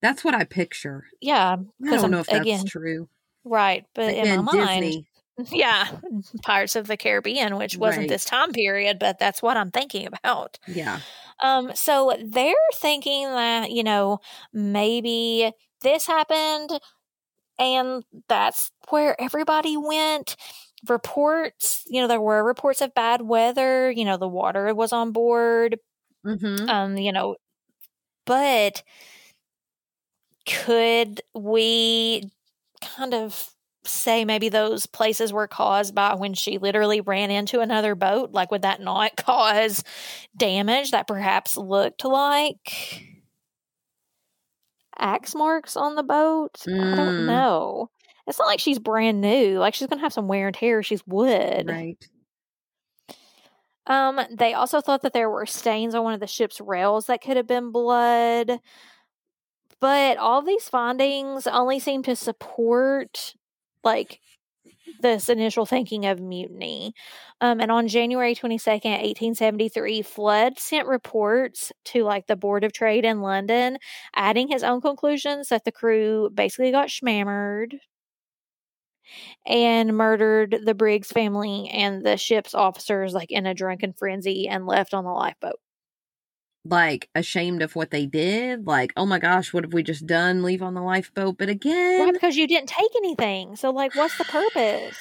that's 0.00 0.22
what 0.22 0.34
I 0.34 0.44
picture. 0.44 1.06
yeah, 1.20 1.54
I 1.54 1.90
don't 1.90 1.98
I'm- 1.98 2.10
know 2.12 2.20
if 2.20 2.28
that's 2.28 2.40
again, 2.42 2.64
true. 2.66 3.08
right. 3.44 3.84
But 3.94 4.14
in 4.14 4.44
my 4.44 4.52
mind, 4.54 4.84
Disney. 4.84 5.08
yeah, 5.58 5.88
Pirates 6.44 6.76
of 6.76 6.86
the 6.86 6.96
Caribbean, 6.96 7.56
which 7.56 7.76
wasn't 7.76 8.02
Right. 8.02 8.08
this 8.08 8.24
time 8.24 8.52
period, 8.52 8.98
but 9.00 9.18
that's 9.18 9.42
what 9.42 9.56
I'm 9.56 9.70
thinking 9.72 10.06
about. 10.06 10.58
Yeah. 10.68 11.00
Um, 11.42 11.72
so 11.74 12.16
they're 12.24 12.54
thinking 12.74 13.24
that, 13.26 13.70
you 13.72 13.82
know, 13.84 14.20
maybe 14.52 15.52
this 15.80 16.06
happened 16.06 16.70
and 17.58 18.04
that's 18.28 18.70
where 18.90 19.20
everybody 19.20 19.76
went. 19.76 20.36
Reports, 20.86 21.82
you 21.88 22.00
know, 22.00 22.06
there 22.06 22.20
were 22.20 22.44
reports 22.44 22.80
of 22.80 22.94
bad 22.94 23.20
weather, 23.22 23.90
you 23.90 24.04
know, 24.04 24.16
the 24.16 24.28
water 24.28 24.72
was 24.74 24.92
on 24.92 25.10
board, 25.12 25.76
Mm-hmm. 26.24 26.68
um, 26.68 26.96
you 26.98 27.12
know, 27.12 27.36
but 28.26 28.82
could 30.46 31.20
we 31.34 32.30
kind 32.80 33.14
of 33.14 33.50
say 33.84 34.24
maybe 34.24 34.48
those 34.48 34.86
places 34.86 35.32
were 35.32 35.46
caused 35.48 35.94
by 35.94 36.14
when 36.14 36.34
she 36.34 36.58
literally 36.58 37.00
ran 37.00 37.30
into 37.30 37.60
another 37.60 37.94
boat? 37.94 38.32
Like, 38.32 38.50
would 38.50 38.62
that 38.62 38.80
not 38.80 39.16
cause 39.18 39.82
damage 40.36 40.90
that 40.92 41.06
perhaps 41.08 41.56
looked 41.56 42.04
like 42.04 43.02
axe 44.98 45.34
marks 45.34 45.76
on 45.76 45.94
the 45.94 46.02
boat? 46.02 46.68
I 46.78 46.94
Mm. 46.94 46.96
don't 46.96 47.18
know. 47.18 47.90
It's 48.28 48.38
not 48.38 48.46
like 48.46 48.60
she's 48.60 48.78
brand 48.78 49.20
new. 49.20 49.58
Like, 49.58 49.74
she's 49.74 49.88
going 49.88 49.98
to 49.98 50.02
have 50.04 50.12
some 50.12 50.28
wear 50.28 50.48
and 50.48 50.54
tear. 50.54 50.82
She's 50.82 51.04
wood. 51.06 51.68
Right. 51.68 52.08
Um, 53.86 54.20
they 54.30 54.52
also 54.52 54.82
thought 54.82 55.02
that 55.02 55.14
there 55.14 55.30
were 55.30 55.46
stains 55.46 55.94
on 55.94 56.04
one 56.04 56.12
of 56.12 56.20
the 56.20 56.26
ship's 56.26 56.60
rails 56.60 57.06
that 57.06 57.22
could 57.22 57.38
have 57.38 57.46
been 57.46 57.72
blood. 57.72 58.60
But 59.80 60.18
all 60.18 60.42
these 60.42 60.68
findings 60.68 61.46
only 61.46 61.78
seem 61.78 62.02
to 62.02 62.14
support 62.14 63.34
like 63.82 64.20
this 65.00 65.28
initial 65.28 65.64
thinking 65.64 66.06
of 66.06 66.20
mutiny. 66.20 66.92
Um, 67.40 67.60
and 67.60 67.70
on 67.70 67.88
January 67.88 68.34
22nd, 68.34 68.84
1873, 68.84 70.02
Flood 70.02 70.58
sent 70.58 70.88
reports 70.88 71.72
to 71.86 72.02
like 72.02 72.26
the 72.26 72.36
Board 72.36 72.64
of 72.64 72.72
Trade 72.72 73.04
in 73.04 73.20
London, 73.20 73.78
adding 74.14 74.48
his 74.48 74.62
own 74.62 74.80
conclusions 74.80 75.48
that 75.48 75.64
the 75.64 75.72
crew 75.72 76.30
basically 76.34 76.72
got 76.72 76.88
schmammered 76.88 77.78
and 79.46 79.96
murdered 79.96 80.58
the 80.64 80.74
Briggs 80.74 81.08
family 81.08 81.68
and 81.70 82.04
the 82.04 82.16
ship's 82.16 82.54
officers 82.54 83.14
like 83.14 83.30
in 83.30 83.46
a 83.46 83.54
drunken 83.54 83.92
frenzy 83.92 84.48
and 84.48 84.66
left 84.66 84.94
on 84.94 85.04
the 85.04 85.10
lifeboat. 85.10 85.58
Like 86.64 87.08
ashamed 87.14 87.62
of 87.62 87.74
what 87.76 87.90
they 87.90 88.04
did. 88.06 88.66
Like, 88.66 88.92
oh 88.96 89.06
my 89.06 89.18
gosh, 89.18 89.52
what 89.54 89.64
have 89.64 89.72
we 89.72 89.82
just 89.82 90.06
done? 90.06 90.42
Leave 90.42 90.62
on 90.62 90.74
the 90.74 90.82
lifeboat. 90.82 91.38
But 91.38 91.48
again, 91.48 92.00
Right, 92.02 92.12
because 92.12 92.36
you 92.36 92.46
didn't 92.46 92.68
take 92.68 92.90
anything. 92.96 93.56
So 93.56 93.70
like 93.70 93.94
what's 93.94 94.18
the 94.18 94.24
purpose? 94.24 94.98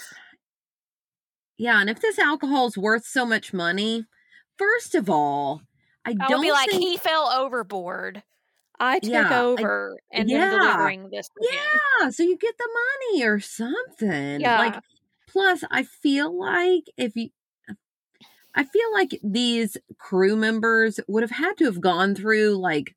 yeah. 1.58 1.82
And 1.82 1.89
if 1.89 1.99
this 1.99 2.20
alcohol's 2.20 2.78
worth 2.78 3.05
so 3.05 3.26
much 3.26 3.53
money, 3.53 4.05
first 4.58 4.95
of 4.95 5.10
all, 5.10 5.62
I, 6.05 6.12
I 6.12 6.28
don't 6.30 6.41
be 6.41 6.51
like, 6.51 6.70
think. 6.70 6.82
he 6.84 6.97
fell 6.97 7.28
overboard. 7.30 8.24
I 8.80 8.99
took 8.99 9.11
Yeah, 9.11 9.30
I- 9.30 9.41
over 9.41 9.97
and 10.11 10.30
yeah. 10.30 10.51
delivering 10.51 11.09
this. 11.11 11.30
yeah, 11.41 12.09
so 12.09 12.23
you 12.23 12.38
get 12.38 12.57
the 12.57 12.69
money 13.11 13.23
or 13.25 13.39
something. 13.39 14.39
Yeah. 14.41 14.59
Like, 14.59 14.75
plus, 15.28 15.63
I 15.71 15.84
feel 15.84 16.38
like 16.38 16.84
if 16.97 17.15
you 17.15 17.30
I 18.55 18.63
feel 18.63 18.91
like 18.91 19.19
these 19.23 19.78
crew 19.99 20.36
members 20.36 20.99
would 21.07 21.21
have 21.21 21.32
had 21.32 21.57
to 21.57 21.65
have 21.65 21.80
gone 21.80 22.15
through 22.15 22.55
like 22.57 22.95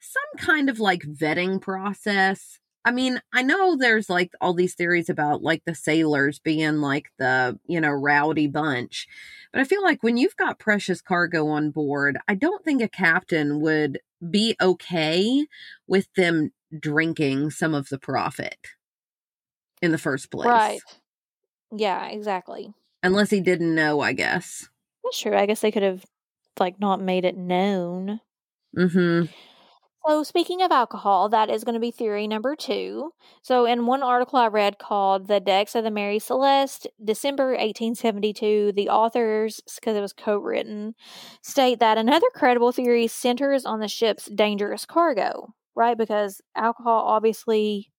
some 0.00 0.22
kind 0.46 0.68
of 0.68 0.80
like 0.80 1.02
vetting 1.02 1.60
process. 1.60 2.58
I 2.84 2.90
mean, 2.90 3.20
I 3.32 3.42
know 3.42 3.76
there's 3.76 4.10
like 4.10 4.32
all 4.40 4.54
these 4.54 4.74
theories 4.74 5.08
about 5.08 5.40
like 5.42 5.62
the 5.66 5.74
sailors 5.74 6.40
being 6.40 6.76
like 6.80 7.12
the, 7.18 7.58
you 7.66 7.80
know, 7.80 7.90
rowdy 7.90 8.48
bunch. 8.48 9.06
But 9.52 9.60
I 9.60 9.64
feel 9.64 9.82
like 9.84 10.02
when 10.02 10.16
you've 10.16 10.36
got 10.36 10.58
precious 10.58 11.00
cargo 11.00 11.46
on 11.48 11.70
board, 11.70 12.18
I 12.26 12.34
don't 12.34 12.64
think 12.64 12.82
a 12.82 12.88
captain 12.88 13.60
would 13.60 14.00
be 14.30 14.56
okay 14.60 15.46
with 15.86 16.08
them 16.16 16.50
drinking 16.78 17.50
some 17.50 17.74
of 17.74 17.88
the 17.88 17.98
profit 17.98 18.58
in 19.80 19.92
the 19.92 19.98
first 19.98 20.30
place. 20.30 20.46
Right. 20.46 20.80
Yeah, 21.74 22.06
exactly. 22.06 22.72
Unless 23.02 23.30
he 23.30 23.40
didn't 23.40 23.74
know, 23.74 24.00
I 24.00 24.12
guess. 24.12 24.68
That's 25.04 25.20
true. 25.20 25.36
I 25.36 25.46
guess 25.46 25.60
they 25.60 25.70
could 25.70 25.82
have 25.82 26.04
like 26.58 26.80
not 26.80 27.00
made 27.00 27.24
it 27.24 27.36
known. 27.36 28.20
Mm-hmm. 28.76 29.30
So, 30.08 30.22
speaking 30.22 30.62
of 30.62 30.72
alcohol, 30.72 31.28
that 31.28 31.50
is 31.50 31.64
going 31.64 31.74
to 31.74 31.80
be 31.80 31.90
theory 31.90 32.26
number 32.26 32.56
two. 32.56 33.12
So, 33.42 33.66
in 33.66 33.84
one 33.84 34.02
article 34.02 34.38
I 34.38 34.46
read 34.46 34.78
called 34.78 35.28
The 35.28 35.38
Decks 35.38 35.74
of 35.74 35.84
the 35.84 35.90
Mary 35.90 36.18
Celeste, 36.18 36.86
December 37.04 37.48
1872, 37.48 38.72
the 38.72 38.88
authors, 38.88 39.60
because 39.74 39.96
it 39.96 40.00
was 40.00 40.14
co 40.14 40.38
written, 40.38 40.94
state 41.42 41.80
that 41.80 41.98
another 41.98 42.28
credible 42.34 42.72
theory 42.72 43.06
centers 43.06 43.66
on 43.66 43.80
the 43.80 43.88
ship's 43.88 44.24
dangerous 44.26 44.86
cargo, 44.86 45.54
right? 45.76 45.98
Because 45.98 46.40
alcohol, 46.56 47.04
obviously, 47.06 47.92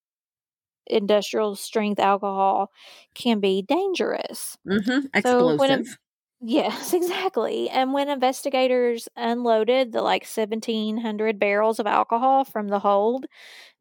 industrial 0.88 1.56
strength 1.56 2.00
alcohol 2.00 2.72
can 3.14 3.40
be 3.40 3.62
dangerous. 3.62 4.58
Mm-hmm. 4.68 5.20
So 5.22 5.56
when 5.58 5.72
it- 5.72 5.80
Explosive. 5.82 5.98
Yes, 6.42 6.94
exactly. 6.94 7.70
And 7.70 7.94
when 7.94 8.10
investigators 8.10 9.10
unloaded 9.16 9.92
the 9.92 10.02
like 10.02 10.26
1,700 10.26 11.38
barrels 11.40 11.80
of 11.80 11.88
alcohol 11.88 12.46
from 12.46 12.68
the 12.70 12.80
hold, 12.80 13.26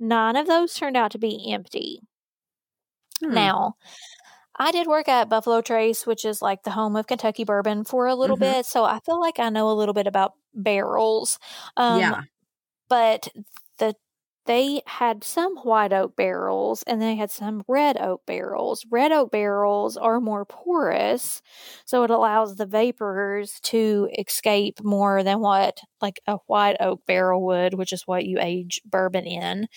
nine 0.01 0.37
of 0.37 0.47
those 0.47 0.75
turned 0.75 0.97
out 0.97 1.13
to 1.13 1.19
be 1.19 1.53
empty. 1.53 2.01
Hmm. 3.23 3.49
Now, 3.49 3.75
I 4.57 4.73
did 4.73 4.87
work 4.87 5.09
at 5.09 5.29
Buffalo 5.29 5.63
Trace, 5.63 6.07
which 6.07 6.25
is 6.25 6.43
like 6.43 6.65
the 6.65 6.73
home 6.73 6.97
of 6.97 7.07
Kentucky 7.07 7.45
bourbon, 7.45 7.85
for 7.85 8.07
a 8.07 8.15
little 8.17 8.37
Mhm. 8.37 8.39
bit. 8.39 8.67
So 8.67 8.85
I 8.85 9.01
feel 9.01 9.21
like 9.21 9.39
I 9.41 9.51
know 9.51 9.71
a 9.71 9.75
little 9.75 9.95
bit 9.95 10.07
about 10.09 10.35
barrels. 10.55 11.39
Um, 11.77 12.13
yeah. 12.13 12.23
but 12.89 13.29
they 14.49 14.83
had 14.87 15.25
some 15.25 15.57
white 15.59 15.93
oak 15.93 16.17
barrels 16.17 16.83
and 16.89 17.01
they 17.01 17.17
had 17.17 17.31
some 17.31 17.63
red 17.69 17.99
oak 18.01 18.27
barrels. 18.27 18.85
Red 18.91 19.13
oak 19.13 19.31
barrels 19.33 19.97
are 19.97 20.21
more 20.21 20.45
porous, 20.47 21.43
so 21.87 22.03
it 22.05 22.11
allows 22.11 22.57
the 22.57 22.67
vapors 22.67 23.61
to 23.65 24.11
escape 24.19 24.83
more 24.85 25.23
than 25.23 25.41
what 25.41 25.81
like 26.03 26.21
a 26.27 26.39
white 26.49 26.79
oak 26.81 27.03
barrel 27.07 27.47
would, 27.47 27.75
which 27.75 27.93
is 27.93 28.05
what 28.07 28.27
you 28.27 28.39
age 28.41 28.81
bourbon 28.87 29.27
in. 29.27 29.69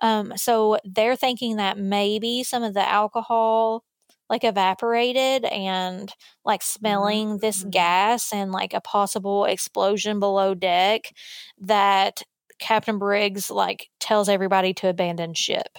Um, 0.00 0.32
so 0.36 0.78
they're 0.84 1.16
thinking 1.16 1.56
that 1.56 1.78
maybe 1.78 2.42
some 2.42 2.62
of 2.62 2.74
the 2.74 2.88
alcohol 2.88 3.84
like 4.30 4.44
evaporated 4.44 5.44
and 5.44 6.12
like 6.44 6.62
smelling 6.62 7.38
this 7.38 7.64
Mm. 7.64 7.70
gas 7.70 8.32
and 8.32 8.50
like 8.50 8.72
a 8.72 8.80
possible 8.80 9.44
explosion 9.44 10.20
below 10.20 10.54
deck 10.54 11.12
that 11.60 12.22
Captain 12.62 12.98
Briggs 12.98 13.50
like 13.50 13.88
tells 13.98 14.28
everybody 14.28 14.72
to 14.74 14.88
abandon 14.88 15.34
ship. 15.34 15.76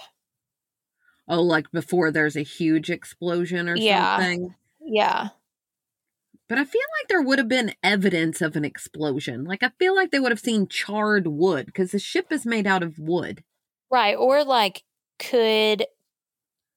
Oh, 1.26 1.40
like 1.40 1.70
before 1.72 2.10
there's 2.10 2.36
a 2.36 2.42
huge 2.42 2.90
explosion 2.90 3.68
or 3.68 3.76
Yeah. 3.76 4.16
something. 4.18 4.54
Yeah. 4.80 5.28
But 6.46 6.58
I 6.58 6.64
feel 6.64 6.82
like 7.00 7.08
there 7.08 7.22
would 7.22 7.38
have 7.38 7.48
been 7.48 7.74
evidence 7.82 8.42
of 8.42 8.54
an 8.54 8.66
explosion. 8.66 9.44
Like 9.44 9.62
I 9.62 9.70
feel 9.78 9.94
like 9.94 10.10
they 10.10 10.20
would 10.20 10.30
have 10.32 10.40
seen 10.40 10.68
charred 10.68 11.26
wood 11.26 11.64
because 11.66 11.92
the 11.92 11.98
ship 11.98 12.26
is 12.30 12.44
made 12.44 12.66
out 12.66 12.82
of 12.82 12.98
wood. 12.98 13.42
Right. 13.90 14.14
Or 14.14 14.44
like 14.44 14.84
could 15.18 15.86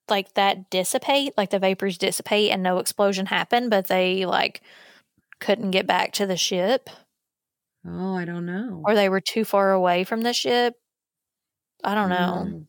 like 0.10 0.34
that 0.36 0.70
dissipate, 0.70 1.34
like 1.36 1.50
the 1.50 1.60
vapors 1.60 1.98
dissipate 1.98 2.50
and 2.52 2.64
no 2.64 2.78
explosion 2.78 3.26
happen, 3.26 3.68
but 3.68 3.88
they 3.88 4.26
like 4.26 4.62
couldn't 5.42 5.72
get 5.72 5.86
back 5.86 6.14
to 6.14 6.26
the 6.26 6.38
ship 6.38 6.90
Oh, 7.88 8.16
I 8.16 8.26
don't 8.26 8.46
know. 8.46 8.82
or 8.86 8.96
they 8.96 9.10
were 9.10 9.22
too 9.22 9.46
far 9.46 9.72
away 9.72 10.04
from 10.04 10.22
the 10.22 10.34
ship. 10.34 10.76
I 11.84 11.96
don't 11.96 12.10
know. 12.10 12.46
Mm. 12.48 12.66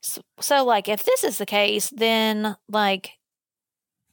So, 0.00 0.22
so 0.40 0.64
like 0.64 0.88
if 0.88 1.04
this 1.04 1.24
is 1.24 1.38
the 1.38 1.46
case, 1.46 1.90
then 1.90 2.56
like 2.68 3.12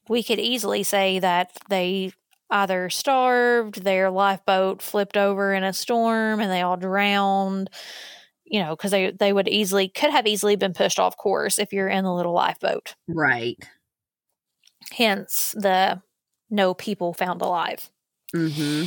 we 0.09 0.23
could 0.23 0.39
easily 0.39 0.83
say 0.83 1.19
that 1.19 1.51
they 1.69 2.11
either 2.49 2.89
starved, 2.89 3.83
their 3.83 4.11
lifeboat 4.11 4.81
flipped 4.81 5.17
over 5.17 5.53
in 5.53 5.63
a 5.63 5.73
storm 5.73 6.39
and 6.39 6.51
they 6.51 6.61
all 6.61 6.77
drowned, 6.77 7.69
you 8.45 8.61
know, 8.61 8.75
cuz 8.75 8.91
they 8.91 9.11
they 9.11 9.33
would 9.33 9.47
easily 9.47 9.87
could 9.87 10.11
have 10.11 10.27
easily 10.27 10.55
been 10.55 10.73
pushed 10.73 10.99
off 10.99 11.17
course 11.17 11.57
if 11.57 11.73
you're 11.73 11.87
in 11.89 12.03
the 12.03 12.13
little 12.13 12.33
lifeboat. 12.33 12.95
Right. 13.07 13.57
Hence 14.91 15.55
the 15.57 16.01
no 16.49 16.73
people 16.73 17.13
found 17.13 17.41
alive. 17.41 17.89
Mm-hmm. 18.35 18.85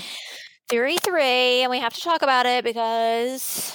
Theory 0.68 0.96
3, 0.96 1.22
and 1.62 1.70
we 1.70 1.78
have 1.78 1.94
to 1.94 2.00
talk 2.00 2.22
about 2.22 2.44
it 2.44 2.64
because 2.64 3.72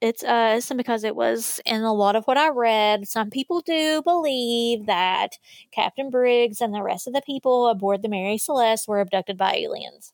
it's 0.00 0.24
us 0.24 0.70
and 0.70 0.78
because 0.78 1.04
it 1.04 1.14
was 1.14 1.60
in 1.64 1.82
a 1.82 1.92
lot 1.92 2.16
of 2.16 2.24
what 2.24 2.36
I 2.36 2.48
read. 2.48 3.06
Some 3.06 3.30
people 3.30 3.60
do 3.60 4.02
believe 4.02 4.86
that 4.86 5.38
Captain 5.72 6.10
Briggs 6.10 6.60
and 6.60 6.74
the 6.74 6.82
rest 6.82 7.06
of 7.06 7.12
the 7.14 7.22
people 7.24 7.68
aboard 7.68 8.02
the 8.02 8.08
Mary 8.08 8.38
Celeste 8.38 8.88
were 8.88 9.00
abducted 9.00 9.36
by 9.38 9.54
aliens. 9.54 10.12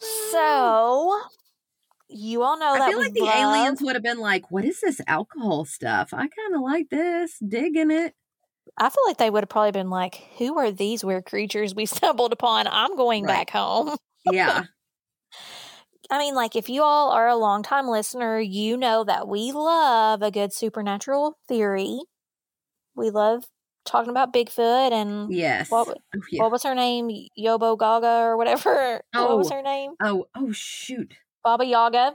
so, 0.00 1.20
you 2.08 2.42
all 2.42 2.58
know 2.58 2.74
that 2.74 2.82
I 2.82 2.90
feel 2.90 2.98
like 3.00 3.14
the 3.14 3.20
love- 3.22 3.34
aliens 3.36 3.82
would 3.82 3.96
have 3.96 4.02
been 4.02 4.18
like, 4.18 4.50
"What 4.50 4.64
is 4.64 4.80
this 4.80 5.00
alcohol 5.06 5.64
stuff? 5.64 6.10
I 6.12 6.28
kind 6.28 6.54
of 6.54 6.60
like 6.60 6.88
this, 6.90 7.36
digging 7.40 7.90
it." 7.90 8.14
I 8.78 8.88
feel 8.90 9.02
like 9.06 9.18
they 9.18 9.30
would 9.30 9.42
have 9.42 9.48
probably 9.48 9.72
been 9.72 9.90
like, 9.90 10.16
"Who 10.38 10.58
are 10.58 10.70
these 10.70 11.04
weird 11.04 11.24
creatures 11.26 11.74
we 11.74 11.86
stumbled 11.86 12.32
upon? 12.32 12.66
I'm 12.66 12.96
going 12.96 13.24
Right. 13.24 13.32
back 13.46 13.50
home." 13.50 13.96
Yeah. 14.30 14.64
I 16.10 16.18
mean, 16.18 16.34
like, 16.34 16.56
if 16.56 16.68
you 16.68 16.82
all 16.82 17.10
are 17.12 17.28
a 17.28 17.36
longtime 17.36 17.86
listener, 17.88 18.38
you 18.40 18.76
know 18.76 19.04
that 19.04 19.28
we 19.28 19.52
love 19.52 20.22
a 20.22 20.30
good 20.30 20.52
supernatural 20.52 21.38
theory. 21.48 22.00
We 22.94 23.10
love 23.10 23.44
talking 23.84 24.10
about 24.10 24.32
Bigfoot 24.32 24.92
and 24.92 25.32
yes. 25.32 25.70
what, 25.70 25.88
Oh, 25.88 26.20
yeah. 26.30 26.42
what 26.42 26.50
was 26.52 26.62
her 26.62 26.74
name? 26.74 27.08
Yobo 27.38 27.78
Gaga 27.78 28.06
or 28.26 28.36
whatever. 28.36 29.00
What 29.14 29.38
was 29.38 29.50
Oh. 29.50 29.54
her 29.56 29.62
name? 29.62 29.92
oh, 30.02 30.26
oh, 30.34 30.52
shoot. 30.52 31.14
Baba 31.44 31.64
Yaga. 31.64 32.14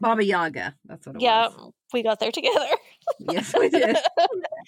Baba 0.00 0.24
Yaga. 0.24 0.74
That's 0.84 1.06
what 1.06 1.16
it 1.16 1.22
Yeah, 1.22 1.48
was. 1.48 1.72
we 1.92 2.02
got 2.02 2.18
there 2.20 2.32
together. 2.32 2.66
Yes, 3.20 3.52
we 3.56 3.68
did. 3.68 3.96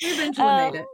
We 0.02 0.08
eventually 0.08 0.46
made 0.46 0.68
um, 0.68 0.74
it. 0.76 0.86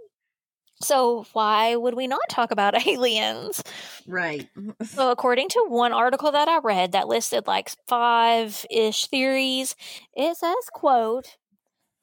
So, 0.82 1.24
why 1.32 1.76
would 1.76 1.94
we 1.94 2.06
not 2.06 2.28
talk 2.28 2.50
about 2.50 2.86
aliens? 2.86 3.62
Right. 4.06 4.50
So, 4.98 5.10
according 5.10 5.48
to 5.50 5.64
one 5.68 5.92
article 5.92 6.32
that 6.32 6.48
I 6.48 6.58
read 6.58 6.92
that 6.92 7.08
listed 7.08 7.46
like 7.46 7.70
five 7.86 8.64
ish 8.70 9.06
theories, 9.06 9.74
it 10.14 10.36
says, 10.36 10.54
quote, 10.72 11.36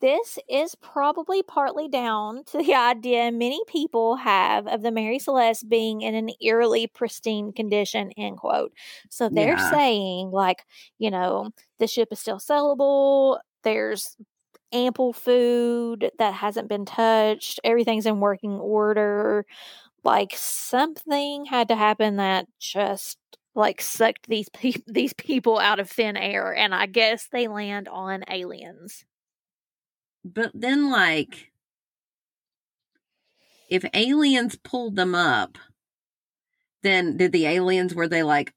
this 0.02 0.40
is 0.50 0.76
probably 0.76 1.44
partly 1.44 1.88
down 1.90 2.44
to 2.46 2.58
the 2.60 2.76
idea 2.76 3.32
many 3.32 3.62
people 3.68 4.18
have 4.18 4.68
of 4.68 4.82
the 4.84 4.92
Mary 4.92 5.20
Celeste 5.20 5.70
being 5.70 6.02
in 6.02 6.16
an 6.16 6.30
eerily 6.42 6.88
pristine 6.88 7.54
condition, 7.54 8.12
end 8.18 8.38
quote. 8.38 8.74
So 9.10 9.30
they're 9.30 9.58
Yeah. 9.58 9.58
saying, 9.58 10.32
like, 10.32 10.66
you 11.00 11.12
know, 11.12 11.52
the 11.80 11.88
ship 11.88 12.10
is 12.12 12.20
still 12.20 12.40
sellable, 12.40 13.40
there's 13.64 14.18
ample 14.74 15.14
food 15.14 16.12
that 16.20 16.34
hasn't 16.34 16.68
been 16.70 16.86
touched, 16.86 17.60
everything's 17.64 18.06
in 18.06 18.20
working 18.20 18.54
order 18.54 19.46
like 20.04 20.34
something 20.36 21.46
had 21.46 21.68
to 21.70 21.76
happen 21.76 22.18
that 22.18 22.48
just 22.60 23.18
like 23.56 23.82
sucked 23.82 24.28
these 24.28 24.50
pe- 24.54 24.74
these 24.88 25.14
people 25.14 25.60
out 25.60 25.80
of 25.80 25.90
thin 25.90 26.18
air 26.18 26.56
and 26.56 26.74
i 26.76 26.86
guess 26.86 27.28
they 27.32 27.48
land 27.48 27.88
on 27.88 28.24
aliens 28.30 29.06
But 30.26 30.52
then, 30.54 30.90
like, 30.90 31.54
if 33.70 33.84
aliens 33.94 34.56
pulled 34.56 34.96
them 34.96 35.14
up, 35.14 35.58
then 36.84 37.18
did 37.18 37.32
the 37.32 37.46
aliens, 37.48 37.96
were 37.96 38.08
they 38.08 38.22
like, 38.24 38.54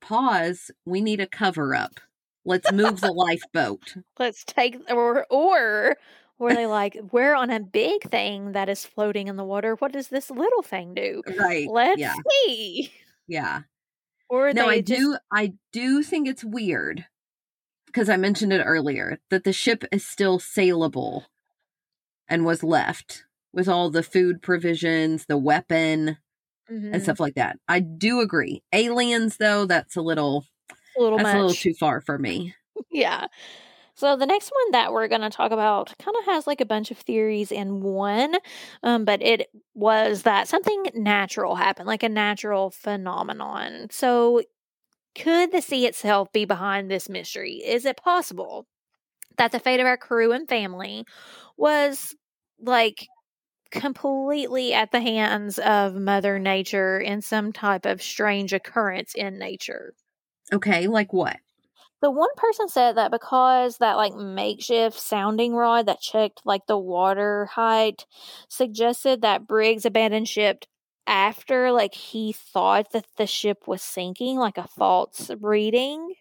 pause, 0.00 0.70
we 0.84 1.00
need 1.00 1.20
a 1.20 1.26
cover 1.26 1.74
up? 1.74 2.00
Let's 2.48 2.72
move 2.72 3.00
the 3.00 3.12
lifeboat. 3.12 3.94
let's 4.18 4.44
take 4.44 4.78
or 4.90 5.26
or 5.30 5.96
were 6.38 6.54
they 6.54 6.66
like 6.66 6.98
we're 7.12 7.34
on 7.34 7.50
a 7.50 7.60
big 7.60 8.02
thing 8.10 8.52
that 8.52 8.68
is 8.68 8.84
floating 8.84 9.28
in 9.28 9.36
the 9.36 9.44
water 9.44 9.74
what 9.76 9.92
does 9.92 10.08
this 10.08 10.30
little 10.30 10.62
thing 10.62 10.94
do 10.94 11.22
Right. 11.38 11.68
let's 11.70 12.00
yeah. 12.00 12.14
see 12.46 12.92
Yeah. 13.26 13.62
or 14.28 14.52
No, 14.52 14.66
I 14.68 14.80
just, 14.80 15.00
do 15.00 15.16
I 15.32 15.52
do 15.72 16.02
think 16.02 16.28
it's 16.28 16.44
weird 16.44 17.04
because 17.86 18.08
I 18.08 18.16
mentioned 18.16 18.52
it 18.52 18.62
earlier 18.64 19.18
that 19.30 19.44
the 19.44 19.52
ship 19.52 19.84
is 19.92 20.06
still 20.06 20.38
sailable 20.38 21.24
and 22.28 22.44
was 22.44 22.62
left 22.62 23.24
with 23.52 23.68
all 23.68 23.90
the 23.90 24.02
food 24.02 24.42
provisions, 24.42 25.24
the 25.26 25.38
weapon, 25.38 26.18
Mhm. 26.70 26.92
and 26.92 27.02
stuff 27.02 27.18
like 27.18 27.34
that. 27.36 27.58
I 27.66 27.80
do 27.80 28.20
agree. 28.20 28.62
Aliens, 28.74 29.38
though, 29.38 29.64
that's 29.64 29.96
a 29.96 30.02
little 30.02 30.44
a 30.98 31.02
little 31.02 31.18
that's 31.18 31.26
much. 31.26 31.34
a 31.34 31.38
little 31.38 31.54
too 31.54 31.74
far 31.74 32.00
for 32.00 32.18
me. 32.18 32.54
Yeah. 32.92 33.26
So 33.96 34.14
the 34.16 34.26
next 34.26 34.52
one 34.52 34.70
that 34.70 34.92
we're 34.92 35.08
going 35.08 35.22
to 35.22 35.30
talk 35.30 35.50
about 35.50 35.92
kind 35.98 36.16
of 36.16 36.24
has 36.26 36.46
like 36.46 36.60
a 36.60 36.64
bunch 36.64 36.92
of 36.92 36.98
theories 36.98 37.50
in 37.50 37.80
one, 37.80 38.36
um, 38.84 39.04
but 39.04 39.20
it 39.20 39.48
was 39.74 40.22
that 40.22 40.46
something 40.46 40.84
natural 40.94 41.56
happened, 41.56 41.88
like 41.88 42.04
a 42.04 42.08
natural 42.08 42.70
phenomenon. 42.70 43.88
So 43.90 44.42
could 45.16 45.50
the 45.50 45.60
sea 45.60 45.86
itself 45.86 46.32
be 46.32 46.44
behind 46.44 46.88
this 46.88 47.08
mystery? 47.08 47.54
Is 47.54 47.84
it 47.84 47.96
possible 47.96 48.68
that 49.36 49.50
the 49.50 49.58
fate 49.58 49.80
of 49.80 49.86
our 49.86 49.96
crew 49.96 50.30
and 50.30 50.48
family 50.48 51.04
was 51.56 52.14
like 52.60 53.08
completely 53.72 54.72
at 54.74 54.92
the 54.92 55.00
hands 55.00 55.58
of 55.58 55.96
Mother 55.96 56.38
Nature 56.38 57.00
in 57.00 57.20
some 57.20 57.52
type 57.52 57.84
of 57.84 58.00
strange 58.00 58.52
occurrence 58.52 59.14
in 59.16 59.38
nature? 59.38 59.94
Okay, 60.52 60.86
like 60.88 61.12
what? 61.12 61.38
The 62.00 62.10
one 62.10 62.30
person 62.36 62.68
said 62.68 62.96
that 62.96 63.10
because 63.10 63.78
that 63.78 63.96
like 63.96 64.14
makeshift 64.14 64.98
sounding 64.98 65.54
rod 65.54 65.86
that 65.86 66.00
checked 66.00 66.42
like 66.44 66.66
the 66.66 66.78
water 66.78 67.46
height 67.46 68.06
suggested 68.48 69.22
that 69.22 69.46
Briggs 69.46 69.84
abandoned 69.84 70.28
ship 70.28 70.64
after 71.06 71.72
like 71.72 71.94
he 71.94 72.32
thought 72.32 72.90
that 72.92 73.06
the 73.16 73.26
ship 73.26 73.66
was 73.66 73.82
sinking, 73.82 74.38
like 74.38 74.58
a 74.58 74.68
false 74.68 75.30
reading. 75.40 76.14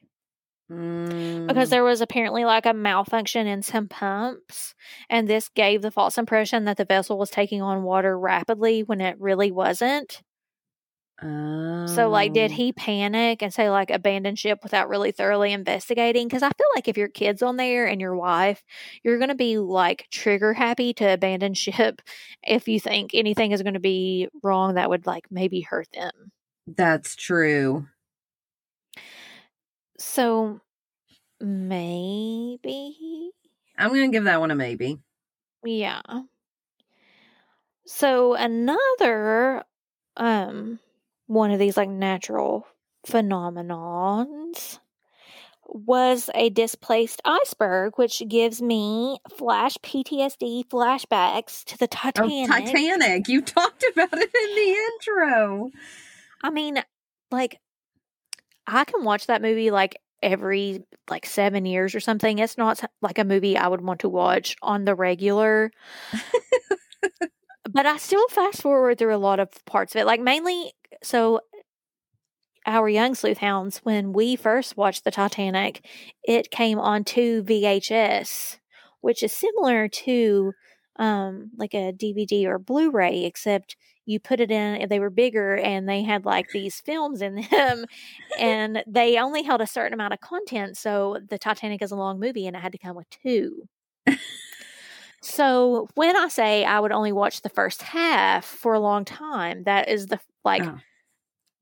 Because 1.47 1.69
Mm, 1.69 1.69
there 1.69 1.83
was 1.83 2.01
apparently 2.01 2.45
like 2.45 2.65
a 2.65 2.73
malfunction 2.73 3.47
in 3.47 3.61
some 3.61 3.87
pumps, 3.87 4.75
and 5.09 5.27
this 5.27 5.49
gave 5.49 5.81
the 5.81 5.91
false 5.91 6.17
impression 6.17 6.65
that 6.65 6.77
the 6.77 6.85
vessel 6.85 7.17
was 7.17 7.29
taking 7.29 7.61
on 7.61 7.83
water 7.83 8.17
rapidly 8.19 8.83
when 8.83 9.01
it 9.01 9.19
really 9.19 9.51
wasn't. 9.51 10.21
So, 11.19 12.09
like, 12.11 12.33
did 12.33 12.51
oh. 12.51 12.53
he 12.53 12.73
panic 12.73 13.41
and 13.41 13.51
say, 13.51 13.71
like, 13.71 13.89
abandon 13.89 14.35
ship 14.35 14.59
without 14.61 14.87
really 14.87 15.11
thoroughly 15.11 15.51
investigating? 15.51 16.27
Because 16.27 16.43
I 16.43 16.49
feel 16.49 16.67
like 16.75 16.87
if 16.87 16.95
your 16.95 17.07
kid's 17.07 17.41
on 17.41 17.57
there 17.57 17.87
and 17.87 17.99
your 17.99 18.15
wife, 18.15 18.63
you're 19.03 19.17
going 19.17 19.29
to 19.29 19.35
be, 19.35 19.57
like, 19.57 20.07
trigger 20.11 20.53
happy 20.53 20.93
to 20.93 21.13
abandon 21.13 21.55
ship 21.55 22.03
if 22.43 22.67
you 22.67 22.79
think 22.79 23.15
anything 23.15 23.51
is 23.51 23.63
going 23.63 23.73
to 23.73 23.79
be 23.79 24.27
wrong 24.43 24.75
that 24.75 24.91
would, 24.91 25.07
like, 25.07 25.25
maybe 25.31 25.61
hurt 25.61 25.87
them. 25.91 26.11
That's 26.67 27.15
true. 27.15 27.87
So, 29.97 30.61
maybe. 31.41 33.31
I'm 33.75 33.89
going 33.89 34.11
to 34.11 34.15
give 34.15 34.25
that 34.25 34.39
one 34.39 34.51
a 34.51 34.55
maybe. 34.55 34.99
Yeah. 35.65 36.01
So, 37.87 38.35
another, 38.35 39.63
um, 40.15 40.79
one 41.27 41.51
of 41.51 41.59
these, 41.59 41.77
like, 41.77 41.89
natural 41.89 42.67
phenomenons 43.05 44.79
was 45.67 46.29
a 46.33 46.49
displaced 46.49 47.21
iceberg, 47.25 47.93
which 47.97 48.23
gives 48.27 48.61
me 48.61 49.19
flash 49.37 49.77
PTSD 49.83 50.65
flashbacks 50.67 51.63
to 51.65 51.77
the 51.77 51.85
Oh, 51.85 52.11
Titanic. 52.11 52.47
Titanic. 52.47 53.27
You 53.27 53.41
talked 53.43 53.85
about 53.91 54.13
it 54.13 54.31
in 54.33 54.55
the 54.55 54.77
intro. 54.93 55.71
I 56.41 56.49
mean, 56.49 56.81
like, 57.31 57.59
I 58.65 58.85
can 58.85 59.03
watch 59.03 59.27
that 59.27 59.41
movie 59.41 59.71
like 59.71 59.97
every 60.21 60.83
like 61.09 61.25
seven 61.25 61.65
years 61.65 61.95
or 61.95 61.99
something. 61.99 62.39
It's 62.39 62.57
not 62.57 62.83
like 63.01 63.17
a 63.17 63.23
movie 63.23 63.57
I 63.57 63.67
would 63.67 63.81
want 63.81 64.01
to 64.01 64.09
watch 64.09 64.55
on 64.61 64.85
the 64.85 64.95
regular. 64.95 65.71
but 67.71 67.85
I 67.85 67.97
still 67.97 68.27
fast 68.29 68.61
forward 68.61 68.97
through 68.97 69.15
a 69.15 69.17
lot 69.17 69.39
of 69.39 69.49
parts 69.65 69.95
of 69.95 70.01
it. 70.01 70.05
Like, 70.05 70.21
mainly, 70.21 70.73
so 71.03 71.41
our 72.65 72.89
young 72.89 73.15
sleuth 73.15 73.37
hounds, 73.37 73.79
when 73.83 74.11
we 74.11 74.35
first 74.35 74.75
watched 74.75 75.03
the 75.03 75.11
Titanic, 75.11 75.85
it 76.23 76.51
came 76.51 76.79
on 76.79 77.05
to 77.05 77.43
VHS, 77.43 78.57
which 79.01 79.23
is 79.23 79.33
similar 79.33 79.87
to 79.87 80.53
um 80.99 81.51
like 81.57 81.73
a 81.73 81.93
DVD 81.93 82.45
or 82.45 82.59
Blu-ray, 82.59 83.23
except 83.23 83.75
you 84.07 84.19
put 84.19 84.39
it 84.39 84.49
in 84.49 84.87
they 84.89 84.99
were 84.99 85.11
bigger 85.11 85.55
and 85.57 85.87
they 85.87 86.01
had 86.01 86.25
like 86.25 86.49
these 86.49 86.81
films 86.81 87.21
in 87.21 87.35
them 87.51 87.85
and 88.39 88.83
they 88.87 89.19
only 89.19 89.43
held 89.43 89.61
a 89.61 89.67
certain 89.67 89.93
amount 89.93 90.13
of 90.13 90.21
content 90.21 90.77
so 90.77 91.19
the 91.29 91.37
titanic 91.37 91.81
is 91.81 91.91
a 91.91 91.95
long 91.95 92.19
movie 92.19 92.47
and 92.47 92.55
it 92.55 92.61
had 92.61 92.71
to 92.71 92.77
come 92.77 92.95
with 92.95 93.07
two 93.09 93.67
so 95.27 95.87
when 95.95 96.15
i 96.17 96.27
say 96.27 96.63
i 96.65 96.79
would 96.79 96.91
only 96.91 97.11
watch 97.11 97.41
the 97.41 97.49
first 97.49 97.81
half 97.81 98.45
for 98.45 98.73
a 98.73 98.79
long 98.79 99.03
time 99.05 99.63
that 99.63 99.89
is 99.89 100.07
the 100.07 100.19
like 100.43 100.63
Oh. 100.63 100.77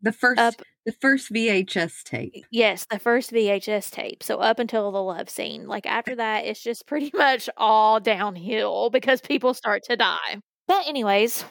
The 0.02 0.12
first 0.12 0.40
up 0.40 0.54
the 0.86 0.92
first 0.92 1.32
VHS 1.34 2.04
tape. 2.04 2.46
yes 2.52 2.86
the 2.92 3.00
first 3.00 3.32
vhs 3.32 3.90
tape 3.90 4.22
so 4.22 4.38
up 4.38 4.60
until 4.60 4.92
the 4.92 5.02
love 5.02 5.30
scene 5.30 5.68
like 5.68 5.88
after 5.88 6.16
that 6.16 6.46
it's 6.46 6.62
just 6.62 6.86
pretty 6.86 7.10
much 7.18 7.50
all 7.58 8.00
downhill 8.00 8.92
because 8.92 9.20
people 9.22 9.54
start 9.56 9.82
to 9.86 9.96
die 9.98 10.38
but 10.68 10.86
anyways 10.88 11.44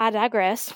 i 0.00 0.10
digress 0.10 0.72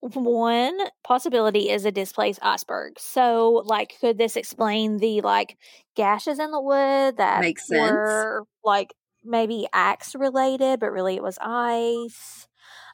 one 0.00 0.76
possibility 1.04 1.70
is 1.70 1.84
a 1.84 1.90
displaced 1.92 2.40
iceberg 2.42 2.98
so 2.98 3.62
like 3.66 3.94
could 4.00 4.18
this 4.18 4.36
explain 4.36 4.98
the 4.98 5.20
like 5.20 5.56
gashes 5.96 6.38
in 6.38 6.50
the 6.50 6.60
wood 6.60 7.16
that 7.16 7.40
Makes 7.40 7.66
sense. 7.68 7.90
were 7.90 8.44
like 8.64 8.92
maybe 9.24 9.66
axe 9.72 10.14
related 10.14 10.80
but 10.80 10.90
really 10.92 11.16
it 11.16 11.22
was 11.22 11.38
ice 11.40 12.48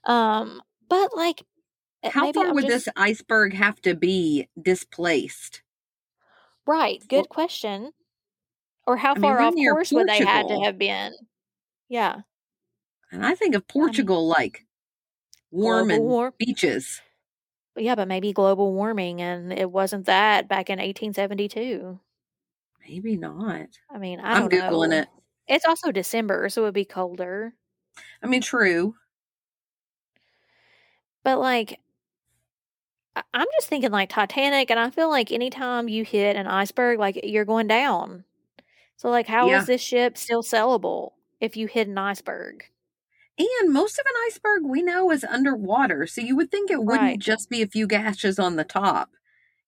um 0.05 0.61
but 0.89 1.17
like 1.17 1.43
uh, 2.05 2.11
How 2.11 2.33
far 2.33 2.47
I'm 2.49 2.55
would 2.55 2.67
just- 2.67 2.87
this 2.87 2.95
iceberg 2.97 3.55
have 3.55 3.81
to 3.83 3.95
be 3.95 4.49
displaced? 4.61 5.63
Right. 6.67 7.03
Good 7.09 7.17
Well- 7.17 7.25
question. 7.27 7.93
Or 8.87 8.97
how 8.97 9.15
mean, 9.15 9.23
far 9.23 9.35
we're 9.35 9.41
off 9.43 9.55
course 9.55 9.93
would 9.93 10.09
they 10.09 10.25
had 10.25 10.49
to 10.49 10.61
have 10.61 10.79
been? 10.79 11.13
Yeah. 11.89 12.21
And 13.11 13.27
I 13.27 13.35
think 13.35 13.55
of 13.55 13.67
Portugal 13.69 14.27
like 14.29 14.65
warm 15.51 15.91
and 15.91 16.05
war- 16.05 16.33
beaches. 16.39 17.01
Yeah, 17.77 17.97
but 17.97 18.07
maybe 18.09 18.33
global 18.33 18.73
warming 18.73 19.21
and 19.21 19.53
it 19.53 19.71
wasn't 19.71 20.07
that 20.07 20.47
back 20.49 20.71
in 20.71 20.79
1872. 20.79 21.99
Maybe 22.89 23.17
not. 23.17 23.67
I 23.91 23.99
mean, 23.99 24.21
I 24.21 24.35
I'm 24.35 24.49
googling 24.49 24.91
know. 24.91 24.99
it. 24.99 25.09
It's 25.49 25.65
also 25.65 25.91
December, 25.93 26.49
so 26.49 26.63
it 26.63 26.65
would 26.67 26.75
be 26.75 26.85
colder. 26.85 27.55
I 28.23 28.27
mean, 28.29 28.43
true. 28.43 28.95
But 31.23 31.39
like 31.39 31.79
I- 33.17 33.23
I'm 33.35 33.47
just 33.57 33.69
thinking 33.69 33.91
like 33.91 34.09
Titanic 34.11 34.71
and 34.71 34.81
I 34.81 34.91
feel 34.91 35.09
like 35.09 35.33
anytime 35.33 35.89
you 35.89 36.05
hit 36.05 36.37
an 36.37 36.47
iceberg 36.47 36.99
like 36.99 37.21
you're 37.25 37.45
going 37.45 37.67
down. 37.67 38.25
So 38.97 39.11
like 39.11 39.27
how 39.27 39.55
is 39.55 39.63
Yeah. 39.63 39.65
this 39.67 39.83
ship 39.83 40.19
still 40.19 40.43
sellable 40.43 41.13
if 41.41 41.57
you 41.57 41.67
hit 41.69 41.89
an 41.89 41.99
iceberg? 41.99 42.71
And 43.39 43.73
most 43.73 43.99
of 43.99 44.07
an 44.07 44.15
iceberg 44.29 44.65
we 44.65 44.83
know 44.83 45.11
is 45.13 45.25
underwater, 45.25 46.07
so 46.07 46.21
you 46.21 46.37
would 46.37 46.51
think 46.51 46.71
it 46.71 46.85
wouldn't 46.85 47.01
Right. 47.01 47.19
just 47.19 47.49
be 47.51 47.63
a 47.63 47.69
few 47.69 47.87
gashes 47.87 48.39
on 48.39 48.57
the 48.57 48.65
top. 48.65 49.11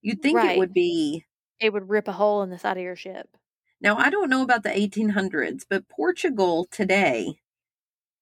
You'd 0.02 0.22
think 0.22 0.36
Right. 0.36 0.56
it 0.56 0.58
would 0.58 0.72
be. 0.72 1.26
It 1.60 1.72
would 1.72 1.88
rip 1.88 2.08
a 2.08 2.12
hole 2.12 2.42
in 2.42 2.50
the 2.50 2.58
side 2.58 2.76
of 2.76 2.82
your 2.82 2.96
ship. 2.96 3.36
Now, 3.80 3.96
I 3.96 4.10
don't 4.10 4.28
know 4.30 4.42
about 4.42 4.62
the 4.62 4.68
1800s, 4.70 5.64
but 5.68 5.88
Portugal 5.88 6.66
today 6.70 7.36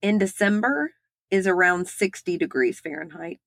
in 0.01 0.19
December 0.19 0.93
is 1.31 1.47
around 1.47 1.89
60 1.89 2.39
degrees 2.39 2.81
Fahrenheit, 2.81 3.41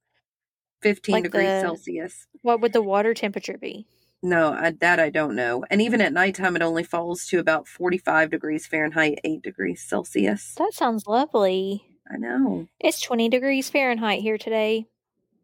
15 0.81 1.13
Like 1.13 1.23
degrees 1.23 1.45
the- 1.47 1.61
Celsius. 1.61 2.27
What 2.41 2.59
would 2.61 2.73
the 2.73 2.81
water 2.81 3.13
temperature 3.13 3.57
be? 3.57 3.87
No, 4.23 4.51
I, 4.53 4.71
that 4.81 4.99
I 4.99 5.09
don't 5.09 5.35
know. 5.35 5.65
And 5.71 5.81
even 5.81 5.99
at 5.99 6.13
nighttime, 6.13 6.55
it 6.55 6.61
only 6.61 6.83
falls 6.83 7.25
to 7.27 7.39
about 7.39 7.67
45 7.67 8.29
degrees 8.29 8.67
Fahrenheit, 8.67 9.19
8 9.23 9.41
degrees 9.41 9.81
Celsius. 9.81 10.53
That 10.59 10.73
sounds 10.73 11.07
lovely. 11.07 11.83
I 12.11 12.17
know. 12.17 12.67
It's 12.79 13.01
20 13.01 13.29
degrees 13.29 13.69
Fahrenheit 13.71 14.21
here 14.21 14.37
today, 14.37 14.85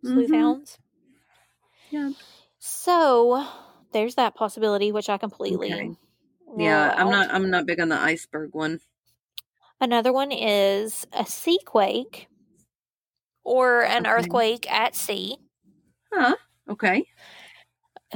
sleuth 0.03 0.30
Mhm. 0.30 0.78
Yeah. 1.89 2.11
So 2.59 3.47
there's 3.93 4.15
that 4.15 4.36
possibility, 4.36 4.91
which 4.91 5.09
I 5.09 5.18
completely. 5.18 5.74
Okay. 5.74 5.91
Yeah, 6.58 6.93
I'm 6.97 7.10
not. 7.10 7.34
I'm 7.34 7.49
not 7.49 7.66
big 7.66 7.80
on 7.80 7.89
the 7.89 7.99
iceberg 7.99 8.53
one. 8.53 8.80
Another 9.80 10.12
one 10.12 10.32
is 10.32 11.05
a 11.14 11.26
sea 11.26 11.60
quake 11.66 12.28
or 13.43 13.84
an 13.84 14.05
Okay. 14.05 14.08
earthquake 14.08 14.72
at 14.72 14.95
sea, 14.95 15.38
Huh. 16.12 16.36
Okay. 16.70 17.05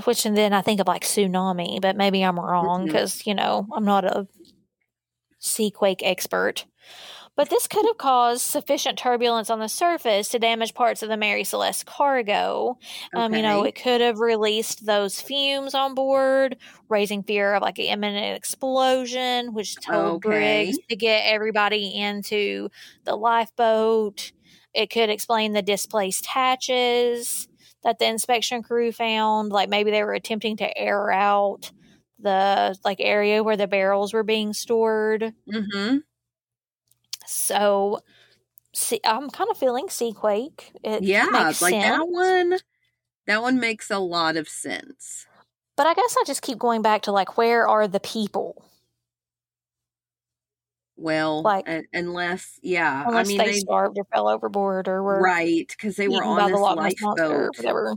which 0.06 0.26
and 0.26 0.36
then 0.38 0.54
I 0.54 0.62
think 0.62 0.80
of 0.80 0.88
like 0.88 1.04
tsunami, 1.04 1.82
but 1.82 1.96
maybe 1.96 2.24
I'm 2.24 2.40
wrong 2.40 2.86
mm-hmm. 2.86 2.88
because, 2.88 3.26
you 3.28 3.36
know, 3.36 3.68
I'm 3.74 3.86
not 3.86 4.06
a 4.06 4.28
sea 5.40 5.72
quake 5.72 6.02
expert. 6.04 6.66
But 7.38 7.50
this 7.50 7.66
could 7.68 7.86
have 7.86 7.98
caused 7.98 8.42
sufficient 8.42 9.00
turbulence 9.00 9.50
on 9.50 9.60
the 9.60 9.70
surface 9.70 10.30
to 10.30 10.40
damage 10.40 10.74
parts 10.74 11.02
of 11.02 11.10
the 11.10 11.16
Mary 11.18 11.44
Celeste 11.44 11.86
cargo. 11.86 12.78
Um, 13.16 13.34
you 13.34 13.42
know, 13.42 13.64
it 13.64 13.76
could 13.76 14.02
have 14.02 14.20
released 14.20 14.86
those 14.86 15.22
fumes 15.22 15.74
on 15.74 15.96
board, 15.96 16.58
raising 16.90 17.24
fear 17.24 17.54
of 17.54 17.62
like 17.62 17.80
an 17.80 17.86
imminent 17.86 18.36
explosion, 18.38 19.54
which 19.54 19.76
told 19.76 20.22
Briggs 20.22 20.78
to 20.90 20.96
get 20.96 21.24
everybody 21.26 21.96
into 21.96 22.70
the 23.06 23.16
lifeboat. 23.16 24.34
It 24.74 24.90
could 24.90 25.10
explain 25.10 25.54
the 25.54 25.62
displaced 25.62 26.26
hatches 26.26 27.48
that 27.84 27.98
the 27.98 28.08
inspection 28.08 28.62
crew 28.62 28.92
found. 28.92 29.52
Like 29.52 29.70
maybe 29.70 29.92
they 29.92 30.04
were 30.04 30.14
attempting 30.14 30.58
to 30.58 30.78
air 30.78 31.12
out 31.12 31.72
the 32.20 32.78
like 32.86 33.00
area 33.00 33.42
where 33.42 33.58
the 33.58 33.68
barrels 33.68 34.14
were 34.14 34.24
being 34.24 34.54
stored. 34.54 35.34
Mm-hmm. 35.52 35.98
So 37.32 38.02
see, 38.74 39.00
I'm 39.06 39.30
kind 39.30 39.50
of 39.50 39.58
feeling 39.58 39.88
Seaquake. 39.88 40.72
It 40.84 41.04
Yeah, 41.04 41.28
makes 41.32 41.62
like 41.62 41.74
that 41.74 42.08
one. 42.08 42.58
That 43.28 43.42
one 43.42 43.60
makes 43.60 43.90
a 43.90 44.00
lot 44.00 44.36
of 44.36 44.50
sense. 44.50 45.26
But 45.78 45.88
I 45.88 45.94
guess 45.94 46.16
I 46.20 46.24
just 46.26 46.42
keep 46.42 46.58
going 46.60 46.82
back 46.82 47.04
to 47.04 47.12
like, 47.12 47.38
where 47.38 47.68
are 47.68 47.88
the 47.88 48.00
people? 48.02 48.66
Well, 50.98 51.42
Like- 51.42 51.68
un- 51.70 51.86
unless, 51.94 52.60
yeah, 52.62 53.08
Unless 53.08 53.28
I 53.28 53.30
mean, 53.30 53.38
they, 53.38 53.46
they 53.52 53.60
starved 53.60 53.98
or 53.98 54.04
fell 54.14 54.28
overboard 54.28 54.88
or 54.88 55.02
were 55.02 55.22
right 55.22 55.66
because 55.68 55.96
they 55.96 56.08
were 56.10 56.24
on 56.24 56.38
this 56.38 56.52
the 56.52 56.62
Loch 56.62 56.78
Ness 56.78 56.94
monster 57.02 57.28
lifeboat, 57.28 57.58
whatever. 57.58 57.96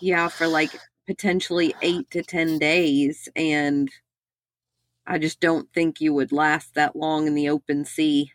yeah, 0.00 0.28
for 0.28 0.46
like 0.48 0.70
potentially 1.06 1.74
eight 1.82 2.10
to 2.10 2.22
ten 2.22 2.58
days, 2.58 3.28
and 3.36 3.90
I 5.06 5.18
just 5.18 5.40
don't 5.40 5.70
think 5.72 6.00
you 6.00 6.14
would 6.14 6.32
last 6.32 6.74
that 6.74 6.96
long 6.96 7.26
in 7.26 7.34
the 7.34 7.48
open 7.50 7.84
sea. 7.84 8.32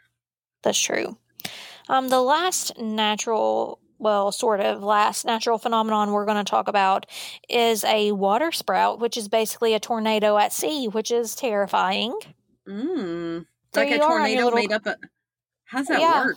That's 0.68 0.78
true. 0.82 1.18
Um, 1.88 2.10
the 2.10 2.20
last 2.20 2.78
natural, 2.78 3.80
well, 4.00 4.34
sort 4.34 4.60
of 4.60 4.84
last 4.84 5.24
natural 5.24 5.58
phenomenon 5.58 6.12
we're 6.12 6.26
going 6.26 6.44
to 6.44 6.50
talk 6.50 6.68
about 6.68 7.06
is 7.48 7.86
a 7.86 8.12
water 8.12 8.52
sprout, 8.52 9.00
which 9.00 9.16
is 9.16 9.30
basically 9.30 9.74
a 9.74 9.80
tornado 9.80 10.38
at 10.38 10.52
sea, 10.52 10.90
which 10.90 11.10
is 11.10 11.36
terrifying. 11.36 12.20
Mm. 12.68 13.46
There 13.72 13.86
Like 13.86 13.94
a 13.94 13.96
you 13.96 14.04
are 14.04 14.20
on 14.20 14.30
your 14.30 14.42
tornado 14.42 14.44
little- 14.44 14.60
made 14.60 14.72
up 14.74 14.86
a. 14.88 14.98
How's 15.64 15.86
that 15.88 16.02
Yeah. 16.02 16.26
work? 16.26 16.36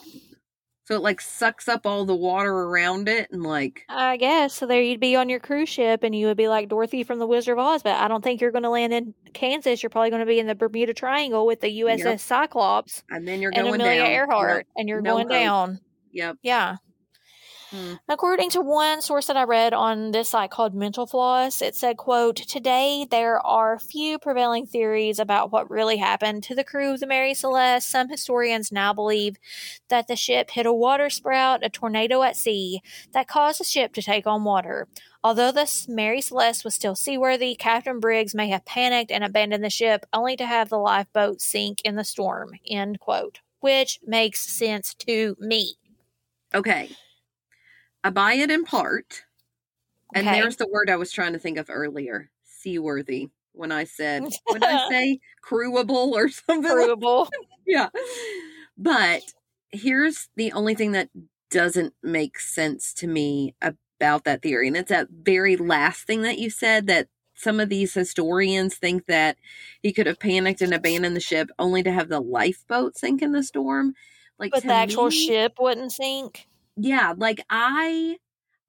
So 0.91 0.97
it 0.97 1.03
like 1.03 1.21
sucks 1.21 1.69
up 1.69 1.87
all 1.87 2.05
the 2.05 2.17
water 2.17 2.51
around 2.53 3.09
it 3.09 3.31
and 3.31 3.45
like. 3.45 3.85
I 3.89 4.17
guess 4.17 4.55
so. 4.55 4.67
There 4.67 4.83
you'd 4.83 4.99
be 4.99 5.15
on 5.15 5.29
your 5.29 5.39
cruise 5.39 5.69
ship, 5.69 6.03
and 6.03 6.13
you 6.17 6.27
would 6.27 6.37
be 6.37 6.49
like 6.49 6.69
Dorothy 6.69 7.05
from 7.05 7.21
the 7.21 7.29
Wizard 7.29 7.53
of 7.53 7.59
Oz. 7.61 7.85
But 7.85 7.95
I 7.95 8.09
don't 8.09 8.25
think 8.25 8.41
you're 8.41 8.51
going 8.51 8.65
to 8.65 8.71
land 8.71 8.93
in 8.93 9.15
Kansas. 9.33 9.85
You're 9.85 9.91
probably 9.91 10.11
going 10.11 10.19
to 10.19 10.27
be 10.27 10.41
in 10.41 10.49
the 10.49 10.57
Bermuda 10.57 10.93
Triangle 10.93 11.47
with 11.47 11.61
the 11.61 11.69
USS 11.83 11.99
Yep. 12.05 12.21
Cyclops 12.21 13.05
And 13.09 13.29
then 13.29 13.41
you're 13.41 13.53
and 13.55 13.69
going 13.69 13.81
Amelia 13.81 14.03
down. 14.03 14.11
Earhart, 14.11 14.57
Yep. 14.57 14.67
and 14.79 14.89
you're 14.89 15.01
No 15.01 15.13
going 15.13 15.29
hope. 15.29 15.33
down. 15.33 15.81
Yep. 16.11 16.39
Yeah. 16.43 16.77
Hmm. 17.71 17.95
According 18.09 18.51
to 18.51 18.61
one 18.61 19.01
source 19.01 19.27
that 19.27 19.37
I 19.37 19.45
read 19.45 19.73
on 19.73 20.11
this 20.11 20.31
site 20.31 20.51
called 20.51 20.75
Mental 20.75 21.07
Floss, 21.07 21.63
it 21.63 21.77
said, 21.77 21.97
quote, 21.97 22.37
Today 22.37 23.07
there 23.09 23.45
are 23.47 23.79
few 23.79 24.19
prevailing 24.19 24.67
theories 24.67 25.21
about 25.21 25.53
what 25.53 25.71
really 25.71 25.99
happened 25.99 26.43
to 26.45 26.55
the 26.57 26.65
crew 26.65 26.95
of 26.95 27.01
the 27.01 27.07
Mary 27.07 27.33
Celeste. 27.33 27.89
Some 27.89 28.09
historians 28.09 28.73
now 28.73 28.93
believe 28.93 29.37
that 29.89 30.09
the 30.09 30.17
ship 30.17 30.51
hit 30.51 30.67
a 30.67 30.73
water 30.73 31.09
sprout, 31.11 31.65
a 31.65 31.69
tornado 31.69 32.23
at 32.23 32.37
sea, 32.37 32.81
that 33.13 33.29
caused 33.29 33.61
the 33.61 33.65
ship 33.65 33.93
to 33.95 34.03
take 34.03 34.27
on 34.27 34.43
water. 34.43 34.89
Although 35.23 35.53
the 35.53 35.71
Mary 35.87 36.21
Celeste 36.21 36.65
was 36.65 36.75
still 36.75 36.97
seaworthy, 36.97 37.55
Captain 37.55 38.01
Briggs 38.01 38.35
may 38.35 38.49
have 38.49 38.65
panicked 38.65 39.13
and 39.13 39.23
abandoned 39.23 39.63
the 39.63 39.71
ship 39.71 40.07
only 40.13 40.37
to 40.37 40.47
have 40.47 40.71
the 40.71 40.79
lifeboat 40.79 41.41
sink 41.41 41.81
in 41.85 41.95
the 41.95 42.05
storm. 42.05 42.53
End 42.69 42.99
quote. 42.99 43.41
Which 43.61 44.01
makes 44.05 44.41
sense 44.41 44.95
to 44.95 45.37
me. 45.39 45.75
Okay. 46.55 46.91
I 48.03 48.11
buy 48.11 48.35
it 48.35 48.51
in 48.51 48.65
part. 48.65 49.25
And 50.15 50.27
there's 50.27 50.57
the 50.57 50.67
word 50.69 50.91
I 50.91 50.97
was 50.97 51.13
trying 51.13 51.35
to 51.35 51.39
think 51.39 51.59
of 51.59 51.71
earlier 51.71 52.31
seaworthy. 52.45 53.29
When 53.53 53.73
I 53.73 53.85
said, 53.85 54.23
what 54.45 54.61
did 54.61 54.65
I 54.65 54.89
say? 54.89 55.21
Crewable 55.45 56.13
or 56.13 56.29
something? 56.29 56.71
Crewable. 56.71 57.29
Yeah. 57.67 57.89
But 58.77 59.23
here's 59.71 60.29
the 60.37 60.53
only 60.53 60.75
thing 60.75 60.93
that 60.93 61.11
doesn't 61.51 61.95
make 62.03 62.39
sense 62.39 62.95
to 62.95 63.07
me 63.07 63.55
about 63.61 64.25
that 64.25 64.43
theory. 64.43 64.69
And 64.69 64.77
it's 64.77 64.89
that 64.89 65.09
very 65.11 65.57
last 65.57 66.07
thing 66.07 66.23
that 66.23 66.39
you 66.39 66.49
said 66.49 66.87
that 66.87 67.09
some 67.35 67.59
of 67.61 67.69
these 67.69 67.95
historians 67.95 68.77
think 68.77 69.07
that 69.07 69.37
he 69.83 69.93
could 69.93 70.07
have 70.07 70.21
panicked 70.21 70.61
and 70.63 70.73
abandoned 70.75 71.17
the 71.17 71.21
ship 71.21 71.51
only 71.59 71.83
to 71.83 71.93
have 71.93 72.09
the 72.09 72.21
lifeboat 72.21 72.97
sink 72.97 73.23
in 73.23 73.33
the 73.33 73.43
storm. 73.43 73.95
Like 74.39 74.53
But 74.53 74.63
the 74.63 74.73
actual 74.73 75.09
me- 75.09 75.27
ship 75.27 75.55
wouldn't 75.59 75.93
sink. 75.93 76.47
Yeah 76.81 77.13
like 77.17 77.45
i 77.51 78.17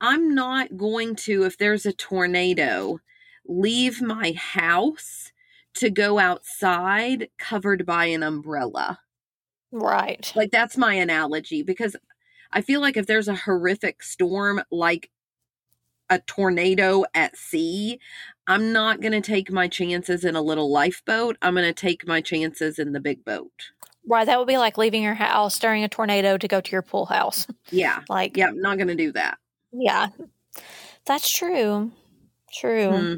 i'm 0.01 0.36
not 0.36 0.76
going 0.76 1.16
to 1.16 1.43
if 1.43 1.57
there's 1.57 1.86
a 1.86 1.93
tornado 1.93 2.99
leave 3.45 4.01
my 4.01 4.34
house 4.34 5.32
to 5.74 5.89
go 5.89 6.20
outside 6.20 7.30
covered 7.39 7.86
by 7.86 8.05
an 8.05 8.24
umbrella. 8.24 8.99
Right. 9.72 10.32
like 10.36 10.51
that's 10.51 10.76
my 10.76 10.95
analogy 10.95 11.64
because 11.64 11.95
i 12.51 12.59
feel 12.59 12.82
like 12.82 12.97
if 12.97 13.05
there's 13.07 13.30
a 13.30 13.36
horrific 13.36 14.03
storm 14.03 14.62
like 14.70 15.09
a 16.09 16.20
tornado 16.20 17.05
at 17.14 17.38
sea 17.38 17.97
i'm 18.47 18.74
not 18.74 18.99
going 18.99 19.14
to 19.14 19.22
take 19.22 19.49
my 19.49 19.70
chances 19.70 20.26
in 20.26 20.36
a 20.36 20.41
little 20.41 20.70
lifeboat. 20.70 21.38
I'm 21.41 21.53
going 21.53 21.66
to 21.66 21.74
take 21.74 22.05
my 22.05 22.20
chances 22.20 22.78
in 22.78 22.91
the 22.91 22.99
big 22.99 23.24
boat 23.24 23.72
Right. 24.08 24.26
That 24.26 24.39
would 24.39 24.47
be 24.47 24.58
like 24.58 24.78
leaving 24.78 25.04
your 25.04 25.14
house 25.14 25.60
during 25.60 25.84
a 25.84 25.88
tornado 25.89 26.38
to 26.38 26.47
go 26.47 26.60
to 26.62 26.72
your 26.72 26.82
pool 26.82 27.06
house. 27.06 27.47
yeah 27.72 28.02
Like, 28.10 28.36
yeah 28.38 28.47
i'm 28.47 28.60
not 28.62 28.78
going 28.78 28.88
to 28.89 28.95
do 28.95 29.12
that 29.14 29.38
yeah. 29.74 30.08
That's 31.06 31.30
true. 31.32 31.91
True. 32.54 32.89
Hmm. 32.91 33.16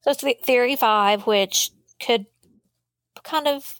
So 0.00 0.10
it's 0.10 0.22
the- 0.22 0.38
theory 0.42 0.74
five, 0.74 1.26
which 1.26 1.70
could 2.04 2.24
kind 3.22 3.46
of 3.46 3.74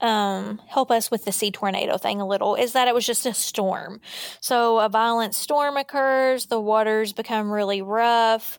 um, 0.00 0.60
help 0.66 0.90
us 0.90 1.10
with 1.10 1.24
the 1.24 1.32
sea 1.32 1.50
tornado 1.52 1.96
thing 1.98 2.20
a 2.20 2.26
little, 2.26 2.56
is 2.56 2.72
that 2.72 2.88
it 2.88 2.94
was 2.94 3.06
just 3.06 3.26
a 3.26 3.32
storm. 3.34 4.00
So 4.40 4.80
a 4.80 4.88
violent 4.88 5.34
storm 5.36 5.76
occurs, 5.76 6.46
the 6.46 6.60
waters 6.60 7.12
become 7.12 7.50
really 7.50 7.80
rough. 7.80 8.58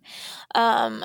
Um, 0.55 1.03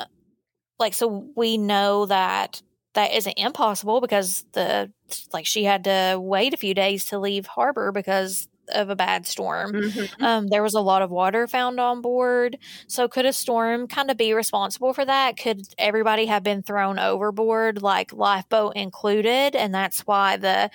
like, 0.78 0.94
so 0.94 1.30
we 1.36 1.58
know 1.58 2.06
that 2.06 2.62
that 2.96 3.12
isn't 3.14 3.34
impossible 3.38 4.02
because 4.02 4.44
the 4.54 4.92
like 5.32 5.46
she 5.46 5.64
had 5.64 5.84
to 5.84 6.18
wait 6.20 6.54
a 6.54 6.58
few 6.58 6.74
days 6.74 7.06
to 7.06 7.20
leave 7.20 7.46
harbor 7.46 7.92
because 7.92 8.48
of 8.70 8.90
a 8.90 8.96
bad 8.96 9.26
storm. 9.26 9.72
Mhm. 9.74 10.22
Um, 10.22 10.48
there 10.48 10.62
was 10.64 10.74
a 10.74 10.80
lot 10.80 11.02
of 11.02 11.10
water 11.12 11.46
found 11.46 11.78
on 11.80 12.00
board. 12.02 12.58
So, 12.88 13.08
could 13.08 13.26
a 13.26 13.32
storm 13.32 13.86
kind 13.88 14.10
of 14.10 14.16
be 14.16 14.34
responsible 14.34 14.92
for 14.94 15.04
that? 15.04 15.36
Could 15.38 15.62
everybody 15.78 16.26
have 16.26 16.42
been 16.42 16.62
thrown 16.64 16.98
overboard, 16.98 17.82
like 17.82 18.12
lifeboat 18.12 18.74
included? 18.76 19.54
And 19.56 19.74
that's 19.74 20.00
why 20.00 20.36
the 20.38 20.70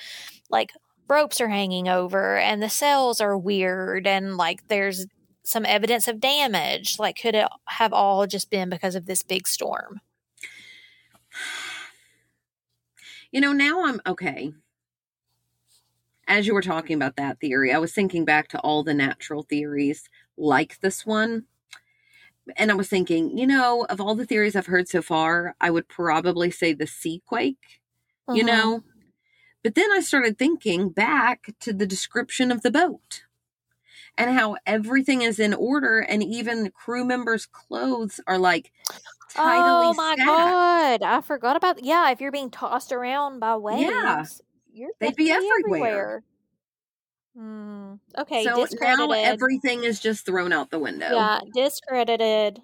like 0.49 0.71
ropes 1.09 1.41
are 1.41 1.49
hanging 1.49 1.87
over 1.89 2.37
and 2.37 2.61
the 2.63 2.69
sails 2.69 3.21
are 3.21 3.37
weird 3.37 4.07
and 4.07 4.37
like 4.37 4.67
there's 4.69 5.05
some 5.43 5.65
evidence 5.65 6.07
of 6.07 6.19
damage. 6.21 6.97
Like, 6.99 7.17
could 7.21 7.35
it 7.35 7.47
have 7.67 7.93
all 7.93 8.27
just 8.27 8.49
been 8.49 8.69
because 8.69 8.95
of 8.95 9.05
this 9.07 9.23
big 9.23 9.47
storm? 9.47 10.01
You 13.31 13.41
know, 13.41 13.53
now 13.53 13.85
I'm 13.85 14.01
okay. 14.05 14.53
As 16.27 16.47
you 16.47 16.53
were 16.53 16.61
talking 16.61 16.95
about 16.95 17.15
that 17.17 17.39
theory, 17.39 17.73
I 17.73 17.77
was 17.79 17.93
thinking 17.93 18.25
back 18.25 18.47
to 18.49 18.59
all 18.59 18.83
the 18.83 18.93
natural 18.93 19.43
theories 19.43 20.09
like 20.37 20.79
this 20.79 21.05
one. 21.05 21.45
And 22.57 22.71
I 22.71 22.75
was 22.75 22.89
thinking, 22.89 23.37
you 23.37 23.47
know, 23.47 23.85
of 23.89 24.01
all 24.01 24.15
the 24.15 24.25
theories 24.25 24.55
I've 24.55 24.65
heard 24.65 24.87
so 24.87 25.01
far, 25.01 25.55
I 25.61 25.69
would 25.69 25.87
probably 25.87 26.51
say 26.51 26.73
the 26.73 26.87
sea 26.87 27.21
quake, 27.25 27.81
you 28.31 28.43
Mhm. 28.43 28.45
know? 28.45 28.83
But 29.63 29.75
then 29.75 29.91
I 29.91 30.01
started 30.01 30.37
thinking 30.37 30.89
back 30.89 31.53
to 31.61 31.73
the 31.73 31.85
description 31.85 32.51
of 32.51 32.61
the 32.61 32.71
boat 32.71 33.23
and 34.17 34.31
how 34.37 34.57
everything 34.65 35.21
is 35.21 35.39
in 35.39 35.53
order 35.53 35.99
and 35.99 36.23
even 36.23 36.71
crew 36.71 37.05
members' 37.05 37.45
clothes 37.45 38.19
are 38.27 38.39
like 38.39 38.71
tidily 39.33 39.87
Oh 39.87 39.93
my 39.93 40.15
god! 40.17 41.03
I 41.03 41.21
forgot 41.21 41.55
about 41.55 41.83
yeah. 41.83 42.11
If 42.11 42.21
you're 42.21 42.31
being 42.31 42.51
tossed 42.51 42.91
around 42.91 43.39
by 43.39 43.55
waves, 43.57 44.41
you're 44.71 44.91
They'd 44.99 45.15
be 45.15 45.27
definitely 45.27 45.49
everywhere. 45.65 46.23
Hmm. 47.35 47.93
Okay, 48.17 48.43
so 48.43 48.65
now 48.81 49.11
everything 49.11 49.83
is 49.83 49.99
just 49.99 50.25
thrown 50.25 50.51
out 50.51 50.69
the 50.69 50.79
window. 50.79 51.09
yeah, 51.11 51.39
discredited. 51.53 52.59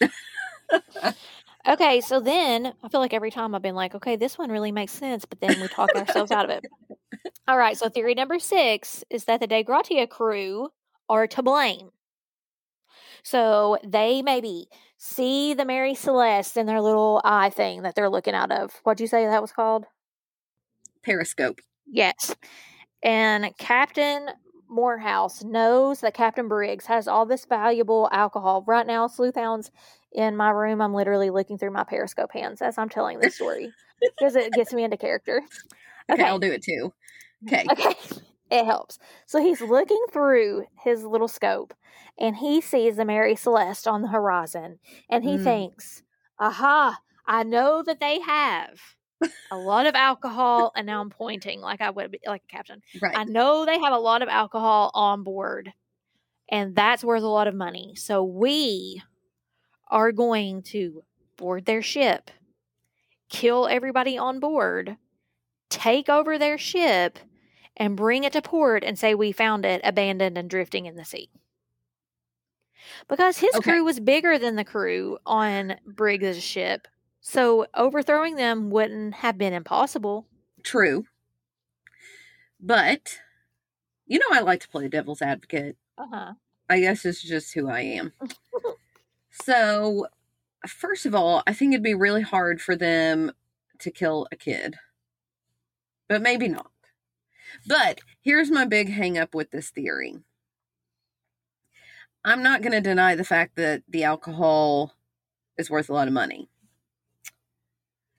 okay, 1.68 2.00
so 2.00 2.20
then 2.20 2.72
I 2.82 2.88
feel 2.88 3.00
like 3.00 3.14
every 3.14 3.32
time 3.32 3.54
I've 3.54 3.62
been 3.62 3.74
like, 3.74 3.94
okay, 3.96 4.14
this 4.14 4.38
one 4.38 4.50
really 4.50 4.70
makes 4.70 4.92
sense, 4.92 5.24
but 5.24 5.40
then 5.40 5.60
we 5.60 5.66
talk 5.68 5.90
ourselves 5.96 6.30
out 6.30 6.44
of 6.44 6.50
it. 6.50 6.64
All 7.48 7.58
right, 7.58 7.76
so 7.76 7.88
theory 7.88 8.14
number 8.14 8.38
six 8.38 9.04
is 9.10 9.24
that 9.24 9.40
the 9.40 9.48
Dei 9.48 9.64
Gratia 9.64 10.06
crew 10.06 10.68
are 11.08 11.26
to 11.26 11.42
blame. 11.42 11.90
So 13.22 13.78
they 13.84 14.22
maybe 14.22 14.68
see 14.96 15.54
the 15.54 15.64
Mary 15.64 15.94
Celeste 15.94 16.56
in 16.56 16.66
their 16.66 16.80
little 16.80 17.20
eye 17.24 17.50
thing 17.50 17.82
that 17.82 17.94
they're 17.94 18.10
looking 18.10 18.34
out 18.34 18.50
of. 18.50 18.72
What'd 18.84 19.00
you 19.00 19.06
say 19.06 19.26
that 19.26 19.42
was 19.42 19.52
called? 19.52 19.86
Periscope. 21.02 21.60
Yes. 21.86 22.34
And 23.02 23.56
Captain 23.58 24.28
Morehouse 24.68 25.44
knows 25.44 26.00
that 26.00 26.14
Captain 26.14 26.48
Briggs 26.48 26.86
has 26.86 27.06
all 27.06 27.26
this 27.26 27.44
valuable 27.44 28.08
alcohol. 28.12 28.64
Right 28.66 28.86
now, 28.86 29.06
Sleuthhound's 29.06 29.70
in 30.12 30.36
my 30.36 30.50
room. 30.50 30.80
I'm 30.80 30.94
literally 30.94 31.30
looking 31.30 31.58
through 31.58 31.72
my 31.72 31.84
Periscope 31.84 32.32
hands 32.32 32.62
as 32.62 32.78
I'm 32.78 32.88
telling 32.88 33.18
this 33.18 33.34
story 33.34 33.72
because 34.00 34.36
it 34.36 34.54
gets 34.54 34.72
me 34.72 34.84
into 34.84 34.96
character. 34.96 35.42
Okay, 36.10 36.24
I'll 36.24 36.40
do 36.40 36.50
it 36.50 36.62
too. 36.64 36.92
Mm, 37.44 37.70
okay. 37.70 37.70
Okay. 37.70 37.94
It 38.52 38.66
helps. 38.66 38.98
So 39.26 39.40
he's 39.42 39.62
looking 39.62 40.04
through 40.12 40.66
his 40.84 41.04
little 41.06 41.28
scope 41.28 41.74
and 42.18 42.36
he 42.36 42.60
sees 42.60 42.96
the 42.96 43.06
Mary 43.06 43.36
Celeste 43.36 43.88
on 43.88 44.02
the 44.02 44.08
horizon 44.08 44.80
and 45.10 45.24
he 45.24 45.38
Mm. 45.38 45.44
thinks, 45.44 46.02
aha, 46.38 47.00
I 47.26 47.44
know 47.44 47.82
that 47.82 48.00
they 48.00 48.20
have 48.20 48.80
a 49.50 49.56
lot 49.58 49.86
of 49.86 49.94
alcohol. 49.94 50.72
And 50.76 50.86
now 50.86 51.00
I'm 51.00 51.10
pointing 51.10 51.60
like 51.60 51.80
I 51.80 51.90
would 51.90 52.10
be 52.12 52.20
like 52.26 52.44
a 52.44 52.52
captain. 52.52 52.82
Right. 53.00 53.14
I 53.14 53.24
know 53.24 53.64
they 53.66 53.80
have 53.80 53.94
a 53.94 53.98
lot 53.98 54.22
of 54.22 54.28
alcohol 54.28 54.90
on 54.94 55.24
board 55.24 55.72
and 56.50 56.76
that's 56.76 57.04
worth 57.04 57.22
a 57.22 57.28
lot 57.28 57.48
of 57.48 57.54
money. 57.54 57.94
So 57.96 58.24
we 58.24 59.02
are 59.88 60.12
going 60.12 60.62
to 60.62 61.04
board 61.36 61.66
their 61.66 61.82
ship, 61.82 62.30
kill 63.28 63.66
everybody 63.66 64.18
on 64.18 64.40
board, 64.40 64.96
take 65.70 66.08
over 66.08 66.38
their 66.38 66.58
ship, 66.58 67.18
and 67.76 67.96
bring 67.96 68.24
it 68.24 68.32
to 68.34 68.42
port 68.42 68.84
and 68.84 68.98
say 68.98 69.14
we 69.14 69.32
found 69.32 69.64
it 69.64 69.80
abandoned 69.84 70.36
and 70.38 70.48
drifting 70.50 70.86
in 70.86 70.96
the 70.96 71.04
sea. 71.04 71.30
Because 73.08 73.38
his 73.38 73.54
Okay. 73.56 73.70
crew 73.70 73.84
was 73.84 74.00
bigger 74.00 74.38
than 74.38 74.56
the 74.56 74.64
crew 74.64 75.18
on 75.24 75.76
Briggs' 75.86 76.42
ship, 76.42 76.88
so 77.20 77.66
overthrowing 77.74 78.34
them 78.36 78.70
wouldn't 78.70 79.14
have 79.14 79.38
been 79.38 79.52
impossible. 79.52 80.26
True. 80.64 81.06
But 82.60 83.18
you 84.06 84.18
know 84.18 84.26
I 84.36 84.40
like 84.40 84.60
to 84.62 84.68
play 84.68 84.88
devil's 84.88 85.22
advocate. 85.22 85.76
Uh 85.96 86.06
huh. 86.10 86.32
I 86.68 86.80
guess 86.80 87.04
it's 87.04 87.22
just 87.22 87.54
who 87.54 87.68
I 87.68 87.80
am. 87.80 88.12
so, 89.30 90.06
first 90.66 91.06
of 91.06 91.14
all, 91.14 91.42
I 91.46 91.52
think 91.52 91.72
it'd 91.72 91.82
be 91.84 91.94
really 91.94 92.22
hard 92.22 92.60
for 92.60 92.74
them 92.74 93.32
to 93.78 93.90
kill 93.90 94.26
a 94.32 94.36
kid. 94.36 94.76
But 96.08 96.22
maybe 96.22 96.48
not. 96.48 96.71
But 97.66 98.00
here's 98.20 98.50
my 98.50 98.64
big 98.64 98.90
hang 98.90 99.18
up 99.18 99.34
with 99.34 99.50
this 99.50 99.70
theory. 99.70 100.18
I'm 102.24 102.42
not 102.42 102.62
going 102.62 102.72
to 102.72 102.80
deny 102.80 103.14
the 103.14 103.24
fact 103.24 103.56
that 103.56 103.82
the 103.88 104.04
alcohol 104.04 104.94
is 105.58 105.70
worth 105.70 105.88
a 105.88 105.92
lot 105.92 106.06
of 106.06 106.14
money. 106.14 106.48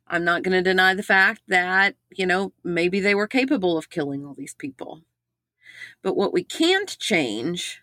I'm 0.07 0.25
not 0.25 0.43
going 0.43 0.53
to 0.53 0.61
deny 0.61 0.93
the 0.93 1.03
fact 1.03 1.41
that, 1.47 1.95
you 2.11 2.25
know, 2.25 2.53
maybe 2.63 2.99
they 2.99 3.15
were 3.15 3.27
capable 3.27 3.77
of 3.77 3.89
killing 3.89 4.25
all 4.25 4.33
these 4.33 4.53
people. 4.53 5.01
But 6.01 6.15
what 6.15 6.33
we 6.33 6.43
can't 6.43 6.97
change 6.99 7.81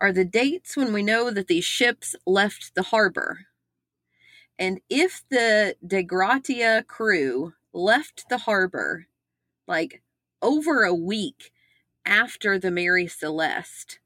are 0.00 0.12
the 0.12 0.24
dates 0.24 0.76
when 0.76 0.92
we 0.92 1.02
know 1.02 1.30
that 1.30 1.46
these 1.46 1.64
ships 1.64 2.16
left 2.26 2.74
the 2.74 2.84
harbor. 2.84 3.46
And 4.58 4.80
if 4.88 5.22
the 5.30 5.76
Dei 5.86 6.02
Gratia 6.02 6.84
crew 6.86 7.52
left 7.72 8.24
the 8.28 8.38
harbor 8.38 9.06
like 9.66 10.02
over 10.42 10.84
a 10.84 10.94
week 10.94 11.52
after 12.04 12.58
the 12.58 12.70
Mary 12.70 13.06
Celeste, 13.06 13.98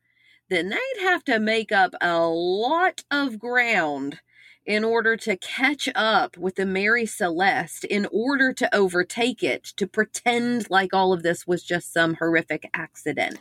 then 0.51 0.69
they'd 0.69 1.01
have 1.03 1.25
to 1.25 1.39
make 1.39 1.73
up 1.73 1.95
a 2.01 2.21
lot 2.21 3.05
of 3.11 3.39
ground 3.39 4.21
in 4.67 4.83
order 4.83 5.17
to 5.17 5.37
catch 5.37 5.89
up 5.95 6.37
with 6.39 6.57
the 6.57 6.67
Mary 6.67 7.05
Celeste, 7.07 7.85
in 7.85 8.07
order 8.11 8.53
to 8.53 8.75
overtake 8.75 9.43
it, 9.43 9.65
to 9.77 9.87
pretend 9.87 10.71
like 10.71 10.95
all 10.95 11.13
of 11.13 11.23
this 11.23 11.47
was 11.47 11.63
just 11.63 11.93
some 11.93 12.15
horrific 12.15 12.69
accident. 12.73 13.39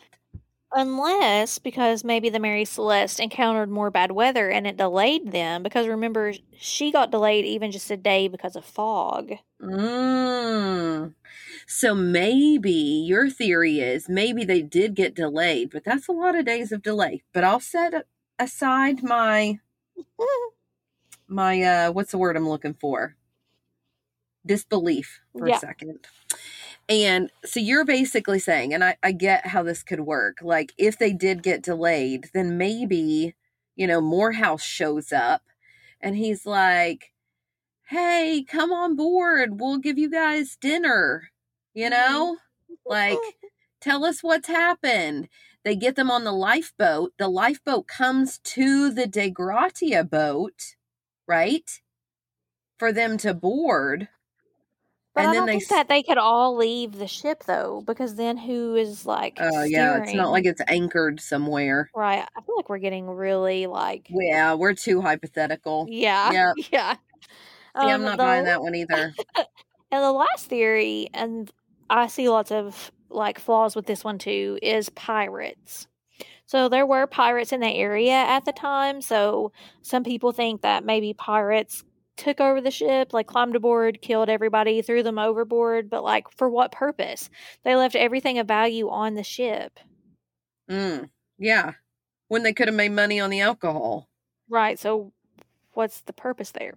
Unless 0.76 1.60
because 1.60 2.04
maybe 2.04 2.30
the 2.30 2.40
Mary 2.40 2.66
Celeste 2.66 3.20
encountered 3.20 3.70
more 3.70 3.92
bad 3.92 4.12
weather 4.12 4.50
and 4.50 4.66
it 4.66 4.76
delayed 4.76 5.32
them. 5.32 5.62
Because 5.62 5.88
remember, 5.88 6.34
she 6.58 6.92
got 6.92 7.12
delayed 7.12 7.46
even 7.46 7.72
just 7.72 7.92
a 7.92 7.98
day 7.98 8.28
because 8.28 8.56
of 8.56 8.66
fog. 8.66 9.34
Mm. 9.64 11.14
So 11.68 11.96
maybe 11.96 12.72
your 12.72 13.30
theory 13.30 13.80
is 13.80 14.10
maybe 14.10 14.44
they 14.46 14.62
did 14.62 14.96
get 14.96 15.16
delayed, 15.16 15.72
but 15.72 15.84
that's 15.86 16.08
a 16.08 16.12
lot 16.14 16.36
of 16.38 16.46
days 16.46 16.72
of 16.72 16.82
delay. 16.84 17.24
But 17.34 17.44
I'll 17.44 17.60
set 17.62 18.06
aside 18.40 19.04
my 19.04 19.60
my 21.28 21.62
uh 21.62 21.92
what's 21.92 22.12
the 22.12 22.18
word 22.18 22.38
I'm 22.38 22.50
looking 22.50 22.76
for? 22.76 23.16
Disbelief 24.46 25.22
for 25.38 25.48
Yeah. 25.48 25.58
a 25.58 25.60
second. 25.60 26.00
And 26.90 27.32
so 27.46 27.60
you're 27.62 27.86
basically 27.86 28.40
saying, 28.40 28.74
and 28.74 28.84
I, 28.84 28.98
I 29.02 29.14
get 29.14 29.48
how 29.48 29.64
this 29.64 29.84
could 29.84 30.02
work. 30.02 30.40
Like 30.42 30.74
if 30.78 31.00
they 31.00 31.14
did 31.14 31.42
get 31.42 31.64
delayed, 31.64 32.30
then 32.34 32.58
maybe, 32.58 33.36
you 33.76 33.88
know, 33.88 34.02
Morehouse 34.02 34.64
shows 34.64 35.14
up 35.14 35.44
and 36.02 36.18
he's 36.18 36.46
like, 36.46 37.13
Hey, 37.94 38.44
come 38.48 38.74
on 38.74 38.96
board. 38.96 39.62
We'll 39.62 39.78
give 39.78 40.00
you 40.00 40.10
guys 40.10 40.58
dinner. 40.60 41.30
You 41.76 41.92
mm-hmm. 41.92 42.12
know? 42.12 42.38
Like, 42.88 43.20
tell 43.82 44.04
us 44.04 44.24
what's 44.24 44.48
happened. 44.48 45.30
They 45.64 45.76
get 45.76 45.96
them 45.96 46.10
on 46.10 46.24
the 46.24 46.32
lifeboat. 46.32 47.14
The 47.20 47.28
lifeboat 47.28 47.88
comes 47.88 48.40
to 48.40 48.90
the 48.90 49.06
Dei 49.06 49.30
Gratia 49.30 50.04
boat, 50.04 50.76
right? 51.28 51.70
For 52.80 52.92
them 52.92 53.16
to 53.20 53.36
board. 53.36 54.08
But 55.14 55.26
and 55.26 55.30
I 55.30 55.34
then 55.34 55.42
don't 55.42 55.46
they 55.46 55.60
think 55.60 55.70
that 55.70 55.88
they 55.88 56.02
could 56.02 56.18
all 56.18 56.58
leave 56.58 56.94
the 56.94 57.08
ship 57.08 57.44
though, 57.46 57.84
because 57.86 58.16
then 58.16 58.38
who 58.38 58.76
is 58.76 59.06
like? 59.06 59.38
Oh, 59.40 59.62
yeah. 59.62 60.02
It's 60.02 60.16
not 60.16 60.32
like 60.32 60.46
it's 60.46 60.62
anchored 60.68 61.20
somewhere. 61.20 61.92
right. 61.96 62.28
I 62.36 62.42
feel 62.42 62.56
like 62.56 62.70
we're 62.70 62.80
getting 62.80 63.08
really 63.08 63.68
like. 63.68 64.08
Yeah, 64.10 64.56
we're 64.56 64.74
too 64.74 65.00
hypothetical. 65.00 65.86
Yeah. 65.88 66.32
Yep. 66.58 66.72
Yeah. 66.72 66.96
See, 67.76 67.88
I'm 67.88 68.02
Um, 68.02 68.04
not 68.04 68.12
the 68.18 68.24
buying 68.24 68.46
that 68.46 68.62
one 68.62 68.76
either. 68.76 69.14
And 69.92 70.04
the 70.04 70.12
last 70.12 70.48
theory, 70.48 71.10
and 71.14 71.52
I 71.90 72.08
see 72.08 72.30
lots 72.30 72.52
of 72.52 72.92
like 73.10 73.40
flaws 73.40 73.76
with 73.76 73.86
this 73.86 74.04
one 74.04 74.18
too, 74.18 74.58
is 74.62 74.90
pirates. 74.90 75.88
So 76.46 76.70
there 76.70 76.86
were 76.86 77.08
pirates 77.08 77.52
in 77.52 77.62
the 77.62 77.68
area 77.74 78.12
at 78.14 78.46
the 78.46 78.52
time. 78.52 79.02
So 79.02 79.52
some 79.82 80.04
people 80.04 80.32
think 80.32 80.62
that 80.62 80.86
maybe 80.86 81.14
pirates 81.14 81.84
took 82.16 82.40
over 82.40 82.62
the 82.62 82.70
ship, 82.70 83.12
like 83.14 83.26
climbed 83.28 83.56
aboard, 83.56 84.02
killed 84.02 84.30
everybody, 84.30 84.82
threw 84.82 85.02
them 85.02 85.18
overboard. 85.18 85.90
But 85.90 86.04
like, 86.04 86.30
for 86.32 86.50
what 86.50 86.72
purpose? 86.72 87.30
They 87.64 87.76
left 87.76 87.96
everything 87.96 88.38
of 88.38 88.48
value 88.48 88.90
on 88.90 89.16
the 89.16 89.24
ship. 89.24 89.80
Mm, 90.70 91.10
yeah. 91.40 91.74
When 92.28 92.44
they 92.44 92.54
could 92.54 92.68
have 92.68 92.76
made 92.76 92.92
money 92.92 93.20
on 93.20 93.30
the 93.32 93.42
alcohol. 93.42 94.10
Right. 94.50 94.78
So 94.78 95.12
what's 95.74 96.02
the 96.02 96.14
purpose 96.14 96.52
there? 96.52 96.76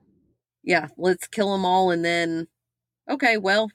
Yeah, 0.67 0.89
let's 0.99 1.29
kill 1.29 1.53
them 1.53 1.65
all 1.65 1.91
and 1.91 2.05
then, 2.05 2.49
okay, 3.09 3.39
well, 3.39 3.71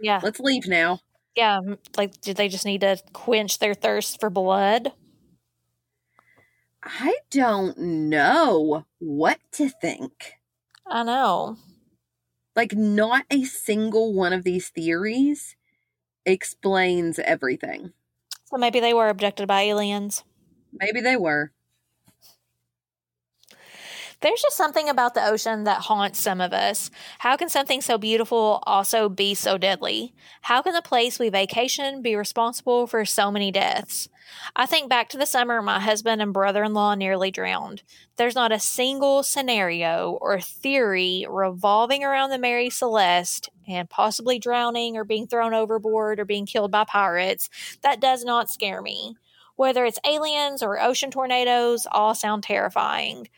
Yeah. 0.00 0.20
let's 0.22 0.40
leave 0.40 0.66
now. 0.66 1.00
Yeah. 1.36 1.60
Like, 1.96 2.20
did 2.22 2.36
they 2.36 2.48
just 2.48 2.64
need 2.64 2.80
to 2.82 2.98
quench 3.12 3.58
their 3.58 3.74
thirst 3.74 4.20
for 4.20 4.30
blood? 4.30 4.92
I 6.82 7.16
don't 7.30 7.76
know 7.78 8.86
what 8.98 9.38
to 9.52 9.68
think. 9.68 10.34
I 10.86 11.02
know. 11.02 11.56
Like, 12.56 12.74
not 12.74 13.24
a 13.30 13.44
single 13.44 14.12
one 14.14 14.32
of 14.32 14.44
these 14.44 14.68
theories 14.70 15.56
explains 16.26 17.18
everything. 17.18 17.92
So 18.44 18.56
maybe 18.56 18.80
they 18.80 18.94
were 18.94 19.08
abducted 19.08 19.46
by 19.46 19.62
aliens. 19.62 20.24
Maybe 20.72 21.00
they 21.00 21.16
were. 21.16 21.52
There's 24.22 24.42
just 24.42 24.56
something 24.56 24.90
about 24.90 25.14
the 25.14 25.26
ocean 25.26 25.64
that 25.64 25.80
haunts 25.80 26.20
some 26.20 26.42
of 26.42 26.52
us. 26.52 26.90
How 27.20 27.36
can 27.36 27.48
something 27.48 27.80
so 27.80 27.96
beautiful 27.96 28.62
also 28.66 29.08
be 29.08 29.34
so 29.34 29.56
deadly? 29.56 30.12
How 30.42 30.60
can 30.60 30.74
the 30.74 30.82
place 30.82 31.18
we 31.18 31.30
vacation 31.30 32.02
be 32.02 32.14
responsible 32.14 32.86
for 32.86 33.06
so 33.06 33.30
many 33.30 33.50
deaths? 33.50 34.10
I 34.54 34.66
think 34.66 34.90
back 34.90 35.08
to 35.10 35.16
the 35.16 35.24
summer 35.24 35.62
my 35.62 35.80
husband 35.80 36.20
and 36.20 36.34
brother 36.34 36.62
in 36.64 36.74
law 36.74 36.94
nearly 36.94 37.30
drowned. 37.30 37.82
There's 38.16 38.34
not 38.34 38.52
a 38.52 38.60
single 38.60 39.22
scenario 39.22 40.18
or 40.20 40.38
theory 40.38 41.24
revolving 41.26 42.04
around 42.04 42.28
the 42.28 42.38
Mary 42.38 42.68
Celeste 42.68 43.48
and 43.66 43.88
possibly 43.88 44.38
drowning 44.38 44.98
or 44.98 45.04
being 45.04 45.28
thrown 45.28 45.54
overboard 45.54 46.20
or 46.20 46.26
being 46.26 46.44
killed 46.44 46.70
by 46.70 46.84
pirates 46.84 47.48
that 47.80 48.02
does 48.02 48.22
not 48.22 48.50
scare 48.50 48.82
me. 48.82 49.16
Whether 49.56 49.84
it's 49.86 49.98
aliens 50.06 50.62
or 50.62 50.80
ocean 50.80 51.10
tornadoes, 51.10 51.86
all 51.90 52.14
sound 52.14 52.42
terrifying. 52.42 53.28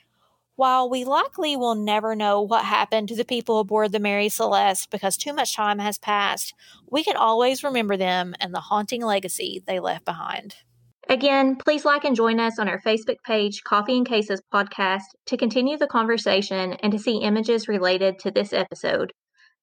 While 0.56 0.90
we 0.90 1.04
likely 1.04 1.56
will 1.56 1.74
never 1.74 2.14
know 2.14 2.42
what 2.42 2.66
happened 2.66 3.08
to 3.08 3.16
the 3.16 3.24
people 3.24 3.58
aboard 3.58 3.90
the 3.90 3.98
Mary 3.98 4.28
Celeste 4.28 4.90
because 4.90 5.16
too 5.16 5.32
much 5.32 5.56
time 5.56 5.78
has 5.78 5.96
passed, 5.96 6.54
we 6.90 7.02
can 7.02 7.16
always 7.16 7.64
remember 7.64 7.96
them 7.96 8.34
and 8.38 8.54
the 8.54 8.60
haunting 8.60 9.02
legacy 9.02 9.62
they 9.66 9.80
left 9.80 10.04
behind. 10.04 10.56
Again, 11.08 11.56
please 11.56 11.84
like 11.84 12.04
and 12.04 12.14
join 12.14 12.38
us 12.38 12.58
on 12.58 12.68
our 12.68 12.80
Facebook 12.80 13.16
page, 13.24 13.64
Coffee 13.64 13.96
and 13.96 14.06
Cases 14.06 14.42
Podcast, 14.52 15.02
to 15.26 15.36
continue 15.36 15.78
the 15.78 15.86
conversation 15.86 16.74
and 16.74 16.92
to 16.92 16.98
see 16.98 17.22
images 17.22 17.66
related 17.66 18.18
to 18.20 18.30
this 18.30 18.52
episode. 18.52 19.12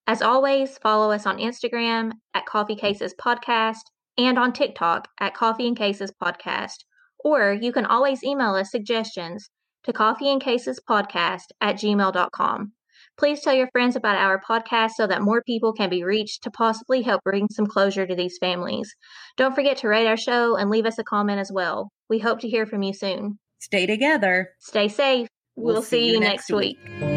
As 0.08 0.22
always, 0.24 0.80
follow 0.80 1.12
us 1.12 1.26
on 1.26 1.38
Instagram 1.38 2.14
at 2.34 2.48
Coffee 2.48 2.76
Cases 2.76 3.14
Podcast 3.14 3.84
and 4.18 4.40
on 4.40 4.54
TikTok 4.54 5.08
at 5.20 5.36
Coffee 5.36 5.68
and 5.68 5.78
Cases 5.78 6.12
Podcast. 6.22 6.84
Or 7.24 7.54
you 7.54 7.72
can 7.72 7.86
always 7.86 8.24
email 8.24 8.56
us 8.56 8.72
suggestions 8.72 9.50
to 9.84 9.94
coffee 9.94 10.30
and 10.30 10.42
cases 10.42 10.80
podcast 10.88 11.46
at 11.62 11.76
gmail.com. 11.76 12.74
Please 13.18 13.42
tell 13.42 13.54
your 13.54 13.70
friends 13.72 13.98
about 13.98 14.16
our 14.16 14.40
podcast 14.40 14.92
so 14.92 15.06
that 15.06 15.22
more 15.22 15.42
people 15.42 15.74
can 15.74 15.90
be 15.90 16.04
reached 16.04 16.44
to 16.44 16.52
possibly 16.52 17.02
help 17.02 17.22
bring 17.24 17.50
some 17.50 17.68
closure 17.68 18.08
to 18.08 18.16
these 18.16 18.38
families. 18.40 18.96
Don't 19.36 19.54
forget 19.54 19.78
to 19.78 19.90
rate 19.90 20.08
our 20.08 20.16
show 20.16 20.56
and 20.56 20.70
leave 20.70 20.86
us 20.86 20.98
a 20.98 21.04
comment 21.04 21.40
as 21.40 21.52
well. 21.52 21.92
We 22.10 22.20
hope 22.20 22.40
to 22.40 22.50
hear 22.50 22.66
from 22.66 22.82
you 22.82 22.94
soon. 22.94 23.40
Stay 23.60 23.86
together. 23.86 24.52
Stay 24.60 24.88
safe. 24.88 25.28
We'll, 25.58 25.74
we'll 25.74 25.84
see, 25.84 26.08
see, 26.08 26.12
you 26.14 26.20
next 26.22 26.50
week. 26.50 26.78
week. 26.86 27.09